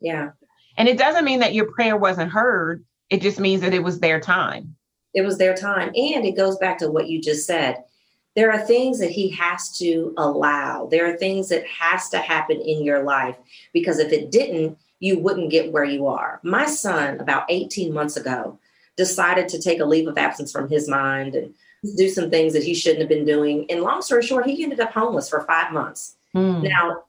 Yeah. 0.00 0.30
And 0.76 0.88
it 0.88 0.98
doesn't 0.98 1.24
mean 1.24 1.40
that 1.40 1.54
your 1.54 1.70
prayer 1.72 1.96
wasn't 1.96 2.32
heard. 2.32 2.84
It 3.08 3.22
just 3.22 3.40
means 3.40 3.62
that 3.62 3.74
it 3.74 3.82
was 3.82 4.00
their 4.00 4.20
time. 4.20 4.76
It 5.14 5.22
was 5.22 5.38
their 5.38 5.54
time. 5.54 5.88
And 5.88 6.24
it 6.24 6.36
goes 6.36 6.56
back 6.58 6.78
to 6.78 6.90
what 6.90 7.08
you 7.08 7.20
just 7.20 7.46
said 7.46 7.82
there 8.36 8.52
are 8.52 8.64
things 8.64 8.98
that 9.00 9.10
he 9.10 9.28
has 9.30 9.76
to 9.78 10.14
allow 10.16 10.86
there 10.86 11.12
are 11.12 11.16
things 11.16 11.48
that 11.48 11.66
has 11.66 12.08
to 12.10 12.18
happen 12.18 12.60
in 12.60 12.84
your 12.84 13.02
life 13.02 13.36
because 13.72 13.98
if 13.98 14.12
it 14.12 14.30
didn't 14.30 14.78
you 15.00 15.18
wouldn't 15.18 15.50
get 15.50 15.72
where 15.72 15.84
you 15.84 16.06
are 16.06 16.40
my 16.42 16.66
son 16.66 17.18
about 17.20 17.44
18 17.48 17.92
months 17.92 18.16
ago 18.16 18.58
decided 18.96 19.48
to 19.48 19.60
take 19.60 19.80
a 19.80 19.84
leave 19.84 20.06
of 20.06 20.18
absence 20.18 20.52
from 20.52 20.68
his 20.68 20.88
mind 20.88 21.34
and 21.34 21.54
do 21.96 22.08
some 22.08 22.30
things 22.30 22.52
that 22.52 22.62
he 22.62 22.74
shouldn't 22.74 23.00
have 23.00 23.08
been 23.08 23.24
doing 23.24 23.66
and 23.70 23.80
long 23.80 24.02
story 24.02 24.22
short 24.22 24.46
he 24.46 24.62
ended 24.62 24.80
up 24.80 24.92
homeless 24.92 25.28
for 25.28 25.40
five 25.42 25.72
months 25.72 26.16
mm. 26.34 26.62
now 26.62 27.02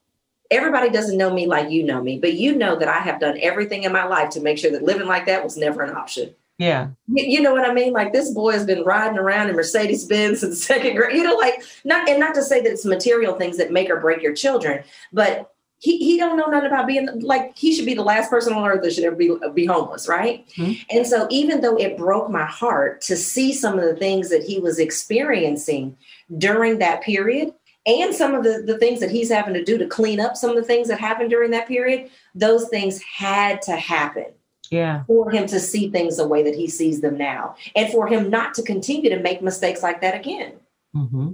everybody 0.50 0.90
doesn't 0.90 1.18
know 1.18 1.32
me 1.32 1.46
like 1.46 1.70
you 1.70 1.82
know 1.82 2.02
me 2.02 2.18
but 2.18 2.34
you 2.34 2.56
know 2.56 2.76
that 2.76 2.88
i 2.88 2.98
have 2.98 3.20
done 3.20 3.38
everything 3.40 3.84
in 3.84 3.92
my 3.92 4.04
life 4.04 4.30
to 4.30 4.40
make 4.40 4.58
sure 4.58 4.70
that 4.70 4.82
living 4.82 5.06
like 5.06 5.26
that 5.26 5.44
was 5.44 5.56
never 5.56 5.82
an 5.82 5.94
option 5.94 6.34
yeah. 6.58 6.90
You, 7.08 7.40
know 7.40 7.52
what 7.52 7.68
I 7.68 7.74
mean? 7.74 7.92
Like 7.92 8.12
this 8.12 8.30
boy 8.30 8.52
has 8.52 8.64
been 8.64 8.84
riding 8.84 9.18
around 9.18 9.48
in 9.48 9.56
Mercedes 9.56 10.04
Benz 10.04 10.40
since 10.40 10.64
second 10.66 10.96
grade. 10.96 11.16
You 11.16 11.24
know, 11.24 11.34
like 11.34 11.62
not 11.84 12.08
and 12.08 12.20
not 12.20 12.34
to 12.36 12.42
say 12.42 12.60
that 12.60 12.70
it's 12.70 12.84
material 12.84 13.34
things 13.34 13.56
that 13.56 13.72
make 13.72 13.90
or 13.90 13.98
break 13.98 14.22
your 14.22 14.34
children, 14.34 14.84
but 15.12 15.51
he, 15.82 15.98
he 15.98 16.16
don't 16.16 16.36
know 16.36 16.46
nothing 16.46 16.68
about 16.68 16.86
being 16.86 17.08
like 17.22 17.58
he 17.58 17.74
should 17.74 17.86
be 17.86 17.94
the 17.94 18.04
last 18.04 18.30
person 18.30 18.52
on 18.52 18.64
earth 18.64 18.82
that 18.84 18.92
should 18.92 19.02
ever 19.02 19.16
be 19.16 19.34
be 19.52 19.66
homeless, 19.66 20.06
right? 20.06 20.46
Mm-hmm. 20.50 20.96
And 20.96 21.04
so 21.04 21.26
even 21.28 21.60
though 21.60 21.76
it 21.76 21.96
broke 21.96 22.30
my 22.30 22.44
heart 22.44 23.00
to 23.02 23.16
see 23.16 23.52
some 23.52 23.80
of 23.80 23.84
the 23.84 23.96
things 23.96 24.30
that 24.30 24.44
he 24.44 24.60
was 24.60 24.78
experiencing 24.78 25.96
during 26.38 26.78
that 26.78 27.02
period, 27.02 27.52
and 27.84 28.14
some 28.14 28.32
of 28.32 28.44
the, 28.44 28.62
the 28.64 28.78
things 28.78 29.00
that 29.00 29.10
he's 29.10 29.28
having 29.28 29.54
to 29.54 29.64
do 29.64 29.76
to 29.76 29.88
clean 29.88 30.20
up 30.20 30.36
some 30.36 30.50
of 30.50 30.56
the 30.56 30.62
things 30.62 30.86
that 30.86 31.00
happened 31.00 31.30
during 31.30 31.50
that 31.50 31.66
period, 31.66 32.10
those 32.32 32.68
things 32.68 33.02
had 33.02 33.60
to 33.62 33.74
happen 33.74 34.26
yeah 34.70 35.02
for 35.08 35.30
him 35.30 35.46
to 35.48 35.58
see 35.58 35.90
things 35.90 36.16
the 36.16 36.26
way 36.26 36.44
that 36.44 36.54
he 36.54 36.68
sees 36.68 37.00
them 37.00 37.18
now 37.18 37.56
and 37.74 37.92
for 37.92 38.06
him 38.06 38.30
not 38.30 38.54
to 38.54 38.62
continue 38.62 39.10
to 39.10 39.18
make 39.18 39.42
mistakes 39.42 39.82
like 39.82 40.00
that 40.00 40.14
again 40.14 40.54
mm-hmm. 40.94 41.32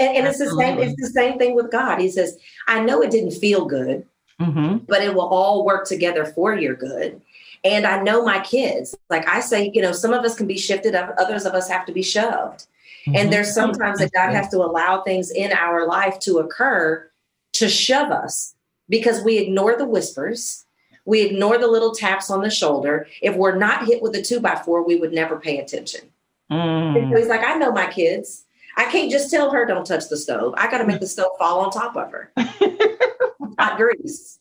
And, 0.00 0.16
and 0.16 0.26
it's 0.26 0.38
the 0.38 0.50
same 0.50 0.78
it's 0.78 1.00
the 1.00 1.10
same 1.10 1.38
thing 1.38 1.54
with 1.54 1.70
god 1.70 2.00
he 2.00 2.08
says 2.08 2.38
i 2.66 2.80
know 2.82 3.02
it 3.02 3.10
didn't 3.10 3.32
feel 3.32 3.64
good 3.66 4.06
mm-hmm. 4.40 4.78
but 4.88 5.02
it 5.02 5.14
will 5.14 5.28
all 5.28 5.64
work 5.64 5.86
together 5.86 6.24
for 6.24 6.54
your 6.54 6.74
good 6.74 7.20
and 7.64 7.86
i 7.86 8.02
know 8.02 8.24
my 8.24 8.40
kids 8.40 8.96
like 9.08 9.28
i 9.28 9.40
say 9.40 9.70
you 9.74 9.82
know 9.82 9.92
some 9.92 10.12
of 10.12 10.24
us 10.24 10.34
can 10.34 10.46
be 10.46 10.58
shifted 10.58 10.94
others 10.94 11.44
of 11.44 11.54
us 11.54 11.68
have 11.68 11.86
to 11.86 11.92
be 11.92 12.02
shoved 12.02 12.66
mm-hmm. 13.06 13.16
and 13.16 13.32
there's 13.32 13.54
sometimes 13.54 13.98
that 13.98 14.12
god 14.12 14.32
has 14.32 14.48
to 14.48 14.58
allow 14.58 15.02
things 15.02 15.30
in 15.30 15.52
our 15.52 15.86
life 15.86 16.18
to 16.18 16.38
occur 16.38 17.08
to 17.52 17.68
shove 17.68 18.10
us 18.10 18.54
because 18.88 19.22
we 19.22 19.38
ignore 19.38 19.76
the 19.76 19.86
whispers 19.86 20.64
we 21.04 21.22
ignore 21.22 21.58
the 21.58 21.66
little 21.66 21.92
taps 21.92 22.30
on 22.30 22.42
the 22.42 22.50
shoulder. 22.50 23.06
If 23.22 23.34
we're 23.34 23.56
not 23.56 23.86
hit 23.86 24.02
with 24.02 24.14
a 24.14 24.22
two 24.22 24.38
by 24.38 24.56
four, 24.56 24.86
we 24.86 24.96
would 24.96 25.12
never 25.12 25.40
pay 25.40 25.58
attention. 25.58 26.02
Mm. 26.50 27.10
So 27.10 27.16
he's 27.16 27.28
like, 27.28 27.42
I 27.42 27.54
know 27.54 27.72
my 27.72 27.86
kids. 27.90 28.44
I 28.80 28.90
can't 28.90 29.10
just 29.10 29.30
tell 29.30 29.50
her 29.50 29.66
don't 29.66 29.84
touch 29.84 30.08
the 30.08 30.16
stove. 30.16 30.54
I 30.56 30.70
got 30.70 30.78
to 30.78 30.86
make 30.86 31.00
the 31.00 31.06
stove 31.06 31.32
fall 31.38 31.60
on 31.60 31.70
top 31.70 31.96
of 31.96 32.10
her. 32.12 32.32
Not 33.58 33.76
grease. 33.76 34.38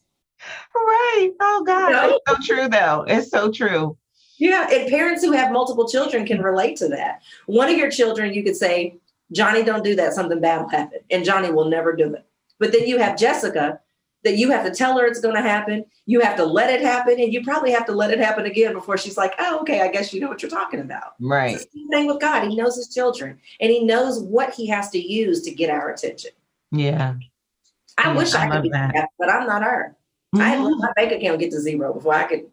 Right. 0.74 1.32
Oh 1.42 1.62
God. 1.66 1.90
You 1.90 1.94
know? 1.94 2.20
It's 2.26 2.48
so 2.48 2.56
true 2.56 2.70
though. 2.70 3.04
It's 3.06 3.30
so 3.30 3.52
true. 3.52 3.98
Yeah. 4.38 4.70
And 4.72 4.90
parents 4.90 5.26
who 5.26 5.34
have 5.34 5.52
multiple 5.52 5.90
children 5.90 6.26
can 6.26 6.42
relate 6.42 6.78
to 6.78 6.88
that. 6.88 7.22
One 7.48 7.70
of 7.70 7.78
your 7.78 7.92
children, 7.92 8.34
you 8.34 8.42
could 8.42 8.56
say, 8.56 8.96
Johnny, 9.34 9.62
don't 9.62 9.84
do 9.84 9.94
that. 9.98 10.14
Something 10.14 10.40
bad 10.40 10.62
will 10.62 10.70
happen. 10.70 11.00
And 11.12 11.26
Johnny 11.26 11.52
will 11.52 11.68
never 11.68 11.94
do 11.94 12.14
it. 12.14 12.26
But 12.60 12.72
then 12.72 12.88
you 12.88 12.98
have 12.98 13.20
Jessica 13.20 13.82
that 14.24 14.38
you 14.38 14.52
have 14.52 14.66
to 14.66 14.72
tell 14.72 14.98
her 14.98 15.06
it's 15.06 15.22
going 15.22 15.36
to 15.36 15.42
happen. 15.42 15.86
You 16.06 16.20
have 16.22 16.36
to 16.38 16.46
let 16.46 16.70
it 16.70 16.82
happen, 16.82 17.20
and 17.20 17.34
you 17.34 17.44
probably 17.44 17.72
have 17.72 17.86
to 17.86 17.92
let 17.94 18.12
it 18.12 18.20
happen 18.20 18.46
again 18.46 18.74
before 18.74 18.98
she's 18.98 19.18
like, 19.18 19.34
"Oh, 19.40 19.60
okay, 19.62 19.82
I 19.82 19.88
guess 19.90 20.14
you 20.14 20.20
know 20.20 20.28
what 20.28 20.42
you're 20.42 20.52
talking 20.52 20.82
about." 20.82 21.14
Right. 21.20 21.56
It's 21.56 21.66
the 21.66 21.80
same 21.80 21.90
thing 21.90 22.08
with 22.08 22.20
God. 22.20 22.48
He 22.48 22.56
knows 22.56 22.76
his 22.76 22.94
children, 22.94 23.40
and 23.60 23.72
he 23.72 23.84
knows 23.84 24.22
what 24.22 24.54
he 24.54 24.68
has 24.68 24.90
to 24.92 25.00
use 25.00 25.42
to 25.44 25.52
get 25.52 25.70
our 25.70 25.90
attention. 25.92 26.32
Yeah. 26.72 27.16
I 27.98 28.12
yeah, 28.12 28.18
wish 28.18 28.34
I, 28.34 28.48
I 28.48 28.50
could 28.50 28.64
be 28.64 28.70
that. 28.70 28.94
that, 28.94 29.10
but 29.18 29.30
I'm 29.30 29.48
not 29.48 29.64
her. 29.64 29.96
Mm-hmm. 30.36 30.44
I 30.44 30.50
had 30.50 30.56
to 30.58 30.64
let 30.64 30.80
my 30.80 30.92
bank 30.96 31.12
account 31.12 31.40
get 31.40 31.52
to 31.52 31.60
zero 31.60 31.94
before 31.94 32.14
I 32.14 32.24
could 32.24 32.46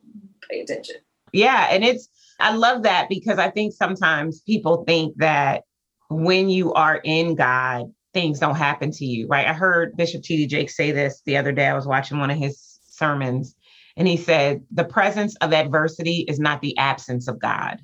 pay 0.48 0.60
attention. 0.60 0.96
Yeah, 1.32 1.68
and 1.70 1.84
it's 1.84 2.08
I 2.40 2.54
love 2.54 2.82
that 2.82 3.08
because 3.08 3.38
I 3.38 3.50
think 3.50 3.72
sometimes 3.72 4.40
people 4.40 4.84
think 4.84 5.16
that 5.16 5.64
when 6.08 6.48
you 6.48 6.72
are 6.72 7.00
in 7.04 7.34
God, 7.34 7.92
things 8.16 8.38
don't 8.38 8.54
happen 8.54 8.90
to 8.90 9.04
you, 9.04 9.26
right? 9.26 9.46
I 9.46 9.52
heard 9.52 9.94
Bishop 9.94 10.22
T.D. 10.22 10.46
Jakes 10.46 10.74
say 10.74 10.90
this 10.90 11.20
the 11.26 11.36
other 11.36 11.52
day. 11.52 11.66
I 11.66 11.74
was 11.74 11.86
watching 11.86 12.18
one 12.18 12.30
of 12.30 12.38
his 12.38 12.80
sermons, 12.88 13.54
and 13.94 14.08
he 14.08 14.16
said, 14.16 14.62
The 14.70 14.84
presence 14.84 15.36
of 15.42 15.52
adversity 15.52 16.24
is 16.26 16.40
not 16.40 16.62
the 16.62 16.76
absence 16.78 17.28
of 17.28 17.38
God. 17.38 17.78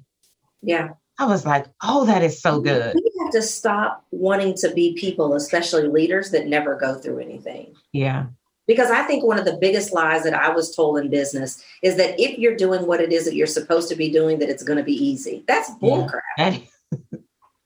Yeah. 0.63 0.89
I 1.19 1.27
was 1.27 1.45
like, 1.45 1.67
oh, 1.83 2.07
that 2.07 2.23
is 2.23 2.41
so 2.41 2.61
good. 2.61 2.95
We 2.95 3.13
have 3.21 3.33
to 3.33 3.43
stop 3.43 4.07
wanting 4.11 4.55
to 4.57 4.73
be 4.73 4.95
people, 4.95 5.35
especially 5.35 5.87
leaders 5.87 6.31
that 6.31 6.47
never 6.47 6.77
go 6.77 6.95
through 6.95 7.19
anything. 7.19 7.75
Yeah. 7.93 8.27
Because 8.67 8.91
I 8.91 9.03
think 9.03 9.23
one 9.23 9.39
of 9.39 9.45
the 9.45 9.59
biggest 9.61 9.93
lies 9.93 10.23
that 10.23 10.33
I 10.33 10.49
was 10.49 10.75
told 10.75 10.99
in 10.99 11.11
business 11.11 11.63
is 11.83 11.97
that 11.97 12.19
if 12.19 12.39
you're 12.39 12.57
doing 12.57 12.87
what 12.87 13.03
it 13.03 13.13
is 13.13 13.27
that 13.27 13.35
you're 13.35 13.47
supposed 13.47 13.91
to 13.91 13.97
be 13.97 14.11
doing, 14.11 14.39
that 14.39 14.49
it's 14.49 14.63
going 14.63 14.79
to 14.79 14.85
be 14.85 14.95
easy. 14.95 15.45
That's 15.47 15.71
bullcrap. 15.73 16.21
Yeah. 16.39 16.59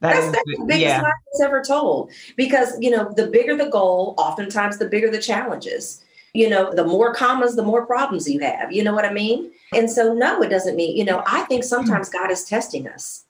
That 0.01 0.13
that's, 0.13 0.27
is, 0.27 0.33
that's 0.33 0.59
the 0.59 0.65
biggest 0.67 0.81
yeah. 0.83 1.03
lie 1.03 1.13
that's 1.27 1.41
ever 1.41 1.63
told. 1.63 2.11
Because, 2.37 2.79
you 2.81 2.91
know, 2.91 3.13
the 3.17 3.29
bigger 3.29 3.57
the 3.57 3.71
goal, 3.71 4.15
oftentimes 4.19 4.79
the 4.79 4.89
bigger 4.89 5.11
the 5.11 5.21
challenges. 5.21 6.03
You 6.35 6.51
know, 6.51 6.73
the 6.75 6.85
more 6.85 7.15
commas, 7.15 7.57
the 7.57 7.63
more 7.63 7.87
problems 7.87 8.29
you 8.29 8.41
have. 8.41 8.71
You 8.71 8.85
know 8.85 8.95
what 8.95 9.07
I 9.07 9.13
mean? 9.13 9.51
And 9.73 9.91
so, 9.91 10.13
no, 10.13 10.43
it 10.43 10.51
doesn't 10.51 10.77
mean, 10.77 10.95
you 10.97 11.05
know, 11.05 11.23
I 11.27 11.43
think 11.45 11.65
hmm. 11.65 11.69
sometimes 11.69 12.11
God 12.11 12.31
is 12.31 12.45
testing 12.45 12.87
us. 12.89 13.25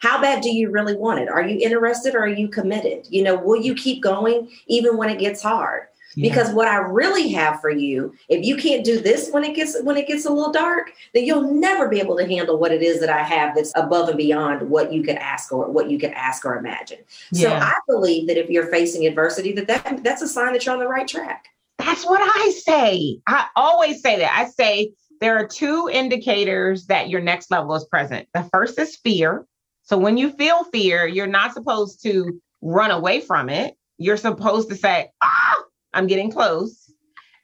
How 0.00 0.20
bad 0.20 0.42
do 0.42 0.50
you 0.50 0.70
really 0.70 0.96
want 0.96 1.20
it? 1.20 1.28
Are 1.28 1.46
you 1.46 1.58
interested 1.60 2.14
or 2.14 2.20
are 2.20 2.28
you 2.28 2.48
committed? 2.48 3.06
You 3.10 3.24
know, 3.24 3.36
will 3.36 3.60
you 3.60 3.74
keep 3.74 4.02
going 4.02 4.48
even 4.66 4.96
when 4.96 5.10
it 5.10 5.18
gets 5.18 5.42
hard? 5.42 5.88
Yeah. 6.14 6.28
Because 6.28 6.52
what 6.54 6.68
I 6.68 6.76
really 6.76 7.28
have 7.32 7.60
for 7.60 7.70
you, 7.70 8.14
if 8.28 8.44
you 8.44 8.56
can't 8.56 8.84
do 8.84 9.00
this 9.00 9.30
when 9.30 9.44
it 9.44 9.54
gets 9.54 9.80
when 9.82 9.96
it 9.96 10.06
gets 10.06 10.24
a 10.24 10.30
little 10.30 10.52
dark, 10.52 10.92
then 11.14 11.24
you'll 11.24 11.52
never 11.52 11.88
be 11.88 12.00
able 12.00 12.16
to 12.16 12.26
handle 12.26 12.58
what 12.58 12.72
it 12.72 12.82
is 12.82 13.00
that 13.00 13.10
I 13.10 13.22
have 13.22 13.54
that's 13.54 13.72
above 13.76 14.08
and 14.08 14.16
beyond 14.16 14.68
what 14.68 14.92
you 14.92 15.02
could 15.02 15.16
ask 15.16 15.52
or 15.52 15.70
what 15.70 15.90
you 15.90 15.98
could 15.98 16.12
ask 16.12 16.44
or 16.44 16.56
imagine. 16.56 16.98
Yeah. 17.32 17.48
So 17.48 17.66
I 17.66 17.74
believe 17.86 18.26
that 18.28 18.38
if 18.38 18.48
you're 18.48 18.68
facing 18.68 19.06
adversity, 19.06 19.52
that, 19.52 19.66
that 19.68 20.02
that's 20.02 20.22
a 20.22 20.28
sign 20.28 20.52
that 20.54 20.64
you're 20.64 20.74
on 20.74 20.80
the 20.80 20.88
right 20.88 21.06
track. 21.06 21.48
That's 21.78 22.04
what 22.04 22.20
I 22.22 22.50
say. 22.50 23.20
I 23.26 23.46
always 23.54 24.02
say 24.02 24.18
that. 24.18 24.32
I 24.36 24.48
say 24.48 24.92
there 25.20 25.36
are 25.36 25.46
two 25.46 25.88
indicators 25.92 26.86
that 26.86 27.08
your 27.08 27.20
next 27.20 27.50
level 27.50 27.74
is 27.74 27.84
present. 27.84 28.28
The 28.34 28.44
first 28.52 28.78
is 28.78 28.96
fear. 28.96 29.46
So 29.82 29.96
when 29.96 30.16
you 30.16 30.30
feel 30.30 30.64
fear, 30.64 31.06
you're 31.06 31.26
not 31.26 31.54
supposed 31.54 32.02
to 32.02 32.40
run 32.60 32.90
away 32.90 33.20
from 33.20 33.48
it. 33.48 33.74
You're 33.96 34.16
supposed 34.16 34.68
to 34.70 34.76
say, 34.76 35.10
ah, 35.22 35.62
I'm 35.92 36.06
getting 36.06 36.30
close. 36.30 36.92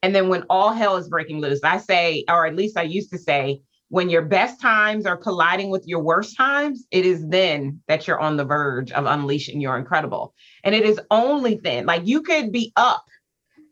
And 0.03 0.14
then 0.14 0.28
when 0.28 0.45
all 0.51 0.72
hell 0.72 0.97
is 0.97 1.09
breaking 1.09 1.40
loose, 1.40 1.61
I 1.64 1.78
say, 1.78 2.24
or 2.28 2.47
at 2.47 2.57
least 2.57 2.76
I 2.76 2.82
used 2.82 3.11
to 3.11 3.18
say, 3.18 3.62
when 3.88 4.11
your 4.11 4.22
best 4.22 4.61
times 4.61 5.07
are 5.07 5.16
colliding 5.16 5.70
with 5.70 5.86
your 5.86 6.03
worst 6.03 6.36
times, 6.36 6.84
it 6.90 7.07
is 7.07 7.26
then 7.28 7.80
that 7.86 8.07
you're 8.07 8.20
on 8.20 8.36
the 8.36 8.45
verge 8.45 8.90
of 8.92 9.07
unleashing 9.07 9.61
your 9.61 9.78
incredible. 9.78 10.34
And 10.64 10.74
it 10.74 10.84
is 10.84 11.01
only 11.11 11.61
then, 11.62 11.86
like 11.86 12.07
you 12.07 12.20
could 12.22 12.51
be 12.51 12.72
up 12.76 13.05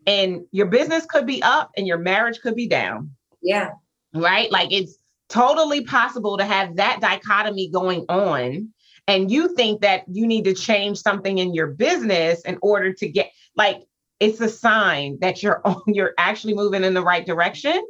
and 0.06 0.42
your 0.52 0.66
business 0.66 1.06
could 1.06 1.26
be 1.26 1.42
up 1.42 1.70
and 1.76 1.86
your 1.86 1.98
marriage 1.98 2.40
could 2.40 2.54
be 2.54 2.68
down. 2.68 3.10
Yeah. 3.42 3.70
Right. 4.14 4.50
Like 4.52 4.72
it's 4.72 4.96
totally 5.28 5.84
possible 5.84 6.38
to 6.38 6.44
have 6.44 6.76
that 6.76 7.00
dichotomy 7.00 7.68
going 7.70 8.04
on. 8.08 8.68
And 9.08 9.30
you 9.30 9.54
think 9.54 9.80
that 9.80 10.04
you 10.06 10.26
need 10.26 10.44
to 10.44 10.54
change 10.54 10.98
something 10.98 11.38
in 11.38 11.54
your 11.54 11.68
business 11.68 12.42
in 12.42 12.58
order 12.62 12.92
to 12.92 13.08
get 13.08 13.32
like 13.56 13.82
it's 14.22 14.40
a 14.40 14.48
sign 14.48 15.18
that 15.20 15.42
you're 15.42 15.60
on, 15.64 15.82
you're 15.86 16.14
actually 16.16 16.54
moving 16.54 16.84
in 16.84 16.94
the 16.94 17.02
right 17.02 17.26
direction, 17.26 17.84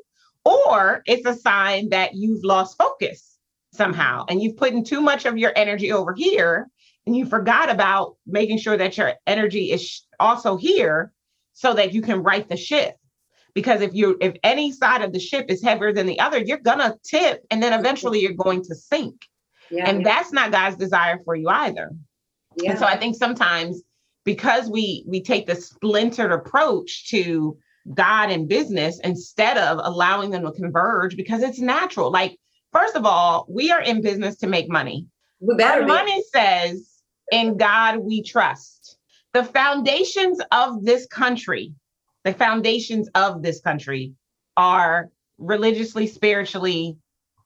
or 0.45 1.03
it's 1.07 1.27
a 1.27 1.35
sign 1.35 1.91
that 1.91 2.15
you've 2.15 2.43
lost 2.43 2.79
focus 2.79 3.39
somehow 3.73 4.25
and 4.29 4.43
you've 4.43 4.57
put 4.57 4.73
in 4.73 4.85
too 4.85 5.01
much 5.01 5.25
of 5.25 5.39
your 5.39 5.53
energy 5.57 5.93
over 5.93 6.13
here 6.13 6.69
and 7.07 7.17
you 7.17 7.25
forgot 7.25 7.71
about 7.71 8.17
making 8.27 8.59
sure 8.59 8.77
that 8.77 8.99
your 8.99 9.15
energy 9.27 9.73
is 9.73 10.03
also 10.21 10.57
here 10.57 11.13
so 11.55 11.73
that 11.73 11.93
you 11.93 12.03
can 12.03 12.23
right 12.23 12.49
the 12.51 12.57
ship 12.57 12.97
because 13.55 13.81
if 13.81 13.95
you 13.95 14.19
if 14.21 14.35
any 14.43 14.73
side 14.73 15.01
of 15.01 15.13
the 15.15 15.19
ship 15.19 15.47
is 15.49 15.63
heavier 15.63 15.91
than 15.91 16.07
the 16.07 16.21
other 16.21 16.39
you're 16.39 16.59
gonna 16.59 16.95
tip 17.03 17.47
and 17.51 17.63
then 17.63 17.73
eventually 17.73 18.21
you're 18.21 18.35
going 18.35 18.63
to 18.63 18.75
sink 18.75 19.25
yeah, 19.71 19.89
and 19.89 20.03
yeah. 20.03 20.05
that's 20.05 20.33
not 20.33 20.53
god's 20.53 20.77
desire 20.77 21.19
for 21.25 21.35
you 21.35 21.49
either 21.49 21.93
yeah. 22.57 22.73
and 22.73 22.79
so 22.79 22.85
i 22.85 22.97
think 22.97 23.17
sometimes 23.17 23.83
because 24.25 24.69
we 24.69 25.05
we 25.07 25.23
take 25.23 25.47
the 25.47 25.55
splintered 25.55 26.33
approach 26.33 27.09
to 27.11 27.57
God 27.95 28.31
and 28.31 28.49
business 28.49 29.01
instead 29.03 29.59
of 29.59 29.81
allowing 29.83 30.31
them 30.31 30.45
to 30.45 30.53
converge 30.53 31.17
because 31.17 31.43
it's 31.43 31.59
natural. 31.59 32.11
Like, 32.11 32.39
first 32.73 32.95
of 32.95 33.05
all, 33.05 33.47
we 33.49 33.73
are 33.73 33.83
in 33.83 34.03
business 34.03 34.37
to 34.39 34.47
make 34.47 34.69
money. 34.69 35.07
We 35.41 35.57
better 35.57 35.83
Our 35.83 35.87
money 35.87 36.23
says, 36.33 37.03
in 37.33 37.57
God 37.57 37.99
we 37.99 38.23
trust. 38.23 38.99
The 39.33 39.43
foundations 39.43 40.41
of 40.53 40.85
this 40.85 41.07
country, 41.07 41.75
the 42.25 42.35
foundations 42.35 43.09
of 43.15 43.43
this 43.43 43.61
country 43.61 44.13
are 44.57 45.11
religiously, 45.39 46.07
spiritually 46.07 46.99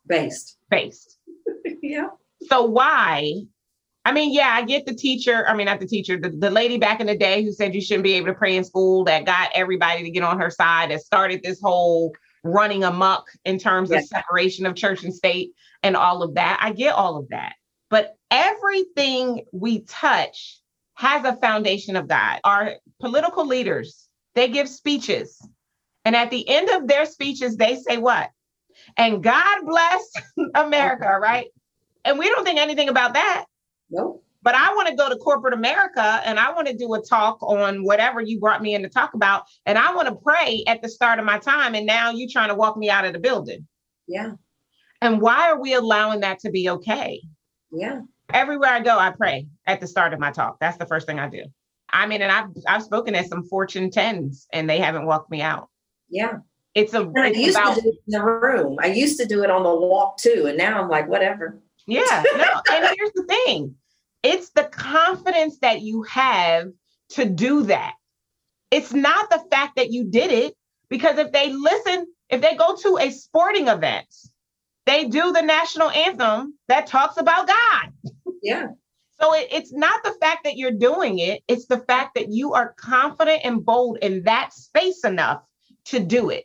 based. 0.06 0.58
Based. 0.68 1.18
yeah. 1.82 2.08
So 2.42 2.64
why 2.64 3.46
I 4.06 4.12
mean, 4.12 4.32
yeah, 4.32 4.50
I 4.54 4.62
get 4.62 4.86
the 4.86 4.94
teacher. 4.94 5.44
I 5.48 5.54
mean, 5.54 5.66
not 5.66 5.80
the 5.80 5.86
teacher, 5.86 6.16
the, 6.16 6.28
the 6.28 6.48
lady 6.48 6.78
back 6.78 7.00
in 7.00 7.08
the 7.08 7.16
day 7.16 7.42
who 7.42 7.50
said 7.50 7.74
you 7.74 7.80
shouldn't 7.80 8.04
be 8.04 8.12
able 8.12 8.28
to 8.28 8.34
pray 8.34 8.56
in 8.56 8.62
school 8.62 9.02
that 9.02 9.26
got 9.26 9.50
everybody 9.52 10.04
to 10.04 10.10
get 10.10 10.22
on 10.22 10.38
her 10.38 10.48
side, 10.48 10.92
that 10.92 11.00
started 11.00 11.42
this 11.42 11.60
whole 11.60 12.14
running 12.44 12.84
amok 12.84 13.26
in 13.44 13.58
terms 13.58 13.90
yes. 13.90 14.04
of 14.04 14.08
separation 14.10 14.64
of 14.64 14.76
church 14.76 15.02
and 15.02 15.12
state 15.12 15.50
and 15.82 15.96
all 15.96 16.22
of 16.22 16.34
that. 16.34 16.60
I 16.62 16.70
get 16.70 16.94
all 16.94 17.16
of 17.16 17.30
that. 17.30 17.54
But 17.90 18.16
everything 18.30 19.44
we 19.52 19.80
touch 19.80 20.60
has 20.94 21.24
a 21.24 21.34
foundation 21.38 21.96
of 21.96 22.06
God. 22.06 22.38
Our 22.44 22.74
political 23.00 23.44
leaders, 23.44 24.08
they 24.36 24.46
give 24.46 24.68
speeches. 24.68 25.36
And 26.04 26.14
at 26.14 26.30
the 26.30 26.48
end 26.48 26.70
of 26.70 26.86
their 26.86 27.06
speeches, 27.06 27.56
they 27.56 27.74
say 27.74 27.96
what? 27.96 28.30
And 28.96 29.20
God 29.20 29.66
bless 29.66 30.12
America, 30.54 31.18
right? 31.20 31.48
And 32.04 32.20
we 32.20 32.28
don't 32.28 32.44
think 32.44 32.60
anything 32.60 32.88
about 32.88 33.14
that. 33.14 33.46
Nope. 33.90 34.22
But 34.42 34.54
I 34.54 34.72
want 34.74 34.88
to 34.88 34.94
go 34.94 35.08
to 35.08 35.16
corporate 35.16 35.54
America 35.54 36.20
and 36.24 36.38
I 36.38 36.52
want 36.52 36.68
to 36.68 36.76
do 36.76 36.94
a 36.94 37.02
talk 37.02 37.42
on 37.42 37.82
whatever 37.82 38.20
you 38.20 38.38
brought 38.38 38.62
me 38.62 38.76
in 38.76 38.82
to 38.82 38.88
talk 38.88 39.14
about. 39.14 39.44
And 39.64 39.76
I 39.76 39.92
want 39.92 40.06
to 40.06 40.14
pray 40.14 40.62
at 40.68 40.82
the 40.82 40.88
start 40.88 41.18
of 41.18 41.24
my 41.24 41.38
time. 41.38 41.74
And 41.74 41.84
now 41.84 42.12
you're 42.12 42.28
trying 42.30 42.50
to 42.50 42.54
walk 42.54 42.76
me 42.76 42.88
out 42.88 43.04
of 43.04 43.12
the 43.12 43.18
building. 43.18 43.66
Yeah. 44.06 44.34
And 45.02 45.20
why 45.20 45.50
are 45.50 45.60
we 45.60 45.74
allowing 45.74 46.20
that 46.20 46.38
to 46.40 46.50
be 46.50 46.70
okay? 46.70 47.22
Yeah. 47.72 48.02
Everywhere 48.32 48.70
I 48.70 48.80
go, 48.80 48.96
I 48.98 49.10
pray 49.10 49.48
at 49.66 49.80
the 49.80 49.86
start 49.88 50.12
of 50.12 50.20
my 50.20 50.30
talk. 50.30 50.58
That's 50.60 50.78
the 50.78 50.86
first 50.86 51.08
thing 51.08 51.18
I 51.18 51.28
do. 51.28 51.44
I 51.90 52.06
mean, 52.06 52.22
and 52.22 52.30
I've 52.30 52.50
I've 52.68 52.82
spoken 52.82 53.14
at 53.14 53.28
some 53.28 53.44
Fortune 53.44 53.90
tens 53.90 54.46
and 54.52 54.70
they 54.70 54.78
haven't 54.78 55.06
walked 55.06 55.30
me 55.30 55.42
out. 55.42 55.70
Yeah. 56.08 56.38
It's 56.74 56.94
a 56.94 57.10
I 57.16 57.28
used 57.28 57.56
about, 57.56 57.76
to 57.76 57.80
do 57.80 57.88
it 57.88 57.94
in 58.06 58.12
the 58.12 58.22
room. 58.22 58.76
I 58.80 58.86
used 58.86 59.18
to 59.18 59.26
do 59.26 59.42
it 59.42 59.50
on 59.50 59.62
the 59.62 59.74
walk 59.74 60.18
too. 60.18 60.46
And 60.46 60.58
now 60.58 60.80
I'm 60.80 60.88
like, 60.88 61.08
whatever. 61.08 61.60
Yeah. 61.86 62.22
No, 62.36 62.62
and 62.72 62.96
here's 62.96 63.12
the 63.14 63.24
thing 63.24 63.76
it's 64.22 64.50
the 64.50 64.64
confidence 64.64 65.58
that 65.60 65.82
you 65.82 66.02
have 66.02 66.68
to 67.10 67.24
do 67.24 67.64
that. 67.64 67.94
It's 68.70 68.92
not 68.92 69.30
the 69.30 69.44
fact 69.50 69.76
that 69.76 69.92
you 69.92 70.04
did 70.04 70.32
it, 70.32 70.54
because 70.88 71.18
if 71.18 71.32
they 71.32 71.52
listen, 71.52 72.06
if 72.28 72.40
they 72.40 72.56
go 72.56 72.76
to 72.76 72.98
a 72.98 73.10
sporting 73.10 73.68
event, 73.68 74.06
they 74.84 75.04
do 75.04 75.32
the 75.32 75.42
national 75.42 75.90
anthem 75.90 76.54
that 76.68 76.86
talks 76.86 77.16
about 77.16 77.46
God. 77.46 77.92
Yeah. 78.42 78.68
So 79.20 79.34
it, 79.34 79.48
it's 79.50 79.72
not 79.72 80.02
the 80.04 80.14
fact 80.20 80.44
that 80.44 80.56
you're 80.56 80.72
doing 80.72 81.18
it, 81.18 81.42
it's 81.48 81.66
the 81.66 81.78
fact 81.78 82.16
that 82.16 82.28
you 82.28 82.54
are 82.54 82.74
confident 82.76 83.42
and 83.44 83.64
bold 83.64 83.98
in 84.02 84.24
that 84.24 84.52
space 84.52 85.04
enough 85.04 85.42
to 85.86 86.00
do 86.00 86.30
it. 86.30 86.44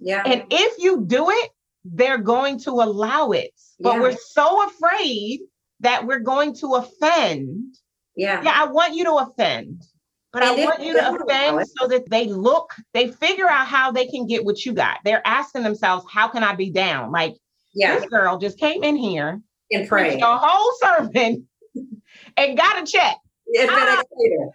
Yeah. 0.00 0.22
And 0.24 0.44
if 0.50 0.82
you 0.82 1.04
do 1.06 1.30
it, 1.30 1.50
they're 1.92 2.18
going 2.18 2.58
to 2.60 2.70
allow 2.70 3.30
it. 3.30 3.52
But 3.80 3.94
yeah. 3.94 4.00
we're 4.00 4.16
so 4.16 4.66
afraid 4.66 5.40
that 5.80 6.06
we're 6.06 6.18
going 6.20 6.54
to 6.56 6.74
offend. 6.74 7.74
Yeah. 8.16 8.42
Yeah, 8.42 8.52
I 8.54 8.66
want 8.66 8.94
you 8.94 9.04
to 9.04 9.14
offend. 9.14 9.84
But 10.32 10.42
and 10.42 10.60
I 10.60 10.64
want 10.64 10.82
you 10.82 10.92
to 10.94 11.14
offend 11.14 11.66
so 11.78 11.88
that 11.88 12.10
they 12.10 12.26
look, 12.26 12.74
they 12.92 13.10
figure 13.10 13.48
out 13.48 13.66
how 13.66 13.92
they 13.92 14.06
can 14.06 14.26
get 14.26 14.44
what 14.44 14.64
you 14.64 14.74
got. 14.74 14.98
They're 15.04 15.26
asking 15.26 15.62
themselves, 15.62 16.04
how 16.10 16.28
can 16.28 16.44
I 16.44 16.54
be 16.54 16.70
down? 16.70 17.12
Like, 17.12 17.34
yeah. 17.74 17.98
this 17.98 18.08
girl 18.08 18.38
just 18.38 18.58
came 18.58 18.84
in 18.84 18.96
here 18.96 19.40
and 19.70 19.88
prayed 19.88 20.20
a 20.20 20.36
whole 20.36 20.72
sermon 20.80 21.46
and 22.36 22.56
got 22.56 22.82
a 22.82 22.86
check. 22.86 23.16
It's 23.46 23.72
I, 23.72 24.02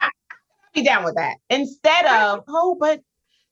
I 0.01 0.09
be 0.73 0.83
down 0.83 1.03
with 1.03 1.15
that. 1.15 1.37
Instead 1.49 2.05
of, 2.05 2.43
oh, 2.47 2.77
but 2.79 3.01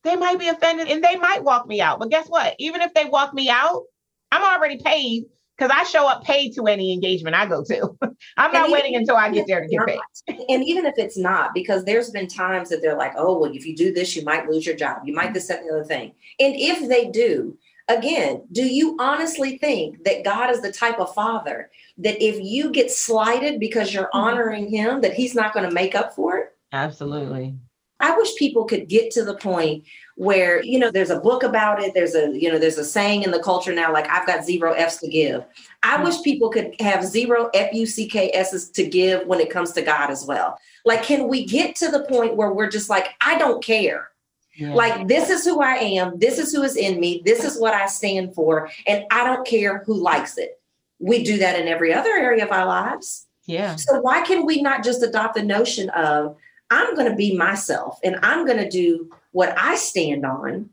they 0.03 0.15
might 0.15 0.39
be 0.39 0.47
offended 0.47 0.87
and 0.87 1.03
they 1.03 1.15
might 1.15 1.43
walk 1.43 1.67
me 1.67 1.81
out. 1.81 1.99
But 1.99 2.09
guess 2.09 2.27
what? 2.27 2.55
Even 2.59 2.81
if 2.81 2.93
they 2.93 3.05
walk 3.05 3.33
me 3.33 3.49
out, 3.49 3.83
I'm 4.31 4.43
already 4.43 4.77
paid 4.77 5.25
because 5.57 5.75
I 5.75 5.83
show 5.83 6.07
up 6.07 6.23
paid 6.23 6.55
to 6.55 6.65
any 6.65 6.91
engagement 6.91 7.35
I 7.35 7.45
go 7.45 7.63
to. 7.63 7.95
I'm 8.37 8.51
not 8.51 8.71
waiting 8.71 8.95
until 8.95 9.15
I 9.15 9.29
get 9.29 9.45
there 9.47 9.61
to 9.61 9.67
get 9.67 9.85
paid. 9.85 9.99
And 10.49 10.63
even 10.63 10.85
if 10.85 10.95
it's 10.97 11.17
not, 11.17 11.53
because 11.53 11.85
there's 11.85 12.09
been 12.09 12.27
times 12.27 12.69
that 12.69 12.81
they're 12.81 12.97
like, 12.97 13.13
oh, 13.15 13.37
well, 13.37 13.51
if 13.53 13.65
you 13.65 13.75
do 13.75 13.93
this, 13.93 14.15
you 14.15 14.23
might 14.23 14.49
lose 14.49 14.65
your 14.65 14.75
job. 14.75 15.01
You 15.05 15.13
might 15.13 15.33
this, 15.33 15.47
that, 15.47 15.59
and 15.59 15.69
the 15.69 15.75
other 15.75 15.83
thing. 15.83 16.13
And 16.39 16.55
if 16.55 16.87
they 16.89 17.09
do, 17.09 17.57
again, 17.87 18.43
do 18.51 18.63
you 18.63 18.97
honestly 18.99 19.57
think 19.59 20.03
that 20.03 20.23
God 20.23 20.49
is 20.49 20.61
the 20.61 20.71
type 20.71 20.99
of 20.99 21.13
father 21.13 21.69
that 21.99 22.23
if 22.23 22.39
you 22.41 22.71
get 22.71 22.89
slighted 22.89 23.59
because 23.59 23.93
you're 23.93 24.05
mm-hmm. 24.05 24.17
honoring 24.17 24.69
him, 24.69 25.01
that 25.01 25.13
he's 25.13 25.35
not 25.35 25.53
going 25.53 25.67
to 25.67 25.75
make 25.75 25.93
up 25.93 26.15
for 26.15 26.37
it? 26.37 26.47
Absolutely. 26.71 27.55
I 28.01 28.17
wish 28.17 28.35
people 28.35 28.65
could 28.65 28.87
get 28.87 29.11
to 29.11 29.23
the 29.23 29.35
point 29.35 29.85
where, 30.15 30.63
you 30.63 30.77
know, 30.77 30.91
there's 30.91 31.09
a 31.09 31.19
book 31.19 31.43
about 31.43 31.81
it. 31.81 31.93
There's 31.93 32.15
a, 32.15 32.37
you 32.37 32.51
know, 32.51 32.59
there's 32.59 32.77
a 32.77 32.83
saying 32.83 33.23
in 33.23 33.31
the 33.31 33.41
culture 33.41 33.73
now, 33.73 33.93
like, 33.93 34.09
I've 34.09 34.27
got 34.27 34.43
zero 34.43 34.73
F's 34.73 34.97
to 34.97 35.07
give. 35.07 35.45
I 35.83 35.95
mm-hmm. 35.95 36.03
wish 36.03 36.21
people 36.21 36.49
could 36.49 36.75
have 36.79 37.05
zero 37.05 37.49
F 37.53 37.73
U 37.73 37.85
C 37.85 38.07
K 38.07 38.31
S's 38.33 38.69
to 38.71 38.85
give 38.85 39.25
when 39.27 39.39
it 39.39 39.49
comes 39.49 39.71
to 39.73 39.81
God 39.81 40.09
as 40.09 40.25
well. 40.25 40.57
Like, 40.83 41.03
can 41.03 41.27
we 41.27 41.45
get 41.45 41.75
to 41.77 41.89
the 41.89 42.05
point 42.05 42.35
where 42.35 42.51
we're 42.51 42.69
just 42.69 42.89
like, 42.89 43.09
I 43.21 43.37
don't 43.37 43.63
care? 43.63 44.09
Yeah. 44.55 44.73
Like, 44.73 45.07
this 45.07 45.29
is 45.29 45.45
who 45.45 45.61
I 45.61 45.75
am. 45.75 46.19
This 46.19 46.37
is 46.37 46.51
who 46.51 46.61
is 46.63 46.75
in 46.75 46.99
me. 46.99 47.21
This 47.23 47.43
is 47.43 47.59
what 47.59 47.73
I 47.73 47.85
stand 47.85 48.35
for. 48.35 48.69
And 48.85 49.05
I 49.09 49.23
don't 49.23 49.47
care 49.47 49.83
who 49.85 49.93
likes 49.93 50.37
it. 50.37 50.59
We 50.99 51.23
do 51.23 51.37
that 51.37 51.57
in 51.57 51.67
every 51.67 51.93
other 51.93 52.11
area 52.11 52.43
of 52.43 52.51
our 52.51 52.65
lives. 52.65 53.27
Yeah. 53.45 53.75
So, 53.75 54.01
why 54.01 54.21
can 54.21 54.45
we 54.45 54.61
not 54.61 54.83
just 54.83 55.01
adopt 55.01 55.35
the 55.35 55.43
notion 55.43 55.89
of, 55.91 56.35
I'm 56.71 56.95
going 56.95 57.09
to 57.09 57.15
be 57.15 57.35
myself 57.35 57.99
and 58.03 58.17
I'm 58.23 58.45
going 58.45 58.57
to 58.57 58.69
do 58.69 59.11
what 59.33 59.53
I 59.57 59.75
stand 59.75 60.25
on. 60.25 60.69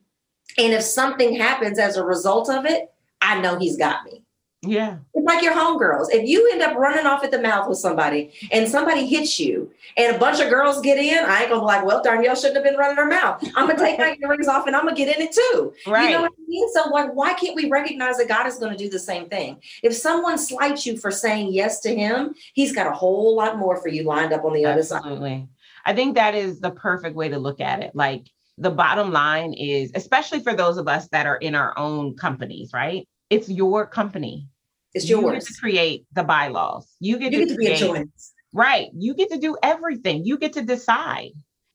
And 0.57 0.73
if 0.73 0.83
something 0.83 1.37
happens 1.37 1.79
as 1.79 1.97
a 1.97 2.05
result 2.05 2.49
of 2.49 2.65
it, 2.65 2.91
I 3.21 3.41
know 3.41 3.59
he's 3.59 3.77
got 3.77 4.05
me. 4.05 4.23
Yeah. 4.63 4.97
It's 5.15 5.25
like 5.25 5.43
your 5.43 5.55
homegirls. 5.55 6.09
If 6.11 6.29
you 6.29 6.51
end 6.53 6.63
up 6.63 6.77
running 6.77 7.07
off 7.07 7.23
at 7.23 7.31
the 7.31 7.41
mouth 7.41 7.69
with 7.69 7.79
somebody 7.79 8.33
and 8.51 8.69
somebody 8.69 9.07
hits 9.07 9.39
you 9.39 9.71
and 9.97 10.17
a 10.17 10.19
bunch 10.19 10.41
of 10.41 10.51
girls 10.51 10.81
get 10.81 10.99
in, 10.99 11.25
I 11.25 11.43
ain't 11.43 11.51
gonna 11.51 11.61
be 11.61 11.67
like, 11.67 11.85
well, 11.85 12.03
darn, 12.03 12.25
y'all 12.25 12.35
shouldn't 12.35 12.57
have 12.57 12.65
been 12.65 12.77
running 12.77 12.97
her 12.97 13.07
mouth. 13.07 13.45
I'm 13.55 13.69
gonna 13.69 13.79
take 13.85 13.99
my 13.99 14.17
earrings 14.21 14.49
off 14.49 14.67
and 14.67 14.75
I'm 14.75 14.85
gonna 14.85 14.97
get 14.97 15.17
in 15.17 15.23
it 15.23 15.33
too. 15.33 15.73
Right. 15.87 16.07
You 16.07 16.17
know 16.17 16.23
what 16.23 16.33
I 16.33 16.43
mean? 16.49 16.69
So 16.75 16.89
like, 16.91 17.15
why 17.15 17.35
can't 17.35 17.55
we 17.55 17.69
recognize 17.69 18.19
that 18.19 18.27
God 18.27 18.49
is 18.49 18.57
gonna 18.57 18.77
do 18.77 18.91
the 18.91 18.99
same 18.99 19.29
thing? 19.29 19.59
If 19.85 19.95
someone 19.95 20.39
slights 20.39 20.85
you 20.87 20.97
for 20.97 21.13
saying 21.13 21.53
yes 21.53 21.79
to 21.81 21.95
him, 21.95 22.35
he's 22.53 22.73
got 22.73 22.89
a 22.89 22.93
whole 22.93 23.37
lot 23.37 23.59
more 23.59 23.81
for 23.81 23.89
you 23.89 24.03
lined 24.03 24.33
up 24.33 24.45
on 24.45 24.55
the 24.55 24.65
Absolutely. 24.65 24.73
other 24.73 24.83
side. 24.83 24.97
Absolutely. 24.99 25.49
I 25.85 25.95
think 25.95 26.15
that 26.15 26.35
is 26.35 26.61
the 26.61 26.71
perfect 26.71 27.17
way 27.17 27.29
to 27.29 27.39
look 27.39 27.61
at 27.61 27.83
it. 27.83 27.93
Like 27.95 28.27
the 28.57 28.71
bottom 28.71 29.13
line 29.13 29.53
is, 29.53 29.93
especially 29.95 30.41
for 30.41 30.55
those 30.55 30.79
of 30.79 30.89
us 30.89 31.09
that 31.09 31.27
are 31.27 31.37
in 31.37 31.55
our 31.55 31.79
own 31.79 32.17
companies, 32.17 32.71
right? 32.73 33.09
It's 33.31 33.49
your 33.49 33.87
company 33.87 34.49
it's 34.95 35.09
yours. 35.09 35.23
You 35.25 35.33
get 35.33 35.47
to 35.47 35.61
create 35.61 36.07
the 36.13 36.25
bylaws. 36.25 36.89
You 37.01 37.19
get, 37.19 37.33
you 37.33 37.41
to, 37.41 37.45
get 37.45 37.49
to 37.51 37.57
create, 37.57 37.79
be 37.79 37.85
a 37.85 37.89
choice. 37.89 38.33
Right. 38.53 38.89
You 38.95 39.15
get 39.15 39.31
to 39.31 39.39
do 39.39 39.57
everything. 39.63 40.25
You 40.25 40.39
get 40.39 40.55
to 40.55 40.63
decide. 40.63 41.33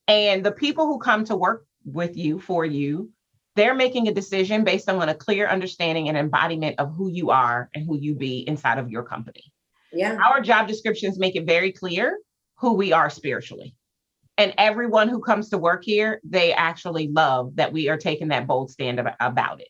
And 0.07 0.43
the 0.43 0.51
people 0.51 0.87
who 0.87 0.99
come 0.99 1.23
to 1.25 1.35
work 1.35 1.65
with 1.85 2.17
you 2.17 2.39
for 2.39 2.65
you, 2.65 3.11
they're 3.55 3.75
making 3.75 4.07
a 4.07 4.13
decision 4.13 4.63
based 4.63 4.89
on 4.89 5.07
a 5.07 5.13
clear 5.13 5.47
understanding 5.47 6.09
and 6.09 6.17
embodiment 6.17 6.79
of 6.79 6.93
who 6.95 7.09
you 7.09 7.29
are 7.29 7.69
and 7.73 7.85
who 7.85 7.97
you 7.97 8.15
be 8.15 8.39
inside 8.47 8.79
of 8.79 8.89
your 8.89 9.03
company. 9.03 9.43
Yeah. 9.91 10.17
Our 10.17 10.41
job 10.41 10.67
descriptions 10.67 11.19
make 11.19 11.35
it 11.35 11.45
very 11.45 11.71
clear 11.71 12.17
who 12.55 12.73
we 12.73 12.93
are 12.93 13.09
spiritually. 13.09 13.75
And 14.37 14.53
everyone 14.57 15.09
who 15.09 15.21
comes 15.21 15.49
to 15.49 15.57
work 15.57 15.83
here, 15.83 16.19
they 16.23 16.53
actually 16.53 17.07
love 17.07 17.55
that 17.55 17.71
we 17.71 17.89
are 17.89 17.97
taking 17.97 18.29
that 18.29 18.47
bold 18.47 18.71
stand 18.71 18.99
about 19.19 19.61
it. 19.61 19.67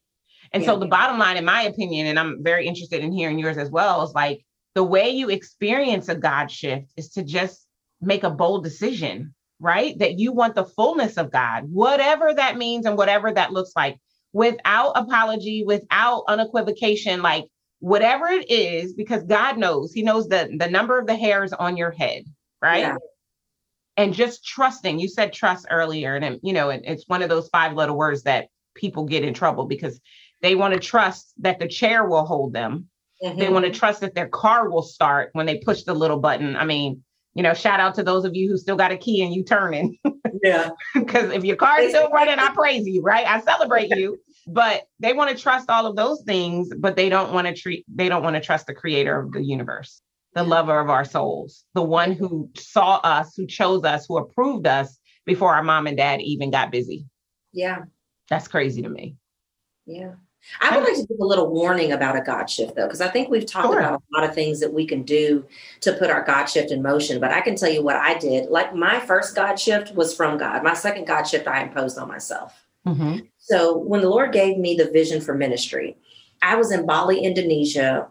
And 0.54 0.64
yeah. 0.64 0.70
so 0.70 0.80
the 0.80 0.88
bottom 0.88 1.18
line, 1.20 1.38
in 1.38 1.46
my 1.46 1.64
opinion, 1.64 2.08
and 2.08 2.18
I'm 2.18 2.44
very 2.44 2.66
interested 2.66 3.04
in 3.04 3.12
hearing 3.12 3.40
yours 3.40 3.58
as 3.58 3.70
well, 3.70 4.04
is 4.04 4.14
like 4.14 4.46
the 4.76 4.84
way 4.84 5.10
you 5.10 5.30
experience 5.30 6.08
a 6.10 6.16
God 6.16 6.50
shift 6.50 6.92
is 6.96 7.10
to 7.12 7.24
just 7.24 7.66
make 8.02 8.24
a 8.24 8.30
bold 8.30 8.64
decision, 8.64 9.34
right? 9.60 9.98
That 10.00 10.20
you 10.20 10.32
want 10.32 10.56
the 10.56 10.66
fullness 10.66 11.18
of 11.18 11.32
God, 11.32 11.64
whatever 11.70 12.34
that 12.34 12.58
means 12.58 12.86
and 12.86 12.98
whatever 12.98 13.32
that 13.32 13.52
looks 13.52 13.72
like, 13.76 13.98
without 14.32 14.94
apology, 14.96 15.64
without 15.66 16.24
unequivocation, 16.28 17.22
like 17.22 17.46
whatever 17.80 18.28
it 18.28 18.50
is, 18.50 18.94
because 18.94 19.24
God 19.24 19.58
knows, 19.58 19.92
He 19.92 20.04
knows 20.04 20.28
the, 20.28 20.56
the 20.58 20.70
number 20.70 20.98
of 20.98 21.08
the 21.08 21.16
hairs 21.16 21.52
on 21.54 21.78
your 21.78 21.92
head, 21.92 22.24
right? 22.62 22.80
Yeah. 22.80 22.96
And 23.96 24.14
just 24.14 24.44
trusting. 24.46 25.00
You 25.00 25.08
said 25.08 25.34
trust 25.34 25.68
earlier, 25.70 26.16
and 26.16 26.40
you 26.42 26.54
know, 26.54 26.70
it, 26.70 26.82
it's 26.84 27.08
one 27.08 27.22
of 27.22 27.30
those 27.30 27.48
five 27.50 27.74
letter 27.74 27.94
words 27.94 28.24
that 28.24 28.48
people 28.76 29.06
get 29.06 29.24
in 29.24 29.34
trouble 29.34 29.66
because 29.66 30.00
they 30.42 30.56
want 30.56 30.74
to 30.74 30.80
trust 30.80 31.34
that 31.40 31.60
the 31.60 31.68
chair 31.68 32.08
will 32.08 32.26
hold 32.26 32.54
them. 32.54 32.90
Mm-hmm. 33.24 33.40
They 33.40 33.50
want 33.50 33.66
to 33.66 33.72
trust 33.72 34.02
that 34.02 34.16
their 34.16 34.28
car 34.28 34.70
will 34.70 34.82
start 34.82 35.30
when 35.34 35.46
they 35.46 35.60
push 35.60 35.84
the 35.84 35.94
little 35.94 36.20
button. 36.20 36.56
I 36.56 36.66
mean, 36.66 37.04
you 37.34 37.42
know, 37.42 37.54
shout 37.54 37.80
out 37.80 37.96
to 37.96 38.04
those 38.04 38.26
of 38.26 38.36
you 38.36 38.50
who 38.50 38.58
still 38.58 38.76
got 38.76 38.92
a 38.92 38.98
key 38.98 39.24
and 39.24 39.34
you 39.34 39.44
turning. 39.44 39.98
Yeah. 40.44 40.72
Because 40.94 41.32
if 41.32 41.44
your 41.44 41.56
car 41.56 41.82
is 41.82 41.92
still 41.92 42.10
running, 42.10 42.38
I 42.38 42.54
praise 42.54 42.86
you, 42.86 43.02
right? 43.02 43.26
I 43.26 43.42
celebrate 43.42 43.90
you. 43.96 44.18
But 44.46 44.84
they 45.00 45.14
want 45.14 45.36
to 45.36 45.42
trust 45.42 45.70
all 45.70 45.86
of 45.86 45.96
those 45.96 46.22
things, 46.24 46.70
but 46.78 46.96
they 46.98 47.08
don't 47.08 47.32
want 47.32 47.48
to 47.48 47.56
treat, 47.56 47.86
they 47.88 48.10
don't 48.10 48.24
want 48.24 48.36
to 48.36 48.42
trust 48.42 48.68
the 48.68 48.74
creator 48.74 49.22
of 49.22 49.32
the 49.32 49.44
universe, 49.44 50.02
the 50.36 50.44
lover 50.44 50.80
of 50.80 50.90
our 50.90 51.06
souls, 51.06 51.64
the 51.74 51.82
one 51.82 52.14
who 52.14 52.50
saw 52.56 52.98
us, 53.04 53.36
who 53.36 53.46
chose 53.46 53.84
us, 53.84 54.06
who 54.08 54.18
approved 54.18 54.68
us 54.68 55.00
before 55.26 55.54
our 55.54 55.64
mom 55.64 55.88
and 55.88 55.98
dad 55.98 56.22
even 56.22 56.52
got 56.52 56.72
busy. 56.72 57.06
Yeah. 57.52 57.84
That's 58.30 58.48
crazy 58.48 58.82
to 58.82 58.90
me. 58.90 59.16
Yeah. 59.86 60.14
I 60.60 60.76
would 60.76 60.84
like 60.84 60.96
to 60.96 61.08
give 61.08 61.20
a 61.22 61.26
little 61.26 61.50
warning 61.50 61.94
about 61.94 62.18
a 62.18 62.22
God 62.22 62.50
shift, 62.50 62.76
though, 62.76 62.86
because 62.86 63.00
I 63.00 63.08
think 63.08 63.30
we've 63.30 63.46
talked 63.46 63.68
sure. 63.68 63.80
about 63.80 64.02
a 64.02 64.20
lot 64.20 64.28
of 64.28 64.36
things 64.36 64.60
that 64.60 64.74
we 64.74 64.86
can 64.86 65.04
do 65.04 65.46
to 65.82 65.94
put 65.94 66.10
our 66.10 66.24
God 66.24 66.48
shift 66.48 66.72
in 66.72 66.82
motion. 66.82 67.22
But 67.22 67.32
I 67.32 67.40
can 67.40 67.56
tell 67.56 67.70
you 67.70 67.82
what 67.82 67.96
I 67.96 68.18
did. 68.18 68.50
Like 68.50 68.76
my 68.76 69.00
first 69.00 69.36
God 69.36 69.56
shift 69.56 69.96
was 69.96 70.14
from 70.14 70.38
God. 70.38 70.62
My 70.64 70.74
second 70.74 71.06
God 71.06 71.24
shift 71.24 71.48
I 71.48 71.64
imposed 71.64 71.98
on 71.98 72.10
myself. 72.10 72.68
Mm-hmm. 72.86 73.20
So 73.38 73.78
when 73.78 74.02
the 74.02 74.10
Lord 74.10 74.34
gave 74.34 74.58
me 74.58 74.76
the 74.76 74.92
vision 74.92 75.22
for 75.22 75.34
ministry, 75.34 75.96
I 76.42 76.56
was 76.56 76.74
in 76.74 76.86
Bali, 76.86 77.22
Indonesia 77.22 78.10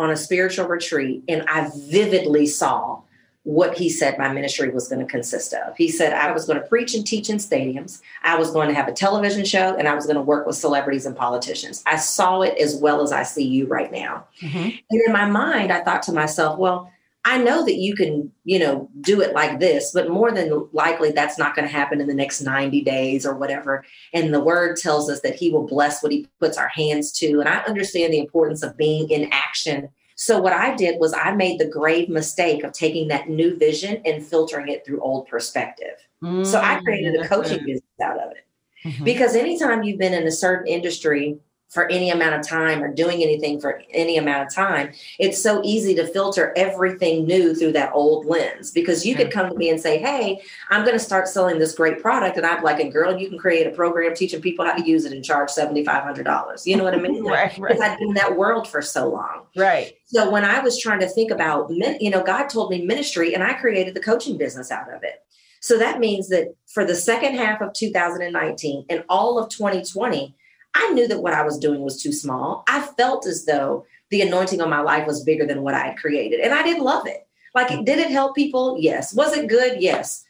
on 0.00 0.10
a 0.10 0.16
spiritual 0.16 0.66
retreat, 0.66 1.22
and 1.28 1.44
I 1.46 1.70
vividly 1.88 2.46
saw 2.46 3.02
what 3.42 3.76
he 3.76 3.88
said 3.88 4.18
my 4.18 4.32
ministry 4.32 4.70
was 4.70 4.88
going 4.88 5.00
to 5.00 5.10
consist 5.10 5.52
of. 5.52 5.76
He 5.76 5.88
said 5.88 6.12
I 6.12 6.32
was 6.32 6.46
going 6.46 6.60
to 6.60 6.66
preach 6.66 6.94
and 6.94 7.06
teach 7.06 7.28
in 7.28 7.36
stadiums, 7.36 8.00
I 8.22 8.36
was 8.36 8.50
going 8.50 8.68
to 8.68 8.74
have 8.74 8.88
a 8.88 8.92
television 8.92 9.44
show, 9.44 9.76
and 9.76 9.86
I 9.86 9.94
was 9.94 10.06
going 10.06 10.16
to 10.16 10.22
work 10.22 10.46
with 10.46 10.56
celebrities 10.56 11.04
and 11.04 11.16
politicians. 11.16 11.82
I 11.86 11.96
saw 11.96 12.40
it 12.40 12.56
as 12.58 12.76
well 12.76 13.02
as 13.02 13.12
I 13.12 13.22
see 13.22 13.44
you 13.44 13.66
right 13.66 13.92
now. 13.92 14.26
Mm-hmm. 14.40 14.68
And 14.90 15.02
in 15.06 15.12
my 15.12 15.26
mind, 15.26 15.70
I 15.70 15.82
thought 15.82 16.02
to 16.04 16.12
myself, 16.12 16.58
well, 16.58 16.90
I 17.24 17.36
know 17.36 17.64
that 17.64 17.76
you 17.76 17.94
can, 17.94 18.32
you 18.44 18.58
know, 18.58 18.88
do 19.02 19.20
it 19.20 19.34
like 19.34 19.60
this, 19.60 19.92
but 19.92 20.08
more 20.08 20.32
than 20.32 20.68
likely 20.72 21.10
that's 21.10 21.38
not 21.38 21.54
going 21.54 21.68
to 21.68 21.72
happen 21.72 22.00
in 22.00 22.06
the 22.06 22.14
next 22.14 22.40
90 22.40 22.80
days 22.82 23.26
or 23.26 23.34
whatever. 23.34 23.84
And 24.14 24.32
the 24.32 24.40
word 24.40 24.78
tells 24.78 25.10
us 25.10 25.20
that 25.20 25.34
he 25.34 25.50
will 25.50 25.66
bless 25.66 26.02
what 26.02 26.12
he 26.12 26.26
puts 26.38 26.56
our 26.56 26.68
hands 26.68 27.12
to. 27.18 27.40
And 27.40 27.48
I 27.48 27.58
understand 27.58 28.12
the 28.12 28.18
importance 28.20 28.62
of 28.62 28.76
being 28.76 29.10
in 29.10 29.28
action 29.32 29.90
so 30.20 30.38
what 30.38 30.52
I 30.52 30.74
did 30.74 31.00
was 31.00 31.14
I 31.14 31.32
made 31.32 31.58
the 31.58 31.66
grave 31.66 32.10
mistake 32.10 32.62
of 32.62 32.74
taking 32.74 33.08
that 33.08 33.30
new 33.30 33.56
vision 33.56 34.02
and 34.04 34.22
filtering 34.22 34.68
it 34.68 34.84
through 34.84 35.00
old 35.00 35.26
perspective. 35.28 35.96
Mm-hmm. 36.22 36.44
So 36.44 36.60
I 36.60 36.78
created 36.82 37.18
a 37.18 37.26
coaching 37.26 37.64
business 37.64 38.00
out 38.02 38.20
of 38.20 38.32
it. 38.32 38.44
Mm-hmm. 38.84 39.04
Because 39.04 39.34
anytime 39.34 39.82
you've 39.82 39.98
been 39.98 40.12
in 40.12 40.26
a 40.26 40.30
certain 40.30 40.66
industry 40.66 41.38
for 41.70 41.88
any 41.88 42.10
amount 42.10 42.34
of 42.34 42.46
time 42.46 42.82
or 42.82 42.92
doing 42.92 43.22
anything 43.22 43.60
for 43.60 43.82
any 43.90 44.16
amount 44.18 44.46
of 44.46 44.52
time, 44.52 44.92
it's 45.20 45.40
so 45.40 45.60
easy 45.64 45.94
to 45.94 46.06
filter 46.06 46.52
everything 46.56 47.24
new 47.24 47.54
through 47.54 47.72
that 47.72 47.92
old 47.94 48.26
lens. 48.26 48.72
Because 48.72 49.06
you 49.06 49.14
could 49.14 49.30
come 49.30 49.48
to 49.48 49.56
me 49.56 49.70
and 49.70 49.80
say, 49.80 49.98
Hey, 49.98 50.42
I'm 50.68 50.84
going 50.84 50.96
to 50.96 51.04
start 51.04 51.28
selling 51.28 51.58
this 51.60 51.74
great 51.74 52.02
product. 52.02 52.36
And 52.36 52.44
I'm 52.44 52.62
like, 52.62 52.80
and 52.80 52.92
girl, 52.92 53.16
you 53.16 53.28
can 53.28 53.38
create 53.38 53.68
a 53.68 53.70
program 53.70 54.14
teaching 54.14 54.40
people 54.40 54.64
how 54.64 54.74
to 54.74 54.84
use 54.84 55.04
it 55.04 55.12
and 55.12 55.24
charge 55.24 55.50
$7,500. 55.50 56.66
You 56.66 56.76
know 56.76 56.84
what 56.84 56.94
I 56.94 56.98
mean? 56.98 57.24
right, 57.24 57.56
right. 57.56 57.72
Because 57.72 57.80
I've 57.80 57.98
been 57.98 58.08
in 58.08 58.14
that 58.14 58.36
world 58.36 58.66
for 58.66 58.82
so 58.82 59.08
long. 59.08 59.46
Right. 59.56 59.94
So 60.06 60.28
when 60.28 60.44
I 60.44 60.60
was 60.60 60.78
trying 60.78 61.00
to 61.00 61.08
think 61.08 61.30
about, 61.30 61.70
you 61.70 62.10
know, 62.10 62.22
God 62.24 62.48
told 62.48 62.70
me 62.70 62.84
ministry 62.84 63.32
and 63.32 63.44
I 63.44 63.54
created 63.54 63.94
the 63.94 64.00
coaching 64.00 64.36
business 64.36 64.72
out 64.72 64.92
of 64.92 65.04
it. 65.04 65.22
So 65.60 65.78
that 65.78 66.00
means 66.00 66.28
that 66.30 66.54
for 66.66 66.84
the 66.84 66.94
second 66.94 67.36
half 67.36 67.60
of 67.60 67.74
2019 67.74 68.86
and 68.88 69.04
all 69.08 69.38
of 69.38 69.50
2020, 69.50 70.34
I 70.74 70.90
knew 70.92 71.08
that 71.08 71.22
what 71.22 71.34
I 71.34 71.42
was 71.42 71.58
doing 71.58 71.82
was 71.82 72.02
too 72.02 72.12
small. 72.12 72.64
I 72.68 72.80
felt 72.80 73.26
as 73.26 73.44
though 73.44 73.86
the 74.10 74.22
anointing 74.22 74.60
on 74.60 74.70
my 74.70 74.80
life 74.80 75.06
was 75.06 75.24
bigger 75.24 75.46
than 75.46 75.62
what 75.62 75.74
I 75.74 75.86
had 75.86 75.96
created. 75.96 76.40
And 76.40 76.52
I 76.52 76.62
didn't 76.62 76.84
love 76.84 77.06
it. 77.06 77.26
Like, 77.54 77.68
did 77.84 77.98
it 77.98 78.10
help 78.10 78.34
people? 78.34 78.76
Yes. 78.78 79.14
Was 79.14 79.36
it 79.36 79.48
good? 79.48 79.80
Yes. 79.80 80.24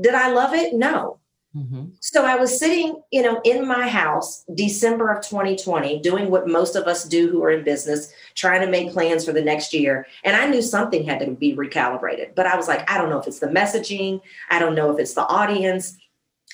Did 0.00 0.14
I 0.14 0.30
love 0.30 0.54
it? 0.54 0.74
No. 0.74 1.18
Mm-hmm. 1.54 1.84
So 2.00 2.24
I 2.24 2.36
was 2.36 2.58
sitting, 2.58 3.02
you 3.10 3.22
know, 3.22 3.40
in 3.44 3.66
my 3.68 3.86
house, 3.86 4.42
December 4.54 5.10
of 5.10 5.22
2020, 5.22 6.00
doing 6.00 6.30
what 6.30 6.48
most 6.48 6.76
of 6.76 6.84
us 6.84 7.04
do 7.04 7.28
who 7.28 7.44
are 7.44 7.50
in 7.50 7.62
business, 7.62 8.10
trying 8.34 8.62
to 8.62 8.70
make 8.70 8.92
plans 8.92 9.26
for 9.26 9.32
the 9.32 9.42
next 9.42 9.74
year. 9.74 10.06
And 10.24 10.34
I 10.34 10.46
knew 10.46 10.62
something 10.62 11.04
had 11.04 11.20
to 11.20 11.30
be 11.32 11.54
recalibrated, 11.54 12.34
but 12.34 12.46
I 12.46 12.56
was 12.56 12.68
like, 12.68 12.90
I 12.90 12.96
don't 12.96 13.10
know 13.10 13.18
if 13.18 13.26
it's 13.26 13.40
the 13.40 13.48
messaging, 13.48 14.22
I 14.48 14.58
don't 14.58 14.74
know 14.74 14.90
if 14.92 14.98
it's 14.98 15.12
the 15.12 15.26
audience. 15.26 15.98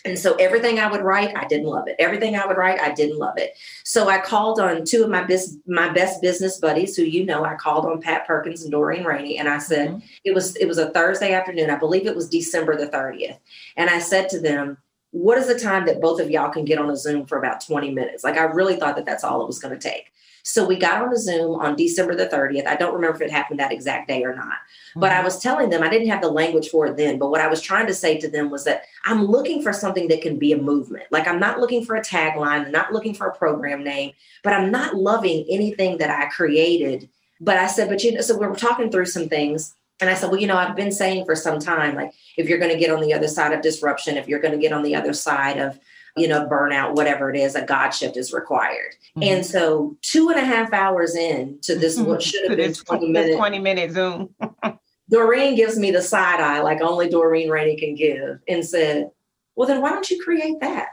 And 0.05 0.19
so 0.19 0.35
everything 0.37 0.79
I 0.79 0.91
would 0.91 1.03
write, 1.03 1.37
I 1.37 1.47
didn't 1.47 1.67
love 1.67 1.89
it. 1.89 1.97
Everything 1.99 2.37
I 2.37 2.47
would 2.47 2.57
write, 2.57 2.81
I 2.81 2.93
didn't 2.93 3.19
love 3.19 3.37
it. 3.37 3.57
So 3.85 4.09
I 4.09 4.19
called 4.19 4.61
on 4.61 4.85
two 4.85 5.03
of 5.03 5.11
my 5.11 5.25
best 5.25 5.57
my 5.67 5.89
best 5.89 6.23
business 6.23 6.59
buddies, 6.59 6.97
who 6.97 7.03
you 7.03 7.25
know, 7.25 7.45
I 7.45 7.55
called 7.55 7.87
on 7.87 8.01
Pat 8.01 8.27
Perkins 8.27 8.63
and 8.63 8.71
Doreen 8.71 9.05
Rainey, 9.05 9.39
and 9.39 9.49
I 9.49 9.59
said 9.59 9.89
mm-hmm. 9.89 10.07
it 10.25 10.35
was 10.35 10.57
it 10.57 10.67
was 10.67 10.79
a 10.79 10.91
Thursday 10.91 11.33
afternoon. 11.33 11.71
I 11.71 11.77
believe 11.77 12.07
it 12.07 12.17
was 12.17 12.29
December 12.29 12.77
the 12.77 12.89
thirtieth, 12.89 13.39
and 13.77 13.91
I 13.91 13.99
said 13.99 14.29
to 14.31 14.41
them, 14.41 14.79
"What 15.11 15.39
is 15.39 15.47
the 15.47 15.59
time 15.59 15.87
that 15.87 16.01
both 16.01 16.21
of 16.21 16.31
y'all 16.31 16.51
can 16.51 16.65
get 16.65 16.79
on 16.79 16.91
a 16.91 16.97
Zoom 16.97 17.27
for 17.27 17.39
about 17.39 17.61
twenty 17.61 17.91
minutes?" 17.91 18.25
Like 18.25 18.37
I 18.37 18.45
really 18.45 18.77
thought 18.77 18.97
that 18.97 19.07
that's 19.07 19.25
all 19.25 19.43
it 19.43 19.47
was 19.47 19.59
going 19.59 19.79
to 19.79 19.89
take. 19.89 20.13
So 20.43 20.67
we 20.67 20.77
got 20.77 21.03
on 21.03 21.13
a 21.13 21.17
Zoom 21.17 21.61
on 21.61 21.77
December 21.77 22.15
the 22.15 22.27
30th. 22.27 22.67
I 22.67 22.77
don't 22.77 22.95
remember 22.95 23.17
if 23.17 23.23
it 23.23 23.31
happened 23.31 23.61
that 23.61 23.73
exact 23.73 24.09
day 24.09 24.23
or 24.23 24.35
not, 24.35 24.47
mm-hmm. 24.47 25.01
but 25.01 25.13
I 25.13 25.23
was 25.23 25.39
telling 25.39 25.71
them 25.71 25.83
I 25.83 25.89
didn't 25.89 26.09
have 26.09 26.23
the 26.23 26.31
language 26.31 26.69
for 26.69 26.87
it 26.87 26.97
then. 26.97 27.19
But 27.19 27.31
what 27.31 27.41
I 27.41 27.49
was 27.49 27.61
trying 27.61 27.87
to 27.87 27.95
say 27.95 28.19
to 28.19 28.29
them 28.29 28.51
was 28.51 28.65
that 28.65 28.83
I'm 29.05 29.25
looking 29.25 29.63
for 29.63 29.73
something 29.73 30.09
that 30.09 30.23
can 30.23 30.39
be 30.39 30.53
a 30.53 30.59
movement. 30.59 31.05
Like 31.11 31.29
I'm 31.29 31.41
not 31.41 31.61
looking 31.61 31.85
for 31.85 31.97
a 31.97 32.03
tagline, 32.03 32.67
I'm 32.67 32.73
not 32.73 32.93
looking 32.93 33.15
for 33.15 33.27
a 33.27 33.35
program 33.35 33.85
name, 33.85 34.13
but 34.43 34.53
I'm 34.53 34.71
not 34.71 34.95
loving 34.95 35.45
anything 35.49 35.99
that 35.99 36.11
I 36.11 36.27
created. 36.27 37.09
But 37.41 37.57
I 37.57 37.67
said, 37.67 37.89
but 37.89 38.03
you 38.03 38.13
know, 38.13 38.21
so 38.21 38.37
we 38.37 38.47
were 38.47 38.57
talking 38.57 38.91
through 38.91 39.07
some 39.07 39.29
things. 39.29 39.75
And 40.01 40.09
I 40.09 40.15
said, 40.15 40.31
well, 40.31 40.41
you 40.41 40.47
know, 40.47 40.57
I've 40.57 40.77
been 40.77 40.93
saying 40.93 41.25
for 41.25 41.35
some 41.35 41.59
time, 41.59 41.97
like, 41.97 42.13
if 42.37 42.49
you're 42.49 42.59
going 42.59 42.73
to 42.73 42.79
get 42.79 42.91
on 42.91 43.01
the 43.01 43.13
other 43.13 43.27
side 43.27 43.53
of 43.53 43.63
disruption, 43.63 44.17
if 44.17 44.29
you're 44.29 44.39
going 44.39 44.55
to 44.55 44.61
get 44.61 44.73
on 44.73 44.85
the 44.85 44.95
other 44.95 45.13
side 45.13 45.59
of 45.59 45.79
you 46.17 46.29
know, 46.29 46.47
burnout, 46.47 46.95
whatever 46.95 47.31
it 47.31 47.37
is, 47.37 47.55
a 47.55 47.65
God 47.65 47.91
shift 47.91 48.17
is 48.17 48.33
required. 48.33 48.95
Mm-hmm. 49.17 49.23
And 49.23 49.47
so 49.47 49.97
two 50.03 50.29
and 50.31 50.39
a 50.39 50.45
half 50.45 50.73
hours 50.73 51.15
in 51.15 51.59
to 51.63 51.77
this, 51.77 51.99
what 51.99 52.23
should 52.23 52.49
have 52.49 52.57
been 52.57 52.75
20 52.75 53.09
minutes. 53.11 53.37
20 53.37 53.59
minute 53.59 53.93
Zoom. 53.93 54.35
Doreen 55.11 55.55
gives 55.55 55.79
me 55.79 55.91
the 55.91 56.03
side 56.03 56.41
eye, 56.41 56.61
like 56.61 56.83
only 56.83 57.09
Doreen 57.09 57.49
Rainey 57.49 57.77
can 57.77 57.95
give, 57.95 58.41
and 58.47 58.65
said, 58.65 59.11
Well, 59.57 59.67
then 59.67 59.81
why 59.81 59.91
don't 59.91 60.11
you 60.11 60.23
create 60.23 60.61
that? 60.61 60.89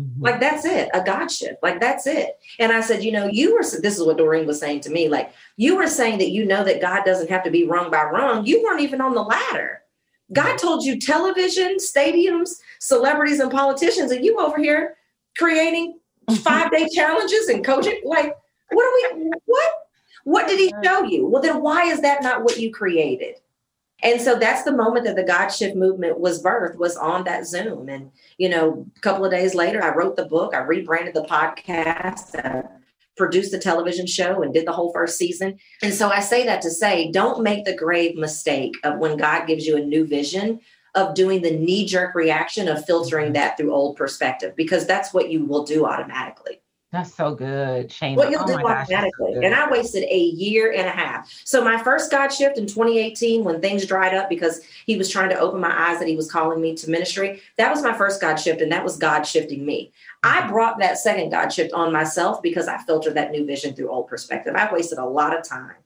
Mm-hmm. 0.00 0.22
Like 0.22 0.40
that's 0.40 0.64
it, 0.64 0.88
a 0.94 1.02
God 1.02 1.30
shift. 1.30 1.62
Like 1.62 1.80
that's 1.80 2.06
it. 2.06 2.38
And 2.58 2.72
I 2.72 2.80
said, 2.80 3.02
you 3.02 3.12
know, 3.12 3.26
you 3.26 3.54
were 3.54 3.62
this 3.62 3.98
is 3.98 4.02
what 4.02 4.18
Doreen 4.18 4.46
was 4.46 4.60
saying 4.60 4.80
to 4.80 4.90
me. 4.90 5.08
Like 5.08 5.32
you 5.56 5.76
were 5.76 5.86
saying 5.86 6.18
that 6.18 6.30
you 6.30 6.44
know 6.44 6.64
that 6.64 6.80
God 6.80 7.04
doesn't 7.04 7.30
have 7.30 7.42
to 7.44 7.50
be 7.50 7.66
rung 7.66 7.90
by 7.90 8.04
rung. 8.04 8.46
You 8.46 8.62
weren't 8.62 8.80
even 8.80 9.00
on 9.00 9.14
the 9.14 9.22
ladder. 9.22 9.82
God 10.32 10.56
told 10.58 10.84
you 10.84 10.98
television, 10.98 11.76
stadiums, 11.76 12.60
celebrities, 12.78 13.40
and 13.40 13.50
politicians, 13.50 14.12
and 14.12 14.24
you 14.24 14.38
over 14.38 14.58
here 14.58 14.96
creating 15.36 15.98
five 16.42 16.70
day 16.70 16.88
challenges 16.88 17.48
and 17.48 17.64
coaching. 17.64 18.00
Like, 18.04 18.36
what 18.70 18.84
are 18.84 19.18
we 19.18 19.30
what? 19.46 19.72
What 20.24 20.48
did 20.48 20.58
he 20.58 20.72
show 20.84 21.02
you? 21.02 21.26
Well, 21.26 21.42
then 21.42 21.62
why 21.62 21.84
is 21.84 22.02
that 22.02 22.22
not 22.22 22.44
what 22.44 22.58
you 22.58 22.72
created? 22.72 23.36
And 24.02 24.20
so 24.20 24.38
that's 24.38 24.62
the 24.62 24.72
moment 24.72 25.04
that 25.06 25.16
the 25.16 25.22
God 25.22 25.48
Shift 25.48 25.76
movement 25.76 26.18
was 26.18 26.42
birthed 26.42 26.76
was 26.76 26.96
on 26.96 27.24
that 27.24 27.46
Zoom. 27.46 27.88
And, 27.88 28.10
you 28.38 28.48
know, 28.48 28.86
a 28.96 29.00
couple 29.00 29.24
of 29.24 29.30
days 29.30 29.54
later, 29.54 29.82
I 29.82 29.94
wrote 29.94 30.16
the 30.16 30.24
book, 30.24 30.54
I 30.54 30.58
rebranded 30.58 31.14
the 31.14 31.24
podcast, 31.24 32.34
I 32.42 32.64
produced 33.20 33.52
the 33.52 33.58
television 33.58 34.06
show 34.06 34.42
and 34.42 34.54
did 34.54 34.66
the 34.66 34.72
whole 34.72 34.90
first 34.94 35.18
season. 35.18 35.58
And 35.82 35.92
so 35.92 36.08
I 36.08 36.20
say 36.20 36.46
that 36.46 36.62
to 36.62 36.70
say, 36.70 37.10
don't 37.12 37.42
make 37.42 37.66
the 37.66 37.76
grave 37.76 38.16
mistake 38.16 38.72
of 38.82 38.98
when 38.98 39.18
God 39.18 39.46
gives 39.46 39.66
you 39.66 39.76
a 39.76 39.84
new 39.84 40.06
vision 40.06 40.60
of 40.94 41.14
doing 41.14 41.42
the 41.42 41.50
knee 41.50 41.84
jerk 41.84 42.14
reaction 42.14 42.66
of 42.66 42.82
filtering 42.86 43.26
mm-hmm. 43.26 43.34
that 43.34 43.58
through 43.58 43.74
old 43.74 43.96
perspective, 43.96 44.54
because 44.56 44.86
that's 44.86 45.12
what 45.12 45.30
you 45.30 45.44
will 45.44 45.64
do 45.64 45.84
automatically. 45.84 46.59
That's 46.92 47.14
so 47.14 47.36
good, 47.36 47.92
Shane. 47.92 48.16
What 48.16 48.30
you'll 48.30 48.42
oh 48.42 48.46
do 48.46 48.54
automatically. 48.54 49.34
Gosh, 49.34 49.44
and 49.44 49.54
I 49.54 49.70
wasted 49.70 50.02
a 50.02 50.18
year 50.18 50.72
and 50.72 50.88
a 50.88 50.90
half. 50.90 51.30
So 51.44 51.62
my 51.62 51.80
first 51.80 52.10
God 52.10 52.30
shift 52.30 52.58
in 52.58 52.66
2018, 52.66 53.44
when 53.44 53.60
things 53.60 53.86
dried 53.86 54.12
up 54.12 54.28
because 54.28 54.60
he 54.86 54.96
was 54.96 55.08
trying 55.08 55.28
to 55.28 55.38
open 55.38 55.60
my 55.60 55.88
eyes 55.88 56.00
that 56.00 56.08
he 56.08 56.16
was 56.16 56.30
calling 56.30 56.60
me 56.60 56.74
to 56.74 56.90
ministry, 56.90 57.42
that 57.58 57.70
was 57.70 57.80
my 57.82 57.92
first 57.92 58.20
God 58.20 58.36
shift, 58.36 58.60
and 58.60 58.72
that 58.72 58.82
was 58.82 58.96
God 58.96 59.22
shifting 59.22 59.64
me. 59.64 59.92
I 60.24 60.40
mm-hmm. 60.40 60.50
brought 60.50 60.80
that 60.80 60.98
second 60.98 61.30
God 61.30 61.50
shift 61.50 61.72
on 61.72 61.92
myself 61.92 62.42
because 62.42 62.66
I 62.66 62.78
filtered 62.78 63.14
that 63.14 63.30
new 63.30 63.46
vision 63.46 63.74
through 63.74 63.90
old 63.90 64.08
perspective. 64.08 64.56
I 64.56 64.72
wasted 64.72 64.98
a 64.98 65.04
lot 65.04 65.38
of 65.38 65.44
time. 65.44 65.76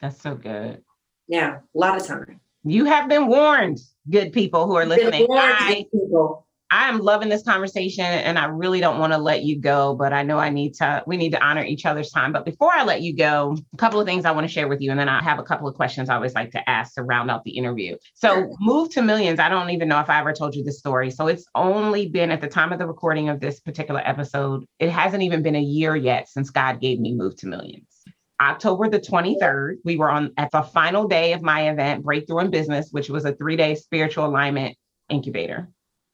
That's 0.00 0.18
so 0.18 0.34
good. 0.34 0.82
Yeah, 1.28 1.58
a 1.58 1.78
lot 1.78 2.00
of 2.00 2.06
time. 2.06 2.40
You 2.64 2.86
have 2.86 3.06
been 3.06 3.26
warned, 3.26 3.80
good 4.08 4.32
people 4.32 4.66
who 4.66 4.76
are 4.76 4.86
listening. 4.86 5.26
Warned, 5.28 5.56
I, 5.58 5.86
people. 5.92 6.46
I 6.72 6.88
am 6.88 7.00
loving 7.00 7.28
this 7.28 7.42
conversation 7.42 8.06
and 8.06 8.38
I 8.38 8.46
really 8.46 8.80
don't 8.80 8.98
want 8.98 9.12
to 9.12 9.18
let 9.18 9.42
you 9.42 9.60
go, 9.60 9.94
but 9.94 10.14
I 10.14 10.22
know 10.22 10.38
I 10.38 10.48
need 10.48 10.72
to, 10.76 11.04
we 11.06 11.18
need 11.18 11.32
to 11.32 11.44
honor 11.44 11.62
each 11.62 11.84
other's 11.84 12.10
time. 12.10 12.32
But 12.32 12.46
before 12.46 12.72
I 12.72 12.82
let 12.82 13.02
you 13.02 13.14
go, 13.14 13.58
a 13.74 13.76
couple 13.76 14.00
of 14.00 14.06
things 14.06 14.24
I 14.24 14.30
want 14.30 14.46
to 14.46 14.52
share 14.52 14.66
with 14.68 14.80
you. 14.80 14.90
And 14.90 14.98
then 14.98 15.10
I 15.10 15.22
have 15.22 15.38
a 15.38 15.42
couple 15.42 15.68
of 15.68 15.74
questions 15.74 16.08
I 16.08 16.14
always 16.14 16.34
like 16.34 16.50
to 16.52 16.70
ask 16.70 16.94
to 16.94 17.02
round 17.02 17.30
out 17.30 17.44
the 17.44 17.50
interview. 17.50 17.98
So, 18.14 18.56
Move 18.58 18.88
to 18.92 19.02
Millions, 19.02 19.38
I 19.38 19.50
don't 19.50 19.68
even 19.68 19.86
know 19.86 20.00
if 20.00 20.08
I 20.08 20.18
ever 20.18 20.32
told 20.32 20.54
you 20.54 20.64
this 20.64 20.78
story. 20.78 21.10
So, 21.10 21.26
it's 21.26 21.44
only 21.54 22.08
been 22.08 22.30
at 22.30 22.40
the 22.40 22.48
time 22.48 22.72
of 22.72 22.78
the 22.78 22.86
recording 22.86 23.28
of 23.28 23.38
this 23.38 23.60
particular 23.60 24.00
episode, 24.02 24.64
it 24.78 24.88
hasn't 24.88 25.22
even 25.22 25.42
been 25.42 25.56
a 25.56 25.60
year 25.60 25.94
yet 25.94 26.26
since 26.26 26.48
God 26.48 26.80
gave 26.80 26.98
me 27.00 27.12
Move 27.12 27.36
to 27.36 27.48
Millions. 27.48 28.02
October 28.40 28.88
the 28.88 28.98
23rd, 28.98 29.74
we 29.84 29.98
were 29.98 30.10
on 30.10 30.32
at 30.38 30.50
the 30.50 30.62
final 30.62 31.06
day 31.06 31.34
of 31.34 31.42
my 31.42 31.68
event, 31.68 32.02
Breakthrough 32.02 32.40
in 32.40 32.50
Business, 32.50 32.88
which 32.92 33.10
was 33.10 33.26
a 33.26 33.34
three 33.34 33.56
day 33.56 33.74
spiritual 33.74 34.24
alignment 34.24 34.74
incubator 35.10 35.68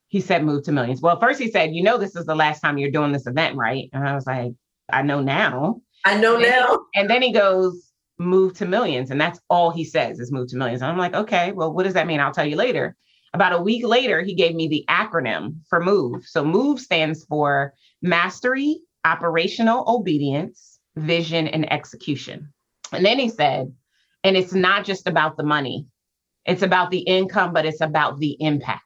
he 0.09 0.21
said 0.21 0.45
move 0.45 0.65
to 0.65 0.73
millions. 0.73 1.01
Well, 1.01 1.21
first 1.21 1.41
he 1.41 1.51
said, 1.51 1.75
you 1.75 1.83
know, 1.83 1.99
this 1.99 2.17
is 2.17 2.27
the 2.27 2.35
last 2.35 2.61
time 2.61 2.79
you're 2.79 2.91
doing 2.91 3.13
this 3.13 3.27
event, 3.27 3.57
right? 3.57 3.89
And 3.93 4.07
I 4.07 4.15
was 4.15 4.27
like, 4.27 4.53
I 4.91 5.03
know 5.03 5.21
now. 5.21 5.81
I 6.05 6.19
know 6.19 6.35
and 6.35 6.43
now. 6.43 6.67
Then, 6.67 6.79
and 6.97 7.11
then 7.11 7.23
he 7.23 7.33
goes, 7.33 7.93
move 8.19 8.55
to 8.55 8.67
millions. 8.67 9.11
And 9.11 9.21
that's 9.21 9.41
all 9.49 9.71
he 9.71 9.85
says 9.85 10.19
is 10.19 10.33
move 10.33 10.49
to 10.49 10.57
millions. 10.57 10.83
And 10.83 10.91
I'm 10.91 10.99
like, 10.99 11.15
okay, 11.15 11.53
well, 11.53 11.73
what 11.73 11.85
does 11.85 11.95
that 11.95 12.07
mean? 12.07 12.21
I'll 12.21 12.33
tell 12.33 12.47
you 12.47 12.57
later. 12.57 12.97
About 13.35 13.53
a 13.53 13.61
week 13.61 13.85
later, 13.85 14.23
he 14.23 14.35
gave 14.35 14.55
me 14.55 14.69
the 14.69 14.85
acronym 14.89 15.57
for 15.69 15.81
MOVE. 15.81 16.25
So 16.25 16.43
MOVE 16.45 16.81
stands 16.81 17.25
for 17.25 17.75
Mastery, 18.01 18.81
Operational 19.05 19.85
Obedience, 19.87 20.79
Vision, 20.97 21.47
and 21.47 21.71
Execution. 21.71 22.53
And 22.91 23.05
then 23.05 23.19
he 23.19 23.29
said, 23.29 23.73
and 24.25 24.37
it's 24.37 24.55
not 24.55 24.87
just 24.87 25.07
about 25.07 25.37
the 25.37 25.43
money, 25.43 25.87
it's 26.47 26.63
about 26.63 26.91
the 26.91 27.01
income, 27.01 27.53
but 27.53 27.67
it's 27.67 27.83
about 27.83 28.19
the 28.19 28.37
impact. 28.41 28.83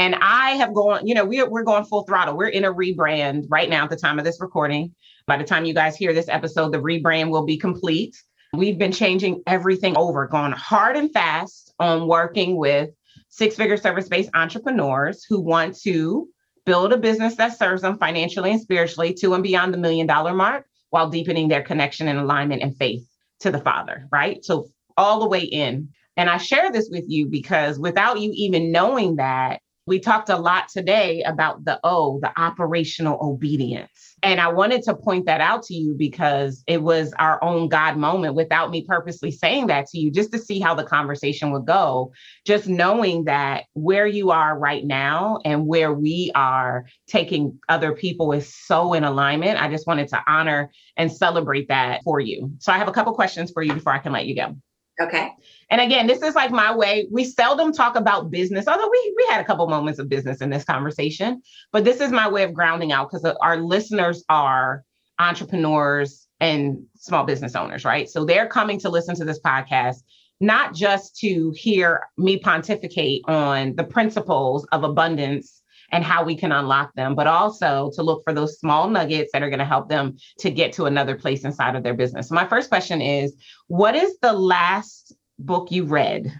And 0.00 0.14
I 0.22 0.52
have 0.52 0.72
gone, 0.72 1.06
you 1.06 1.14
know, 1.14 1.26
we're, 1.26 1.46
we're 1.46 1.62
going 1.62 1.84
full 1.84 2.04
throttle. 2.04 2.34
We're 2.34 2.48
in 2.48 2.64
a 2.64 2.72
rebrand 2.72 3.44
right 3.50 3.68
now 3.68 3.84
at 3.84 3.90
the 3.90 3.96
time 3.96 4.18
of 4.18 4.24
this 4.24 4.40
recording. 4.40 4.94
By 5.26 5.36
the 5.36 5.44
time 5.44 5.66
you 5.66 5.74
guys 5.74 5.94
hear 5.94 6.14
this 6.14 6.30
episode, 6.30 6.72
the 6.72 6.80
rebrand 6.80 7.28
will 7.28 7.44
be 7.44 7.58
complete. 7.58 8.16
We've 8.54 8.78
been 8.78 8.92
changing 8.92 9.42
everything 9.46 9.98
over, 9.98 10.26
going 10.26 10.52
hard 10.52 10.96
and 10.96 11.12
fast 11.12 11.74
on 11.78 12.08
working 12.08 12.56
with 12.56 12.88
six 13.28 13.56
figure 13.56 13.76
service 13.76 14.08
based 14.08 14.30
entrepreneurs 14.32 15.22
who 15.28 15.38
want 15.38 15.78
to 15.82 16.26
build 16.64 16.94
a 16.94 16.96
business 16.96 17.36
that 17.36 17.58
serves 17.58 17.82
them 17.82 17.98
financially 17.98 18.52
and 18.52 18.60
spiritually 18.62 19.12
to 19.20 19.34
and 19.34 19.42
beyond 19.42 19.74
the 19.74 19.78
million 19.78 20.06
dollar 20.06 20.32
mark 20.32 20.64
while 20.88 21.10
deepening 21.10 21.48
their 21.48 21.62
connection 21.62 22.08
and 22.08 22.18
alignment 22.18 22.62
and 22.62 22.74
faith 22.74 23.06
to 23.40 23.50
the 23.50 23.60
Father, 23.60 24.08
right? 24.10 24.42
So, 24.46 24.70
all 24.96 25.20
the 25.20 25.28
way 25.28 25.42
in. 25.42 25.90
And 26.16 26.30
I 26.30 26.38
share 26.38 26.72
this 26.72 26.88
with 26.90 27.04
you 27.06 27.26
because 27.26 27.78
without 27.78 28.18
you 28.18 28.32
even 28.34 28.72
knowing 28.72 29.16
that, 29.16 29.60
we 29.90 29.98
talked 29.98 30.28
a 30.28 30.36
lot 30.36 30.68
today 30.68 31.20
about 31.24 31.64
the 31.64 31.80
O, 31.82 32.20
the 32.22 32.30
operational 32.40 33.18
obedience. 33.20 33.90
And 34.22 34.40
I 34.40 34.46
wanted 34.46 34.84
to 34.84 34.94
point 34.94 35.26
that 35.26 35.40
out 35.40 35.64
to 35.64 35.74
you 35.74 35.96
because 35.98 36.62
it 36.68 36.80
was 36.80 37.12
our 37.18 37.42
own 37.42 37.68
God 37.68 37.96
moment 37.96 38.36
without 38.36 38.70
me 38.70 38.84
purposely 38.86 39.32
saying 39.32 39.66
that 39.66 39.88
to 39.88 39.98
you, 39.98 40.12
just 40.12 40.30
to 40.30 40.38
see 40.38 40.60
how 40.60 40.76
the 40.76 40.84
conversation 40.84 41.50
would 41.50 41.66
go. 41.66 42.12
Just 42.46 42.68
knowing 42.68 43.24
that 43.24 43.64
where 43.72 44.06
you 44.06 44.30
are 44.30 44.56
right 44.56 44.84
now 44.84 45.40
and 45.44 45.66
where 45.66 45.92
we 45.92 46.30
are 46.36 46.86
taking 47.08 47.58
other 47.68 47.92
people 47.92 48.30
is 48.30 48.54
so 48.54 48.92
in 48.92 49.02
alignment. 49.02 49.60
I 49.60 49.68
just 49.68 49.88
wanted 49.88 50.06
to 50.10 50.22
honor 50.28 50.70
and 50.96 51.10
celebrate 51.10 51.66
that 51.66 52.02
for 52.04 52.20
you. 52.20 52.52
So 52.60 52.70
I 52.70 52.78
have 52.78 52.86
a 52.86 52.92
couple 52.92 53.12
questions 53.12 53.50
for 53.50 53.60
you 53.60 53.74
before 53.74 53.92
I 53.92 53.98
can 53.98 54.12
let 54.12 54.26
you 54.26 54.36
go. 54.36 54.54
Okay. 55.00 55.32
And 55.70 55.80
again, 55.80 56.06
this 56.06 56.22
is 56.22 56.34
like 56.34 56.50
my 56.50 56.74
way. 56.74 57.06
We 57.10 57.24
seldom 57.24 57.72
talk 57.72 57.96
about 57.96 58.30
business, 58.30 58.66
although 58.66 58.90
we 58.90 59.14
we 59.16 59.26
had 59.30 59.40
a 59.40 59.44
couple 59.44 59.68
moments 59.68 59.98
of 59.98 60.08
business 60.08 60.40
in 60.40 60.50
this 60.50 60.64
conversation. 60.64 61.42
But 61.72 61.84
this 61.84 62.00
is 62.00 62.10
my 62.10 62.28
way 62.28 62.42
of 62.42 62.52
grounding 62.52 62.92
out 62.92 63.10
because 63.10 63.24
uh, 63.24 63.34
our 63.40 63.58
listeners 63.58 64.24
are 64.28 64.84
entrepreneurs 65.18 66.26
and 66.40 66.82
small 66.96 67.24
business 67.24 67.54
owners, 67.54 67.84
right? 67.84 68.08
So 68.08 68.24
they're 68.24 68.48
coming 68.48 68.80
to 68.80 68.88
listen 68.88 69.14
to 69.16 69.24
this 69.24 69.40
podcast 69.40 69.98
not 70.40 70.74
just 70.74 71.16
to 71.18 71.52
hear 71.54 72.08
me 72.16 72.38
pontificate 72.38 73.22
on 73.26 73.76
the 73.76 73.84
principles 73.84 74.66
of 74.72 74.84
abundance 74.84 75.62
and 75.92 76.04
how 76.04 76.24
we 76.24 76.36
can 76.36 76.52
unlock 76.52 76.94
them, 76.94 77.14
but 77.14 77.26
also 77.26 77.90
to 77.94 78.02
look 78.02 78.22
for 78.24 78.32
those 78.32 78.58
small 78.58 78.88
nuggets 78.88 79.30
that 79.32 79.42
are 79.42 79.50
going 79.50 79.58
to 79.58 79.64
help 79.64 79.88
them 79.88 80.16
to 80.38 80.50
get 80.50 80.72
to 80.72 80.86
another 80.86 81.16
place 81.16 81.44
inside 81.44 81.74
of 81.74 81.82
their 81.82 81.94
business. 81.94 82.28
So, 82.28 82.34
my 82.34 82.46
first 82.46 82.68
question 82.68 83.02
is 83.02 83.34
What 83.66 83.94
is 83.94 84.18
the 84.22 84.32
last 84.32 85.12
book 85.44 85.70
you 85.70 85.84
read? 85.84 86.32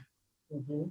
Mm-hmm. 0.54 0.84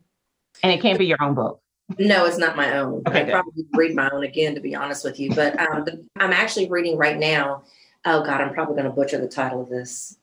And 0.64 0.72
it 0.72 0.82
can't 0.82 1.00
be 1.00 1.06
your 1.06 1.22
own 1.22 1.36
book. 1.36 1.62
No, 1.98 2.26
it's 2.26 2.38
not 2.38 2.56
my 2.56 2.78
own. 2.78 3.02
Okay, 3.08 3.22
I 3.22 3.24
good. 3.24 3.32
probably 3.32 3.66
read 3.74 3.96
my 3.96 4.10
own 4.12 4.24
again, 4.24 4.54
to 4.56 4.62
be 4.62 4.76
honest 4.76 5.04
with 5.04 5.20
you. 5.20 5.34
But 5.34 5.60
um, 5.60 5.86
the, 5.86 6.06
I'm 6.18 6.34
actually 6.34 6.70
reading 6.70 6.98
right 6.98 7.18
now. 7.18 7.64
Oh 8.06 8.24
God, 8.24 8.42
I'm 8.42 8.54
probably 8.54 8.76
going 8.76 8.86
to 8.86 8.92
butcher 8.92 9.20
the 9.20 9.28
title 9.28 9.62
of 9.62 9.70
this. 9.70 10.18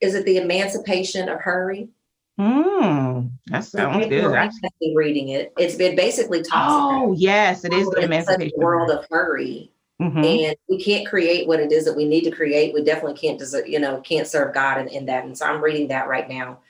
Is 0.00 0.14
it 0.14 0.24
The 0.24 0.38
Emancipation 0.38 1.28
of 1.28 1.40
Hurry? 1.40 1.88
Hmm, 2.38 3.26
that 3.46 3.64
sounds 3.64 4.06
good. 4.06 4.24
I'm 4.24 4.34
actually, 4.34 4.96
reading 4.96 5.28
it, 5.28 5.52
it's 5.58 5.74
been 5.74 5.94
basically 5.94 6.42
talks. 6.42 6.72
Oh, 6.72 7.14
yes, 7.16 7.64
it 7.64 7.74
is 7.74 7.88
the 7.90 8.00
emancipation 8.00 8.58
world 8.58 8.90
of 8.90 9.06
hurry, 9.10 9.70
mm-hmm. 10.00 10.18
and 10.18 10.56
we 10.66 10.82
can't 10.82 11.06
create 11.06 11.46
what 11.46 11.60
it 11.60 11.70
is 11.70 11.84
that 11.84 11.94
we 11.94 12.06
need 12.06 12.24
to 12.24 12.30
create. 12.30 12.72
We 12.72 12.82
definitely 12.82 13.18
can't, 13.18 13.38
deserve, 13.38 13.68
you 13.68 13.78
know, 13.78 14.00
can't 14.00 14.26
serve 14.26 14.54
God 14.54 14.80
in, 14.80 14.88
in 14.88 15.06
that. 15.06 15.24
And 15.24 15.36
so 15.36 15.44
I'm 15.44 15.62
reading 15.62 15.88
that 15.88 16.08
right 16.08 16.28
now. 16.28 16.60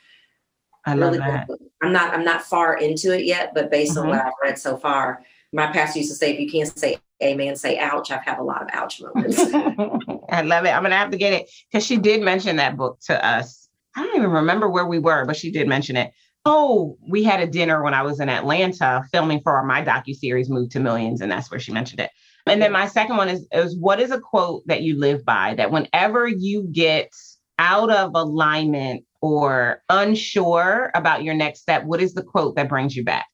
I 0.85 0.95
love 0.95 1.13
really 1.13 1.19
that. 1.19 1.49
I'm 1.83 1.93
not, 1.93 2.13
I'm 2.15 2.25
not 2.25 2.43
far 2.43 2.77
into 2.77 3.17
it 3.17 3.25
yet, 3.25 3.53
but 3.55 3.71
based 3.71 3.93
mm-hmm. 3.93 4.03
on 4.03 4.09
what 4.09 4.21
I've 4.21 4.33
read 4.43 4.59
so 4.59 4.77
far, 4.77 5.23
my 5.53 5.67
pastor 5.69 6.01
used 6.01 6.11
to 6.11 6.17
say, 6.17 6.33
if 6.33 6.41
you 6.41 6.51
can't 6.51 6.77
say 6.77 6.99
amen, 7.23 7.55
say 7.55 7.79
ouch. 7.79 8.11
I've 8.11 8.25
had 8.25 8.39
a 8.39 8.43
lot 8.43 8.63
of 8.63 8.69
ouch 8.73 9.01
moments. 9.01 9.39
I 10.31 10.43
love 10.43 10.65
it. 10.65 10.71
I'm 10.71 10.83
gonna 10.83 10.97
have 10.97 11.11
to 11.11 11.17
get 11.17 11.33
it 11.33 11.51
because 11.71 11.87
she 11.87 11.97
did 11.97 12.23
mention 12.23 12.57
that 12.57 12.77
book 12.77 12.99
to 13.07 13.25
us 13.25 13.63
I 13.95 14.07
don't 14.07 14.17
even 14.17 14.31
remember 14.31 14.69
where 14.69 14.87
we 14.87 14.99
were, 14.99 15.25
but 15.25 15.37
she 15.37 15.51
did 15.51 15.69
mention 15.69 15.97
it. 15.97 16.13
Oh, 16.45 16.97
we 17.09 17.23
had 17.23 17.41
a 17.41 17.47
dinner 17.47 17.83
when 17.83 17.95
I 17.95 18.03
was 18.03 18.21
in 18.21 18.29
Atlanta 18.29 19.05
filming 19.13 19.41
for 19.41 19.63
my 19.65 19.83
docu 19.83 20.15
series 20.15 20.51
"Move 20.51 20.71
to 20.71 20.81
Millions, 20.81 21.21
and 21.21 21.31
that's 21.31 21.51
where 21.51 21.61
she 21.61 21.73
mentioned 21.73 22.01
it. 22.01 22.11
And 22.47 22.61
then 22.61 22.73
my 22.73 22.89
second 22.89 23.17
one 23.17 23.29
is, 23.29 23.47
is 23.53 23.79
what 23.79 24.01
is 24.01 24.11
a 24.11 24.19
quote 24.19 24.67
that 24.67 24.83
you 24.83 24.99
live 24.99 25.25
by 25.25 25.55
that 25.55 25.71
whenever 25.71 26.27
you 26.27 26.69
get 26.73 27.13
out 27.59 27.91
of 27.91 28.13
alignment 28.15 29.05
or 29.23 29.81
unsure 29.89 30.91
about 30.95 31.23
your 31.23 31.35
next 31.35 31.61
step, 31.61 31.85
what 31.85 32.03
is 32.03 32.13
the 32.13 32.25
quote 32.25 32.57
that 32.57 32.69
brings 32.69 32.95
you 32.95 33.05
back? 33.05 33.27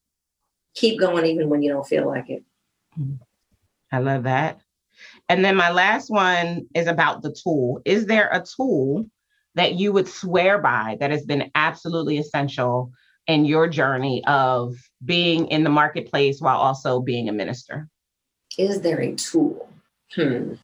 Keep 0.74 1.00
going 1.00 1.26
even 1.26 1.48
when 1.48 1.62
you 1.62 1.72
don't 1.72 1.86
feel 1.86 2.06
like 2.06 2.28
it. 2.28 2.44
I 3.90 3.98
love 3.98 4.24
that. 4.24 4.60
And 5.28 5.44
then 5.44 5.56
my 5.56 5.70
last 5.70 6.10
one 6.10 6.66
is 6.74 6.86
about 6.86 7.22
the 7.22 7.34
tool. 7.42 7.80
Is 7.84 8.06
there 8.06 8.28
a 8.30 8.44
tool 8.44 9.06
that 9.54 9.74
you 9.74 9.92
would 9.92 10.06
swear 10.06 10.58
by 10.58 10.98
that 11.00 11.10
has 11.10 11.24
been 11.24 11.50
absolutely 11.54 12.18
essential 12.18 12.92
in 13.26 13.44
your 13.44 13.66
journey 13.66 14.22
of 14.26 14.76
being 15.04 15.48
in 15.48 15.64
the 15.64 15.70
marketplace 15.70 16.40
while 16.40 16.58
also 16.58 17.00
being 17.00 17.28
a 17.28 17.32
minister? 17.32 17.88
Is 18.58 18.82
there 18.82 19.00
a 19.00 19.14
tool? 19.14 19.68
Hmm. 20.14 20.54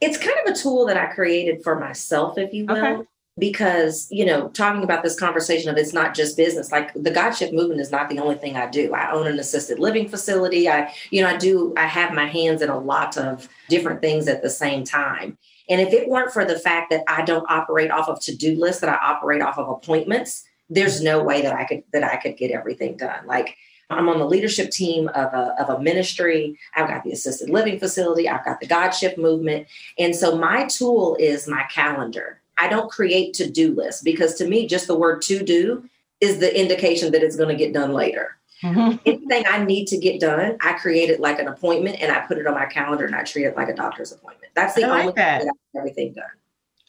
It's 0.00 0.18
kind 0.18 0.36
of 0.46 0.54
a 0.54 0.56
tool 0.56 0.86
that 0.86 0.96
I 0.96 1.06
created 1.06 1.62
for 1.62 1.78
myself, 1.78 2.38
if 2.38 2.52
you 2.52 2.66
will. 2.66 2.76
Okay 2.76 3.04
because 3.38 4.06
you 4.10 4.24
know 4.24 4.48
talking 4.50 4.84
about 4.84 5.02
this 5.02 5.18
conversation 5.18 5.68
of 5.68 5.76
it's 5.76 5.92
not 5.92 6.14
just 6.14 6.36
business 6.36 6.70
like 6.70 6.92
the 6.94 7.10
god 7.10 7.32
shift 7.32 7.52
movement 7.52 7.80
is 7.80 7.90
not 7.90 8.08
the 8.08 8.18
only 8.18 8.36
thing 8.36 8.56
i 8.56 8.68
do 8.68 8.94
i 8.94 9.10
own 9.10 9.26
an 9.26 9.38
assisted 9.40 9.78
living 9.78 10.08
facility 10.08 10.68
i 10.68 10.92
you 11.10 11.20
know 11.20 11.28
i 11.28 11.36
do 11.36 11.72
i 11.76 11.86
have 11.86 12.12
my 12.12 12.26
hands 12.26 12.62
in 12.62 12.68
a 12.68 12.78
lot 12.78 13.16
of 13.16 13.48
different 13.68 14.00
things 14.00 14.28
at 14.28 14.42
the 14.42 14.50
same 14.50 14.84
time 14.84 15.36
and 15.68 15.80
if 15.80 15.92
it 15.92 16.08
weren't 16.08 16.32
for 16.32 16.44
the 16.44 16.58
fact 16.58 16.90
that 16.90 17.02
i 17.08 17.22
don't 17.24 17.50
operate 17.50 17.90
off 17.90 18.08
of 18.08 18.20
to-do 18.20 18.54
lists 18.54 18.80
that 18.80 18.90
i 18.90 19.04
operate 19.04 19.42
off 19.42 19.58
of 19.58 19.68
appointments 19.68 20.44
there's 20.70 21.02
no 21.02 21.22
way 21.22 21.42
that 21.42 21.54
i 21.54 21.64
could 21.64 21.82
that 21.92 22.04
i 22.04 22.16
could 22.16 22.36
get 22.36 22.52
everything 22.52 22.96
done 22.96 23.26
like 23.26 23.56
I'm 23.90 24.08
on 24.08 24.18
the 24.18 24.24
leadership 24.24 24.70
team 24.70 25.08
of 25.08 25.34
a, 25.34 25.54
of 25.60 25.68
a 25.68 25.78
ministry. 25.78 26.58
I've 26.74 26.88
got 26.88 27.04
the 27.04 27.12
assisted 27.12 27.50
living 27.50 27.78
facility. 27.78 28.26
I've 28.26 28.44
got 28.44 28.58
the 28.58 28.66
God 28.66 28.90
Shift 28.92 29.18
movement. 29.18 29.68
And 29.98 30.16
so 30.16 30.38
my 30.38 30.64
tool 30.66 31.18
is 31.20 31.46
my 31.46 31.64
calendar. 31.70 32.40
I 32.58 32.68
don't 32.68 32.90
create 32.90 33.34
to 33.34 33.50
do 33.50 33.74
lists 33.74 34.02
because 34.02 34.34
to 34.36 34.48
me, 34.48 34.66
just 34.66 34.86
the 34.86 34.98
word 34.98 35.22
to 35.22 35.42
do 35.42 35.88
is 36.20 36.38
the 36.38 36.58
indication 36.58 37.12
that 37.12 37.22
it's 37.22 37.36
going 37.36 37.48
to 37.48 37.56
get 37.56 37.72
done 37.74 37.92
later. 37.92 38.38
Mm-hmm. 38.62 38.96
Anything 39.04 39.44
I 39.46 39.64
need 39.64 39.86
to 39.88 39.98
get 39.98 40.20
done, 40.20 40.56
I 40.60 40.72
create 40.74 41.10
it 41.10 41.20
like 41.20 41.38
an 41.38 41.48
appointment 41.48 42.00
and 42.00 42.10
I 42.10 42.20
put 42.20 42.38
it 42.38 42.46
on 42.46 42.54
my 42.54 42.66
calendar 42.66 43.04
and 43.04 43.14
I 43.14 43.22
treat 43.22 43.44
it 43.44 43.56
like 43.56 43.68
a 43.68 43.74
doctor's 43.74 44.12
appointment. 44.12 44.52
That's 44.54 44.74
the 44.74 44.84
I 44.84 44.90
only 44.90 45.06
like 45.06 45.16
that. 45.16 45.40
that 45.40 45.52
I 45.74 45.78
everything 45.78 46.14
done. 46.14 46.24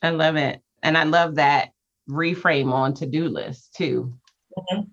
I 0.01 0.11
love 0.11 0.35
it. 0.35 0.61
And 0.83 0.97
I 0.97 1.03
love 1.03 1.35
that 1.35 1.71
reframe 2.09 2.71
on 2.71 2.93
to 2.95 3.05
do 3.05 3.27
list 3.27 3.73
too. 3.73 4.13
Because 4.55 4.85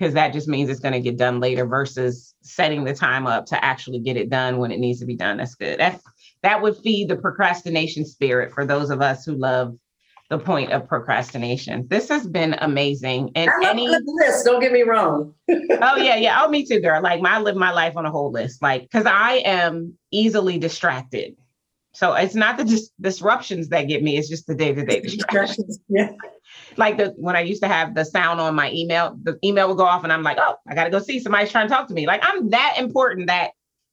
mm-hmm. 0.00 0.14
that 0.14 0.32
just 0.32 0.46
means 0.46 0.70
it's 0.70 0.80
going 0.80 0.92
to 0.92 1.00
get 1.00 1.16
done 1.16 1.40
later 1.40 1.66
versus 1.66 2.34
setting 2.42 2.84
the 2.84 2.94
time 2.94 3.26
up 3.26 3.46
to 3.46 3.64
actually 3.64 3.98
get 3.98 4.16
it 4.16 4.30
done 4.30 4.58
when 4.58 4.70
it 4.70 4.78
needs 4.78 5.00
to 5.00 5.06
be 5.06 5.16
done. 5.16 5.38
That's 5.38 5.54
good. 5.54 5.80
That's 5.80 6.02
that 6.42 6.62
would 6.62 6.76
feed 6.76 7.08
the 7.08 7.16
procrastination 7.16 8.04
spirit 8.04 8.52
for 8.52 8.64
those 8.64 8.90
of 8.90 9.02
us 9.02 9.24
who 9.24 9.34
love 9.34 9.76
the 10.30 10.38
point 10.38 10.72
of 10.72 10.86
procrastination. 10.86 11.86
This 11.88 12.08
has 12.10 12.26
been 12.26 12.54
amazing. 12.60 13.30
And 13.34 13.50
I 13.50 13.70
any 13.70 13.88
list, 13.88 14.44
don't 14.44 14.60
get 14.60 14.72
me 14.72 14.82
wrong. 14.82 15.34
oh 15.48 15.96
yeah, 15.96 16.16
yeah. 16.16 16.42
Oh, 16.44 16.48
me 16.48 16.66
too, 16.66 16.80
girl. 16.80 17.02
Like 17.02 17.22
I 17.24 17.40
live 17.40 17.56
my 17.56 17.72
life 17.72 17.96
on 17.96 18.04
a 18.04 18.10
whole 18.10 18.30
list. 18.30 18.60
Like 18.60 18.82
because 18.82 19.06
I 19.06 19.42
am 19.44 19.94
easily 20.10 20.58
distracted. 20.58 21.34
So 21.92 22.12
it's 22.12 22.34
not 22.34 22.58
the 22.58 22.64
dis- 22.64 22.90
disruptions 23.00 23.68
that 23.68 23.88
get 23.88 24.02
me, 24.02 24.18
it's 24.18 24.28
just 24.28 24.46
the 24.46 24.54
day-to-day 24.54 25.00
distractions. 25.00 25.78
Yeah. 25.88 26.12
Like 26.76 26.96
the 26.96 27.08
when 27.16 27.36
I 27.36 27.40
used 27.40 27.62
to 27.62 27.68
have 27.68 27.94
the 27.94 28.04
sound 28.04 28.40
on 28.40 28.54
my 28.54 28.72
email, 28.72 29.18
the 29.22 29.38
email 29.44 29.68
would 29.68 29.76
go 29.76 29.84
off 29.84 30.04
and 30.04 30.12
I'm 30.12 30.22
like, 30.22 30.38
oh, 30.40 30.54
I 30.66 30.74
gotta 30.74 30.90
go 30.90 30.98
see 30.98 31.18
somebody's 31.18 31.50
trying 31.50 31.68
to 31.68 31.74
talk 31.74 31.88
to 31.88 31.94
me. 31.94 32.06
Like 32.06 32.20
I'm 32.24 32.50
that 32.50 32.76
important 32.78 33.26
that 33.26 33.50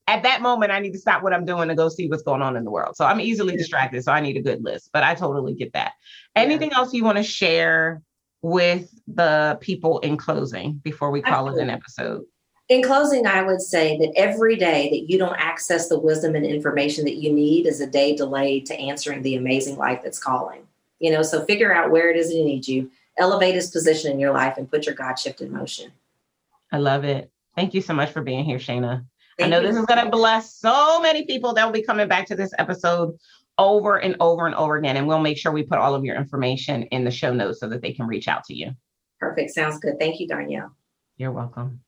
at 0.08 0.24
that 0.24 0.42
moment, 0.42 0.72
I 0.72 0.80
need 0.80 0.92
to 0.94 1.00
stop 1.00 1.24
what 1.24 1.34
I'm 1.34 1.46
doing 1.46 1.68
to 1.70 1.76
go 1.76 1.90
see 1.90 2.08
what's 2.08 2.24
going 2.24 2.42
on 2.42 2.56
in 2.56 2.64
the 2.64 2.72
world. 2.72 2.96
So 2.96 3.06
I'm 3.06 3.20
easily 3.20 3.58
distracted. 3.58 4.04
So 4.04 4.12
I 4.12 4.20
need 4.20 4.38
a 4.38 4.42
good 4.42 4.64
list, 4.64 4.90
but 4.94 5.04
I 5.04 5.16
totally 5.16 5.56
get 5.56 5.74
that. 5.74 5.94
Anything 6.36 6.72
else 6.74 6.94
you 6.94 7.04
want 7.04 7.18
to 7.18 7.24
share 7.24 8.02
with 8.42 8.94
the 9.08 9.58
people 9.62 10.00
in 10.00 10.18
closing 10.18 10.74
before 10.84 11.10
we 11.10 11.22
call 11.22 11.48
Absolutely. 11.48 11.62
it 11.62 11.64
an 11.64 11.70
episode? 11.72 12.24
In 12.68 12.84
closing, 12.84 13.26
I 13.26 13.42
would 13.44 13.62
say 13.62 13.98
that 13.98 14.14
every 14.16 14.56
day 14.56 14.90
that 14.90 15.10
you 15.10 15.18
don't 15.18 15.36
access 15.38 15.88
the 15.88 16.00
wisdom 16.00 16.36
and 16.36 16.46
information 16.46 17.06
that 17.06 17.16
you 17.16 17.32
need 17.32 17.66
is 17.66 17.82
a 17.82 17.88
day 17.88 18.16
delayed 18.16 18.66
to 18.68 18.80
answering 18.80 19.22
the 19.22 19.36
amazing 19.36 19.78
life 19.78 20.02
that's 20.04 20.20
calling. 20.20 20.62
You 21.00 21.12
know, 21.12 21.22
so 21.22 21.46
figure 21.46 21.74
out 21.74 21.92
where 21.92 22.10
it 22.10 22.18
is 22.18 22.30
that 22.30 22.36
needs 22.36 22.68
you, 22.68 22.92
elevate 23.18 23.56
his 23.56 23.70
position 23.70 24.12
in 24.12 24.20
your 24.20 24.34
life, 24.34 24.58
and 24.58 24.70
put 24.70 24.86
your 24.86 24.96
God 24.96 25.16
shift 25.16 25.42
in 25.42 25.52
motion. 25.52 25.92
I 26.72 26.78
love 26.78 27.04
it. 27.04 27.32
Thank 27.56 27.74
you 27.74 27.82
so 27.82 27.94
much 27.94 28.12
for 28.12 28.22
being 28.22 28.46
here, 28.46 28.58
Shana. 28.58 29.06
Thank 29.38 29.48
I 29.54 29.58
know 29.58 29.62
this 29.62 29.76
is 29.76 29.86
going 29.86 30.04
to 30.04 30.10
bless 30.10 30.56
so 30.56 31.02
many 31.02 31.26
people 31.26 31.54
that 31.54 31.66
will 31.66 31.74
be 31.74 31.84
coming 31.84 32.08
back 32.08 32.26
to 32.28 32.36
this 32.36 32.54
episode 32.58 33.18
over 33.58 33.98
and 33.98 34.16
over 34.20 34.46
and 34.46 34.56
over 34.56 34.78
again. 34.78 34.98
And 34.98 35.08
we'll 35.08 35.20
make 35.20 35.38
sure 35.38 35.52
we 35.52 35.64
put 35.64 35.78
all 35.78 35.94
of 35.94 36.06
your 36.06 36.16
information 36.16 36.84
in 36.84 37.04
the 37.04 37.12
show 37.12 37.34
notes 37.34 37.60
so 37.60 37.68
that 37.70 37.82
they 37.82 37.94
can 37.94 38.08
reach 38.08 38.28
out 38.28 38.44
to 38.46 38.56
you. 38.56 38.72
Perfect. 39.20 39.52
Sounds 39.52 39.80
good. 39.80 39.96
Thank 40.00 40.20
you, 40.20 40.28
Darnyelle. 40.28 40.72
You're 41.18 41.32
welcome. 41.32 41.82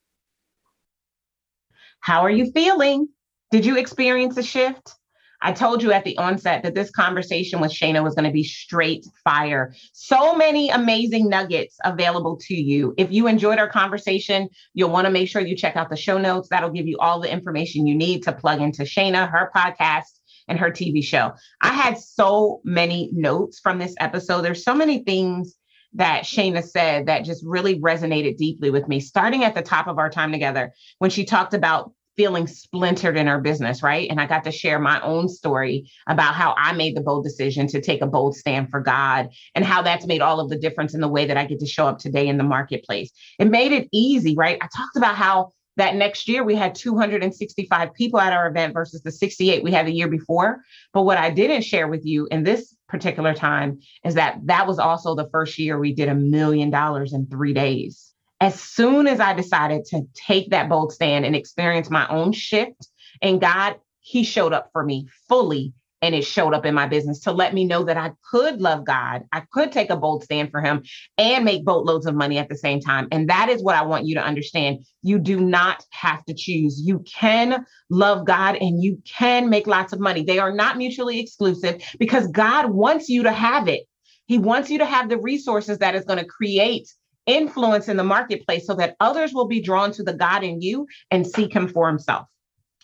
How 2.00 2.22
are 2.22 2.32
you 2.32 2.52
feeling? 2.52 3.10
Did 3.52 3.66
you 3.66 3.78
experience 3.78 4.38
a 4.38 4.43
shift? 4.43 4.95
I 5.41 5.51
told 5.51 5.83
you 5.83 5.91
at 5.91 6.03
the 6.03 6.17
onset 6.17 6.63
that 6.63 6.75
this 6.75 6.89
conversation 6.89 7.59
with 7.59 7.71
Shana 7.71 8.03
was 8.03 8.15
going 8.15 8.25
to 8.25 8.31
be 8.31 8.43
straight 8.43 9.05
fire. 9.23 9.73
So 9.93 10.35
many 10.35 10.69
amazing 10.69 11.29
nuggets 11.29 11.77
available 11.83 12.38
to 12.47 12.55
you. 12.55 12.93
If 12.97 13.11
you 13.11 13.27
enjoyed 13.27 13.59
our 13.59 13.69
conversation, 13.69 14.49
you'll 14.73 14.89
want 14.89 15.05
to 15.05 15.11
make 15.11 15.29
sure 15.29 15.41
you 15.41 15.55
check 15.55 15.75
out 15.75 15.89
the 15.89 15.95
show 15.95 16.17
notes. 16.17 16.49
That'll 16.49 16.71
give 16.71 16.88
you 16.88 16.97
all 16.99 17.19
the 17.19 17.31
information 17.31 17.85
you 17.85 17.95
need 17.95 18.23
to 18.23 18.33
plug 18.33 18.61
into 18.61 18.83
Shana, 18.83 19.29
her 19.29 19.51
podcast, 19.55 20.19
and 20.47 20.59
her 20.59 20.71
TV 20.71 21.03
show. 21.03 21.33
I 21.61 21.73
had 21.73 21.97
so 21.97 22.61
many 22.63 23.09
notes 23.13 23.59
from 23.59 23.79
this 23.79 23.95
episode. 23.99 24.41
There's 24.41 24.63
so 24.63 24.73
many 24.73 25.03
things 25.03 25.55
that 25.93 26.23
Shana 26.23 26.63
said 26.63 27.07
that 27.07 27.25
just 27.25 27.43
really 27.45 27.79
resonated 27.79 28.38
deeply 28.38 28.69
with 28.69 28.88
me, 28.88 28.99
starting 28.99 29.43
at 29.43 29.55
the 29.55 29.61
top 29.61 29.88
of 29.88 29.97
our 29.97 30.09
time 30.09 30.31
together 30.31 30.73
when 30.99 31.09
she 31.09 31.25
talked 31.25 31.53
about 31.53 31.91
feeling 32.18 32.47
splintered 32.47 33.15
in 33.15 33.28
our 33.28 33.39
business, 33.39 33.84
right? 33.84 34.09
And 34.09 34.20
I 34.20 34.26
got 34.26 34.43
to 34.45 34.51
share 34.51 34.80
my 34.80 34.99
own 35.01 35.30
story 35.30 35.89
about 36.07 36.34
how 36.34 36.55
I 36.57 36.74
made 36.74 36.97
the 36.97 37.01
bold 37.01 37.24
decision 37.24 37.68
to 37.68 37.82
take 37.82 38.01
a 38.01 38.07
bold 38.07 38.36
stand 38.36 38.70
for 38.70 38.82
God 38.82 39.30
and 39.55 39.63
how 39.63 39.84
that's 39.84 40.07
made 40.07 40.22
all 40.22 40.39
of 40.39 40.49
the 40.49 40.57
difference 40.57 40.93
in 40.93 41.01
the 41.01 41.07
way 41.07 41.26
that 41.26 41.38
I 41.38 41.45
get 41.45 41.59
to 41.59 41.68
show 41.68 41.88
up 41.88 41.99
today 41.99 42.28
in 42.28 42.38
the 42.38 42.43
marketplace. 42.43 43.11
It 43.39 43.49
made 43.49 43.72
it 43.72 43.88
easy, 43.93 44.36
right? 44.36 44.57
I 44.59 44.68
talked 44.76 44.97
about 44.97 45.15
how 45.15 45.51
that 45.78 45.95
next 45.95 46.28
year 46.28 46.43
we 46.43 46.55
had 46.55 46.74
265 46.74 47.93
people 47.93 48.20
at 48.20 48.34
our 48.34 48.47
event 48.47 48.74
versus 48.74 49.01
the 49.03 49.11
68 49.11 49.63
we 49.63 49.72
had 49.72 49.86
the 49.86 49.93
year 49.93 50.07
before. 50.07 50.61
But 50.91 51.03
what 51.03 51.20
I 51.20 51.30
didn't 51.30 51.61
share 51.61 51.88
with 51.88 52.03
you 52.03 52.28
in 52.32 52.43
this 52.43 52.76
particular 52.89 53.36
time 53.36 53.80
is 54.03 54.15
that 54.15 54.39
that 54.45 54.65
was 54.65 54.80
also 54.80 55.13
the 55.13 55.30
first 55.32 55.59
year 55.59 55.80
we 55.80 55.93
did 55.93 56.09
a 56.09 56.15
million 56.15 56.72
dollars 56.72 57.13
in 57.13 57.28
three 57.28 57.53
days 57.53 58.13
as 58.39 58.59
soon 58.59 59.07
as 59.07 59.19
I 59.19 59.33
decided 59.33 59.85
to 59.85 60.03
take 60.13 60.51
that 60.51 60.69
bold 60.69 60.93
stand 60.93 61.25
and 61.25 61.35
experience 61.35 61.89
my 61.89 62.07
own 62.07 62.31
shift 62.31 62.88
and 63.21 63.41
God, 63.41 63.75
He 63.99 64.23
showed 64.23 64.53
up 64.53 64.69
for 64.71 64.83
me 64.83 65.07
fully 65.27 65.73
and 66.01 66.13
it 66.13 66.23
showed 66.23 66.53
up 66.53 66.65
in 66.65 66.75
my 66.75 66.85
business 66.88 67.21
to 67.21 67.31
let 67.31 67.55
me 67.55 67.65
know 67.65 67.83
that 67.83 67.97
I 67.97 68.11
could 68.29 68.61
love 68.61 68.85
God. 68.85 69.23
I 69.31 69.41
could 69.51 69.71
take 69.71 69.89
a 69.89 69.97
bold 69.97 70.23
stand 70.23 70.51
for 70.51 70.61
Him 70.61 70.83
and 71.17 71.43
make 71.43 71.65
boatloads 71.65 72.05
of 72.05 72.13
money 72.13 72.38
at 72.38 72.49
the 72.49 72.57
same 72.57 72.79
time. 72.79 73.07
And 73.11 73.29
that 73.29 73.49
is 73.49 73.63
what 73.63 73.75
I 73.75 73.83
want 73.83 74.05
you 74.05 74.15
to 74.15 74.23
understand. 74.23 74.85
You 75.01 75.17
do 75.17 75.39
not 75.39 75.83
have 75.91 76.23
to 76.25 76.35
choose. 76.35 76.81
You 76.85 76.99
can 76.99 77.65
love 77.89 78.25
God 78.25 78.57
and 78.57 78.83
you 78.83 79.01
can 79.05 79.49
make 79.49 79.65
lots 79.65 79.91
of 79.91 79.99
money. 79.99 80.23
They 80.23 80.39
are 80.39 80.53
not 80.53 80.77
mutually 80.77 81.19
exclusive 81.19 81.81
because 81.97 82.27
God 82.27 82.69
wants 82.69 83.09
you 83.09 83.23
to 83.23 83.31
have 83.31 83.67
it. 83.67 83.83
He 84.27 84.38
wants 84.38 84.69
you 84.69 84.77
to 84.79 84.85
have 84.85 85.09
the 85.09 85.17
resources 85.17 85.79
that 85.79 85.95
is 85.95 86.05
going 86.05 86.19
to 86.19 86.25
create 86.25 86.93
influence 87.28 87.88
in 87.88 87.97
the 87.97 88.03
marketplace 88.03 88.65
so 88.65 88.73
that 88.75 88.95
others 88.99 89.34
will 89.34 89.47
be 89.47 89.61
drawn 89.61 89.91
to 89.91 90.03
the 90.03 90.13
God 90.13 90.43
in 90.43 90.61
you 90.61 90.88
and 91.11 91.28
seek 91.28 91.53
him 91.53 91.67
for 91.67 91.88
himself. 91.88 92.28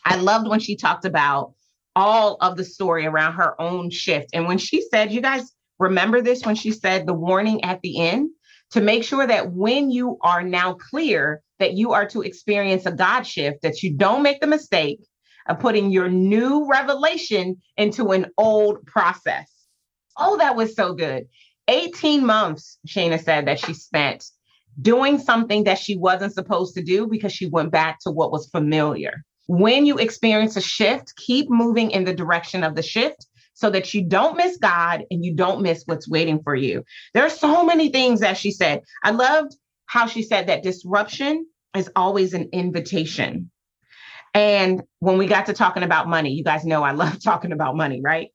I 0.05 0.17
loved 0.17 0.47
when 0.47 0.59
she 0.59 0.75
talked 0.75 1.05
about 1.05 1.53
all 1.95 2.37
of 2.41 2.57
the 2.57 2.63
story 2.63 3.05
around 3.05 3.33
her 3.33 3.59
own 3.59 3.89
shift. 3.89 4.29
And 4.33 4.47
when 4.47 4.57
she 4.57 4.81
said, 4.89 5.11
you 5.11 5.21
guys 5.21 5.51
remember 5.79 6.21
this 6.21 6.45
when 6.45 6.55
she 6.55 6.71
said 6.71 7.07
the 7.07 7.13
warning 7.13 7.63
at 7.63 7.81
the 7.81 7.99
end 7.99 8.29
to 8.71 8.81
make 8.81 9.03
sure 9.03 9.25
that 9.25 9.51
when 9.51 9.91
you 9.91 10.17
are 10.21 10.43
now 10.43 10.73
clear 10.73 11.41
that 11.59 11.73
you 11.73 11.93
are 11.93 12.07
to 12.09 12.21
experience 12.21 12.85
a 12.85 12.91
God 12.91 13.23
shift, 13.23 13.61
that 13.61 13.83
you 13.83 13.93
don't 13.93 14.23
make 14.23 14.41
the 14.41 14.47
mistake 14.47 14.99
of 15.47 15.59
putting 15.59 15.91
your 15.91 16.09
new 16.09 16.67
revelation 16.67 17.57
into 17.77 18.11
an 18.11 18.27
old 18.37 18.85
process. 18.85 19.49
Oh, 20.17 20.37
that 20.37 20.55
was 20.55 20.75
so 20.75 20.93
good. 20.93 21.25
18 21.67 22.25
months, 22.25 22.77
Shana 22.87 23.21
said 23.23 23.47
that 23.47 23.59
she 23.59 23.73
spent 23.73 24.25
doing 24.81 25.19
something 25.19 25.65
that 25.65 25.77
she 25.77 25.97
wasn't 25.97 26.33
supposed 26.33 26.75
to 26.75 26.83
do 26.83 27.07
because 27.07 27.31
she 27.31 27.47
went 27.47 27.71
back 27.71 27.99
to 28.01 28.11
what 28.11 28.31
was 28.31 28.49
familiar. 28.49 29.23
When 29.47 29.85
you 29.85 29.97
experience 29.97 30.55
a 30.55 30.61
shift, 30.61 31.15
keep 31.17 31.49
moving 31.49 31.91
in 31.91 32.05
the 32.05 32.13
direction 32.13 32.63
of 32.63 32.75
the 32.75 32.81
shift 32.81 33.27
so 33.53 33.69
that 33.69 33.93
you 33.93 34.03
don't 34.03 34.37
miss 34.37 34.57
God 34.57 35.03
and 35.11 35.23
you 35.23 35.35
don't 35.35 35.61
miss 35.61 35.83
what's 35.85 36.09
waiting 36.09 36.41
for 36.43 36.55
you. 36.55 36.83
There 37.13 37.23
are 37.25 37.29
so 37.29 37.63
many 37.63 37.89
things 37.89 38.21
that 38.21 38.37
she 38.37 38.51
said. 38.51 38.81
I 39.03 39.11
loved 39.11 39.55
how 39.85 40.07
she 40.07 40.23
said 40.23 40.47
that 40.47 40.63
disruption 40.63 41.45
is 41.75 41.89
always 41.95 42.33
an 42.33 42.49
invitation. 42.51 43.51
And 44.33 44.81
when 44.99 45.17
we 45.17 45.27
got 45.27 45.45
to 45.47 45.53
talking 45.53 45.83
about 45.83 46.07
money, 46.07 46.31
you 46.31 46.43
guys 46.43 46.65
know 46.65 46.83
I 46.83 46.91
love 46.91 47.21
talking 47.23 47.51
about 47.51 47.75
money, 47.75 48.01
right? 48.03 48.29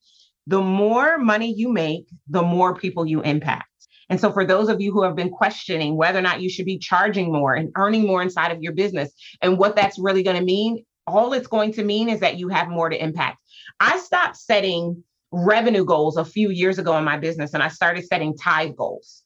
The 0.49 0.62
more 0.62 1.18
money 1.18 1.55
you 1.55 1.70
make, 1.70 2.07
the 2.26 2.42
more 2.42 2.74
people 2.74 3.07
you 3.07 3.20
impact. 3.20 3.66
And 4.09 4.18
so, 4.18 4.32
for 4.32 4.46
those 4.46 4.70
of 4.70 4.80
you 4.80 4.90
who 4.90 5.03
have 5.03 5.14
been 5.14 5.30
questioning 5.30 5.96
whether 5.96 6.18
or 6.18 6.22
not 6.22 6.40
you 6.40 6.49
should 6.49 6.64
be 6.64 6.78
charging 6.78 7.30
more 7.30 7.55
and 7.55 7.70
earning 7.76 8.07
more 8.07 8.22
inside 8.22 8.51
of 8.51 8.62
your 8.62 8.72
business 8.72 9.12
and 9.42 9.59
what 9.59 9.76
that's 9.76 9.99
really 9.99 10.22
going 10.22 10.38
to 10.38 10.44
mean, 10.44 10.84
all 11.07 11.34
it's 11.34 11.46
going 11.46 11.72
to 11.74 11.84
mean 11.84 12.09
is 12.09 12.20
that 12.20 12.38
you 12.38 12.49
have 12.49 12.68
more 12.68 12.88
to 12.88 13.03
impact. 13.03 13.38
I 13.78 13.99
stopped 13.99 14.36
setting 14.36 15.05
revenue 15.30 15.84
goals 15.84 16.16
a 16.16 16.24
few 16.24 16.49
years 16.49 16.78
ago 16.78 16.96
in 16.96 17.05
my 17.05 17.18
business 17.18 17.53
and 17.53 17.62
I 17.62 17.68
started 17.68 18.07
setting 18.07 18.34
tithe 18.34 18.74
goals. 18.76 19.22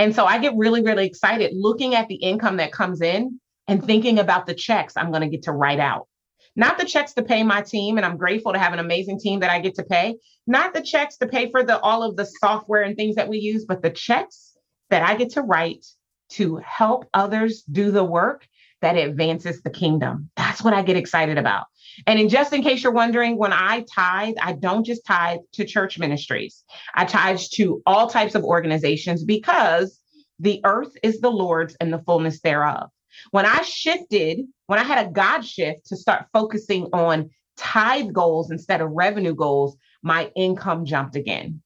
And 0.00 0.12
so 0.12 0.24
I 0.24 0.38
get 0.38 0.56
really, 0.56 0.82
really 0.82 1.06
excited 1.06 1.52
looking 1.54 1.94
at 1.94 2.08
the 2.08 2.16
income 2.16 2.56
that 2.56 2.72
comes 2.72 3.00
in 3.00 3.38
and 3.68 3.84
thinking 3.84 4.18
about 4.18 4.46
the 4.46 4.54
checks 4.54 4.94
I'm 4.96 5.10
going 5.10 5.22
to 5.22 5.28
get 5.28 5.44
to 5.44 5.52
write 5.52 5.78
out. 5.78 6.08
Not 6.56 6.78
the 6.78 6.84
checks 6.84 7.12
to 7.14 7.22
pay 7.22 7.42
my 7.42 7.62
team, 7.62 7.96
and 7.96 8.06
I'm 8.06 8.16
grateful 8.16 8.52
to 8.52 8.58
have 8.58 8.72
an 8.72 8.78
amazing 8.78 9.18
team 9.18 9.40
that 9.40 9.50
I 9.50 9.60
get 9.60 9.74
to 9.76 9.82
pay. 9.82 10.16
Not 10.46 10.74
the 10.74 10.82
checks 10.82 11.16
to 11.18 11.26
pay 11.26 11.50
for 11.50 11.64
the 11.64 11.80
all 11.80 12.02
of 12.02 12.16
the 12.16 12.26
software 12.26 12.82
and 12.82 12.96
things 12.96 13.16
that 13.16 13.28
we 13.28 13.38
use, 13.38 13.64
but 13.64 13.82
the 13.82 13.90
checks 13.90 14.56
that 14.90 15.02
I 15.02 15.16
get 15.16 15.30
to 15.30 15.42
write 15.42 15.84
to 16.30 16.56
help 16.56 17.08
others 17.12 17.62
do 17.62 17.90
the 17.90 18.04
work 18.04 18.46
that 18.80 18.96
advances 18.96 19.62
the 19.62 19.70
kingdom. 19.70 20.30
That's 20.36 20.62
what 20.62 20.74
I 20.74 20.82
get 20.82 20.96
excited 20.96 21.38
about. 21.38 21.66
And 22.06 22.18
in 22.18 22.28
just 22.28 22.52
in 22.52 22.62
case 22.62 22.82
you're 22.82 22.92
wondering, 22.92 23.38
when 23.38 23.52
I 23.52 23.84
tithe, 23.94 24.34
I 24.42 24.52
don't 24.52 24.84
just 24.84 25.06
tithe 25.06 25.40
to 25.52 25.64
church 25.64 25.98
ministries. 25.98 26.64
I 26.94 27.04
tithe 27.04 27.40
to 27.54 27.82
all 27.86 28.08
types 28.08 28.34
of 28.34 28.44
organizations 28.44 29.24
because 29.24 29.98
the 30.38 30.60
earth 30.64 30.92
is 31.02 31.20
the 31.20 31.30
Lord's 31.30 31.76
and 31.80 31.92
the 31.92 32.00
fullness 32.00 32.40
thereof. 32.40 32.90
When 33.30 33.46
I 33.46 33.62
shifted, 33.62 34.40
when 34.66 34.78
I 34.78 34.84
had 34.84 35.06
a 35.06 35.10
God 35.10 35.42
shift 35.42 35.86
to 35.86 35.96
start 35.96 36.26
focusing 36.32 36.86
on 36.92 37.30
tithe 37.56 38.12
goals 38.12 38.50
instead 38.50 38.80
of 38.80 38.90
revenue 38.90 39.34
goals, 39.34 39.76
my 40.02 40.30
income 40.36 40.84
jumped 40.84 41.16
again. 41.16 41.62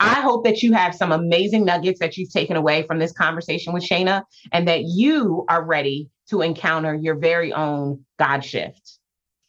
I 0.00 0.22
hope 0.22 0.44
that 0.44 0.62
you 0.62 0.72
have 0.72 0.94
some 0.94 1.12
amazing 1.12 1.66
nuggets 1.66 2.00
that 2.00 2.16
you've 2.16 2.32
taken 2.32 2.56
away 2.56 2.84
from 2.84 2.98
this 2.98 3.12
conversation 3.12 3.74
with 3.74 3.82
Shayna 3.82 4.22
and 4.50 4.66
that 4.66 4.84
you 4.84 5.44
are 5.48 5.62
ready 5.62 6.08
to 6.30 6.40
encounter 6.40 6.94
your 6.94 7.16
very 7.16 7.52
own 7.52 8.04
God 8.18 8.40
shift. 8.40 8.99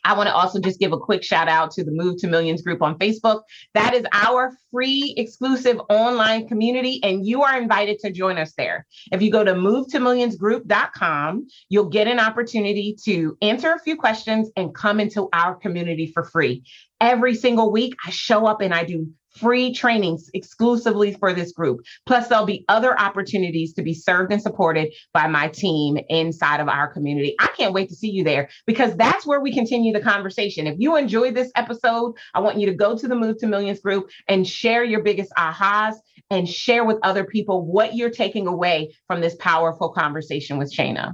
I 0.04 0.16
want 0.16 0.28
to 0.28 0.34
also 0.34 0.60
just 0.60 0.80
give 0.80 0.94
a 0.94 0.98
quick 0.98 1.24
shout 1.24 1.48
out 1.48 1.72
to 1.72 1.84
the 1.84 1.92
Move 1.92 2.18
to 2.20 2.28
Millions 2.28 2.62
group 2.62 2.82
on 2.82 2.98
Facebook. 2.98 3.44
That 3.74 3.94
is 3.94 4.06
our 4.14 4.52
free 4.72 5.14
exclusive 5.18 5.80
online 5.90 6.48
community, 6.48 7.00
and 7.04 7.26
you 7.26 7.44
are 7.44 7.60
invited 7.60 8.00
to 8.00 8.12
join 8.12 8.38
us 8.38 8.54
there. 8.58 8.86
If 9.12 9.22
you 9.22 9.32
go 9.32 9.44
to 9.44 9.54
movetomillionsgroup.com, 9.54 11.48
you'll 11.70 11.90
get 11.90 12.08
an 12.08 12.20
opportunity 12.20 12.96
to 13.06 13.38
answer 13.42 13.72
a 13.72 13.80
few 13.80 13.96
questions 13.96 14.50
and 14.56 14.74
come 14.74 15.00
into 15.00 15.30
our 15.34 15.56
community 15.56 16.12
for 16.14 16.24
free. 16.24 16.64
Every 17.00 17.36
single 17.36 17.72
week, 17.72 17.96
I 18.06 18.12
show 18.12 18.46
up 18.46 18.62
and 18.62 18.74
I 18.74 18.84
do 18.84 19.12
free 19.36 19.74
trainings 19.74 20.30
exclusively 20.34 21.14
for 21.14 21.34
this 21.34 21.52
group. 21.52 21.82
Plus, 22.06 22.28
there'll 22.28 22.46
be 22.46 22.66
other 22.70 23.00
opportunities 23.00 23.74
to 23.74 23.82
be 23.82 23.94
served 23.94 24.32
and 24.32 24.42
supported 24.42 24.94
by 25.14 25.28
my 25.28 25.48
team 25.48 25.98
inside 26.10 26.60
of 26.60 26.68
our 26.68 26.92
community. 26.92 27.36
I 27.40 27.48
can't 27.58 27.74
wait 27.74 27.90
to 27.90 27.96
see 27.96 28.10
you 28.10 28.24
there 28.24 28.50
because 28.66 28.96
that's 28.96 29.26
where 29.26 29.42
we 29.42 29.54
continue 29.54 29.94
the 29.94 30.02
conversation. 30.02 30.68
If 30.68 30.76
you 30.80 30.96
enjoyed 30.96 31.36
this 31.36 31.52
episode, 31.56 32.16
I 32.34 32.40
want 32.40 32.60
you 32.60 32.68
to 32.68 32.76
go 32.76 32.98
to 32.98 33.08
the 33.08 33.16
Move 33.16 33.38
to 33.40 33.48
Millions 33.48 33.80
group 33.80 34.10
and 34.28 34.48
share 34.48 34.84
your 34.84 35.04
biggest 35.04 35.32
ahas 35.38 35.96
and 36.30 36.48
share 36.48 36.86
with 36.86 36.98
other 37.04 37.26
people 37.26 37.66
what 37.66 37.96
you're 37.96 38.10
taking 38.10 38.48
away 38.48 38.94
from 39.08 39.22
this 39.22 39.36
powerful 39.36 39.90
conversation 39.90 40.58
with 40.58 40.74
Shayna. 40.74 41.14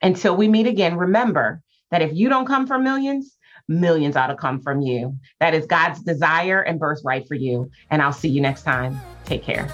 Until 0.00 0.36
we 0.36 0.48
meet 0.48 0.66
again, 0.66 0.96
remember 0.96 1.62
that 1.90 2.02
if 2.02 2.12
you 2.12 2.28
don't 2.28 2.46
come 2.46 2.66
for 2.66 2.78
millions, 2.78 3.36
millions 3.68 4.16
ought 4.16 4.28
to 4.28 4.34
come 4.34 4.60
from 4.60 4.80
you. 4.80 5.18
That 5.40 5.54
is 5.54 5.66
God's 5.66 6.00
desire 6.00 6.62
and 6.62 6.78
birthright 6.78 7.26
for 7.28 7.34
you. 7.34 7.70
And 7.90 8.02
I'll 8.02 8.12
see 8.12 8.28
you 8.28 8.40
next 8.40 8.62
time. 8.62 9.00
Take 9.24 9.42
care. 9.42 9.68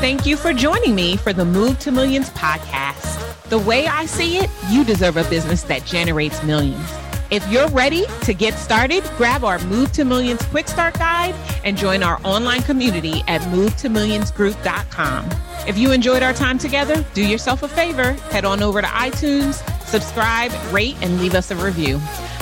Thank 0.00 0.26
you 0.26 0.36
for 0.36 0.52
joining 0.52 0.94
me 0.94 1.16
for 1.16 1.32
the 1.32 1.44
Move 1.44 1.78
to 1.80 1.92
Millions 1.92 2.30
podcast. 2.30 3.48
The 3.50 3.58
way 3.58 3.86
I 3.86 4.06
see 4.06 4.38
it, 4.38 4.50
you 4.68 4.84
deserve 4.84 5.16
a 5.16 5.24
business 5.24 5.62
that 5.64 5.84
generates 5.84 6.42
millions. 6.42 7.01
If 7.32 7.48
you're 7.50 7.68
ready 7.70 8.04
to 8.22 8.34
get 8.34 8.54
started, 8.54 9.02
grab 9.16 9.42
our 9.42 9.58
Move 9.60 9.90
to 9.92 10.04
Millions 10.04 10.44
Quick 10.46 10.68
Start 10.68 10.94
Guide 10.98 11.34
and 11.64 11.76
join 11.76 12.04
our 12.04 12.20
online 12.24 12.62
community 12.62 13.22
at 13.26 13.40
movetomillionsgroup.com. 13.42 15.30
If 15.66 15.78
you 15.78 15.92
enjoyed 15.92 16.22
our 16.22 16.34
time 16.34 16.58
together, 16.58 17.04
do 17.14 17.26
yourself 17.26 17.62
a 17.62 17.68
favor, 17.68 18.12
head 18.30 18.44
on 18.44 18.62
over 18.62 18.80
to 18.80 18.86
iTunes 18.86 19.66
Subscribe, 19.92 20.50
rate, 20.72 20.96
and 21.02 21.20
leave 21.20 21.34
us 21.34 21.50
a 21.50 21.56
review. 21.56 22.00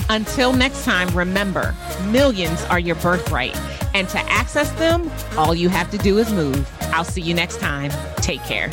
Until 0.09 0.53
next 0.53 0.85
time, 0.85 1.09
remember 1.09 1.75
millions 2.05 2.63
are 2.65 2.79
your 2.79 2.95
birthright. 2.95 3.57
And 3.93 4.07
to 4.07 4.19
access 4.31 4.71
them, 4.79 5.11
all 5.37 5.53
you 5.53 5.67
have 5.67 5.91
to 5.91 5.97
do 5.97 6.17
is 6.17 6.31
move. 6.31 6.65
I'll 6.93 7.03
see 7.03 7.21
you 7.21 7.33
next 7.33 7.59
time. 7.59 7.91
Take 8.21 8.41
care. 8.43 8.71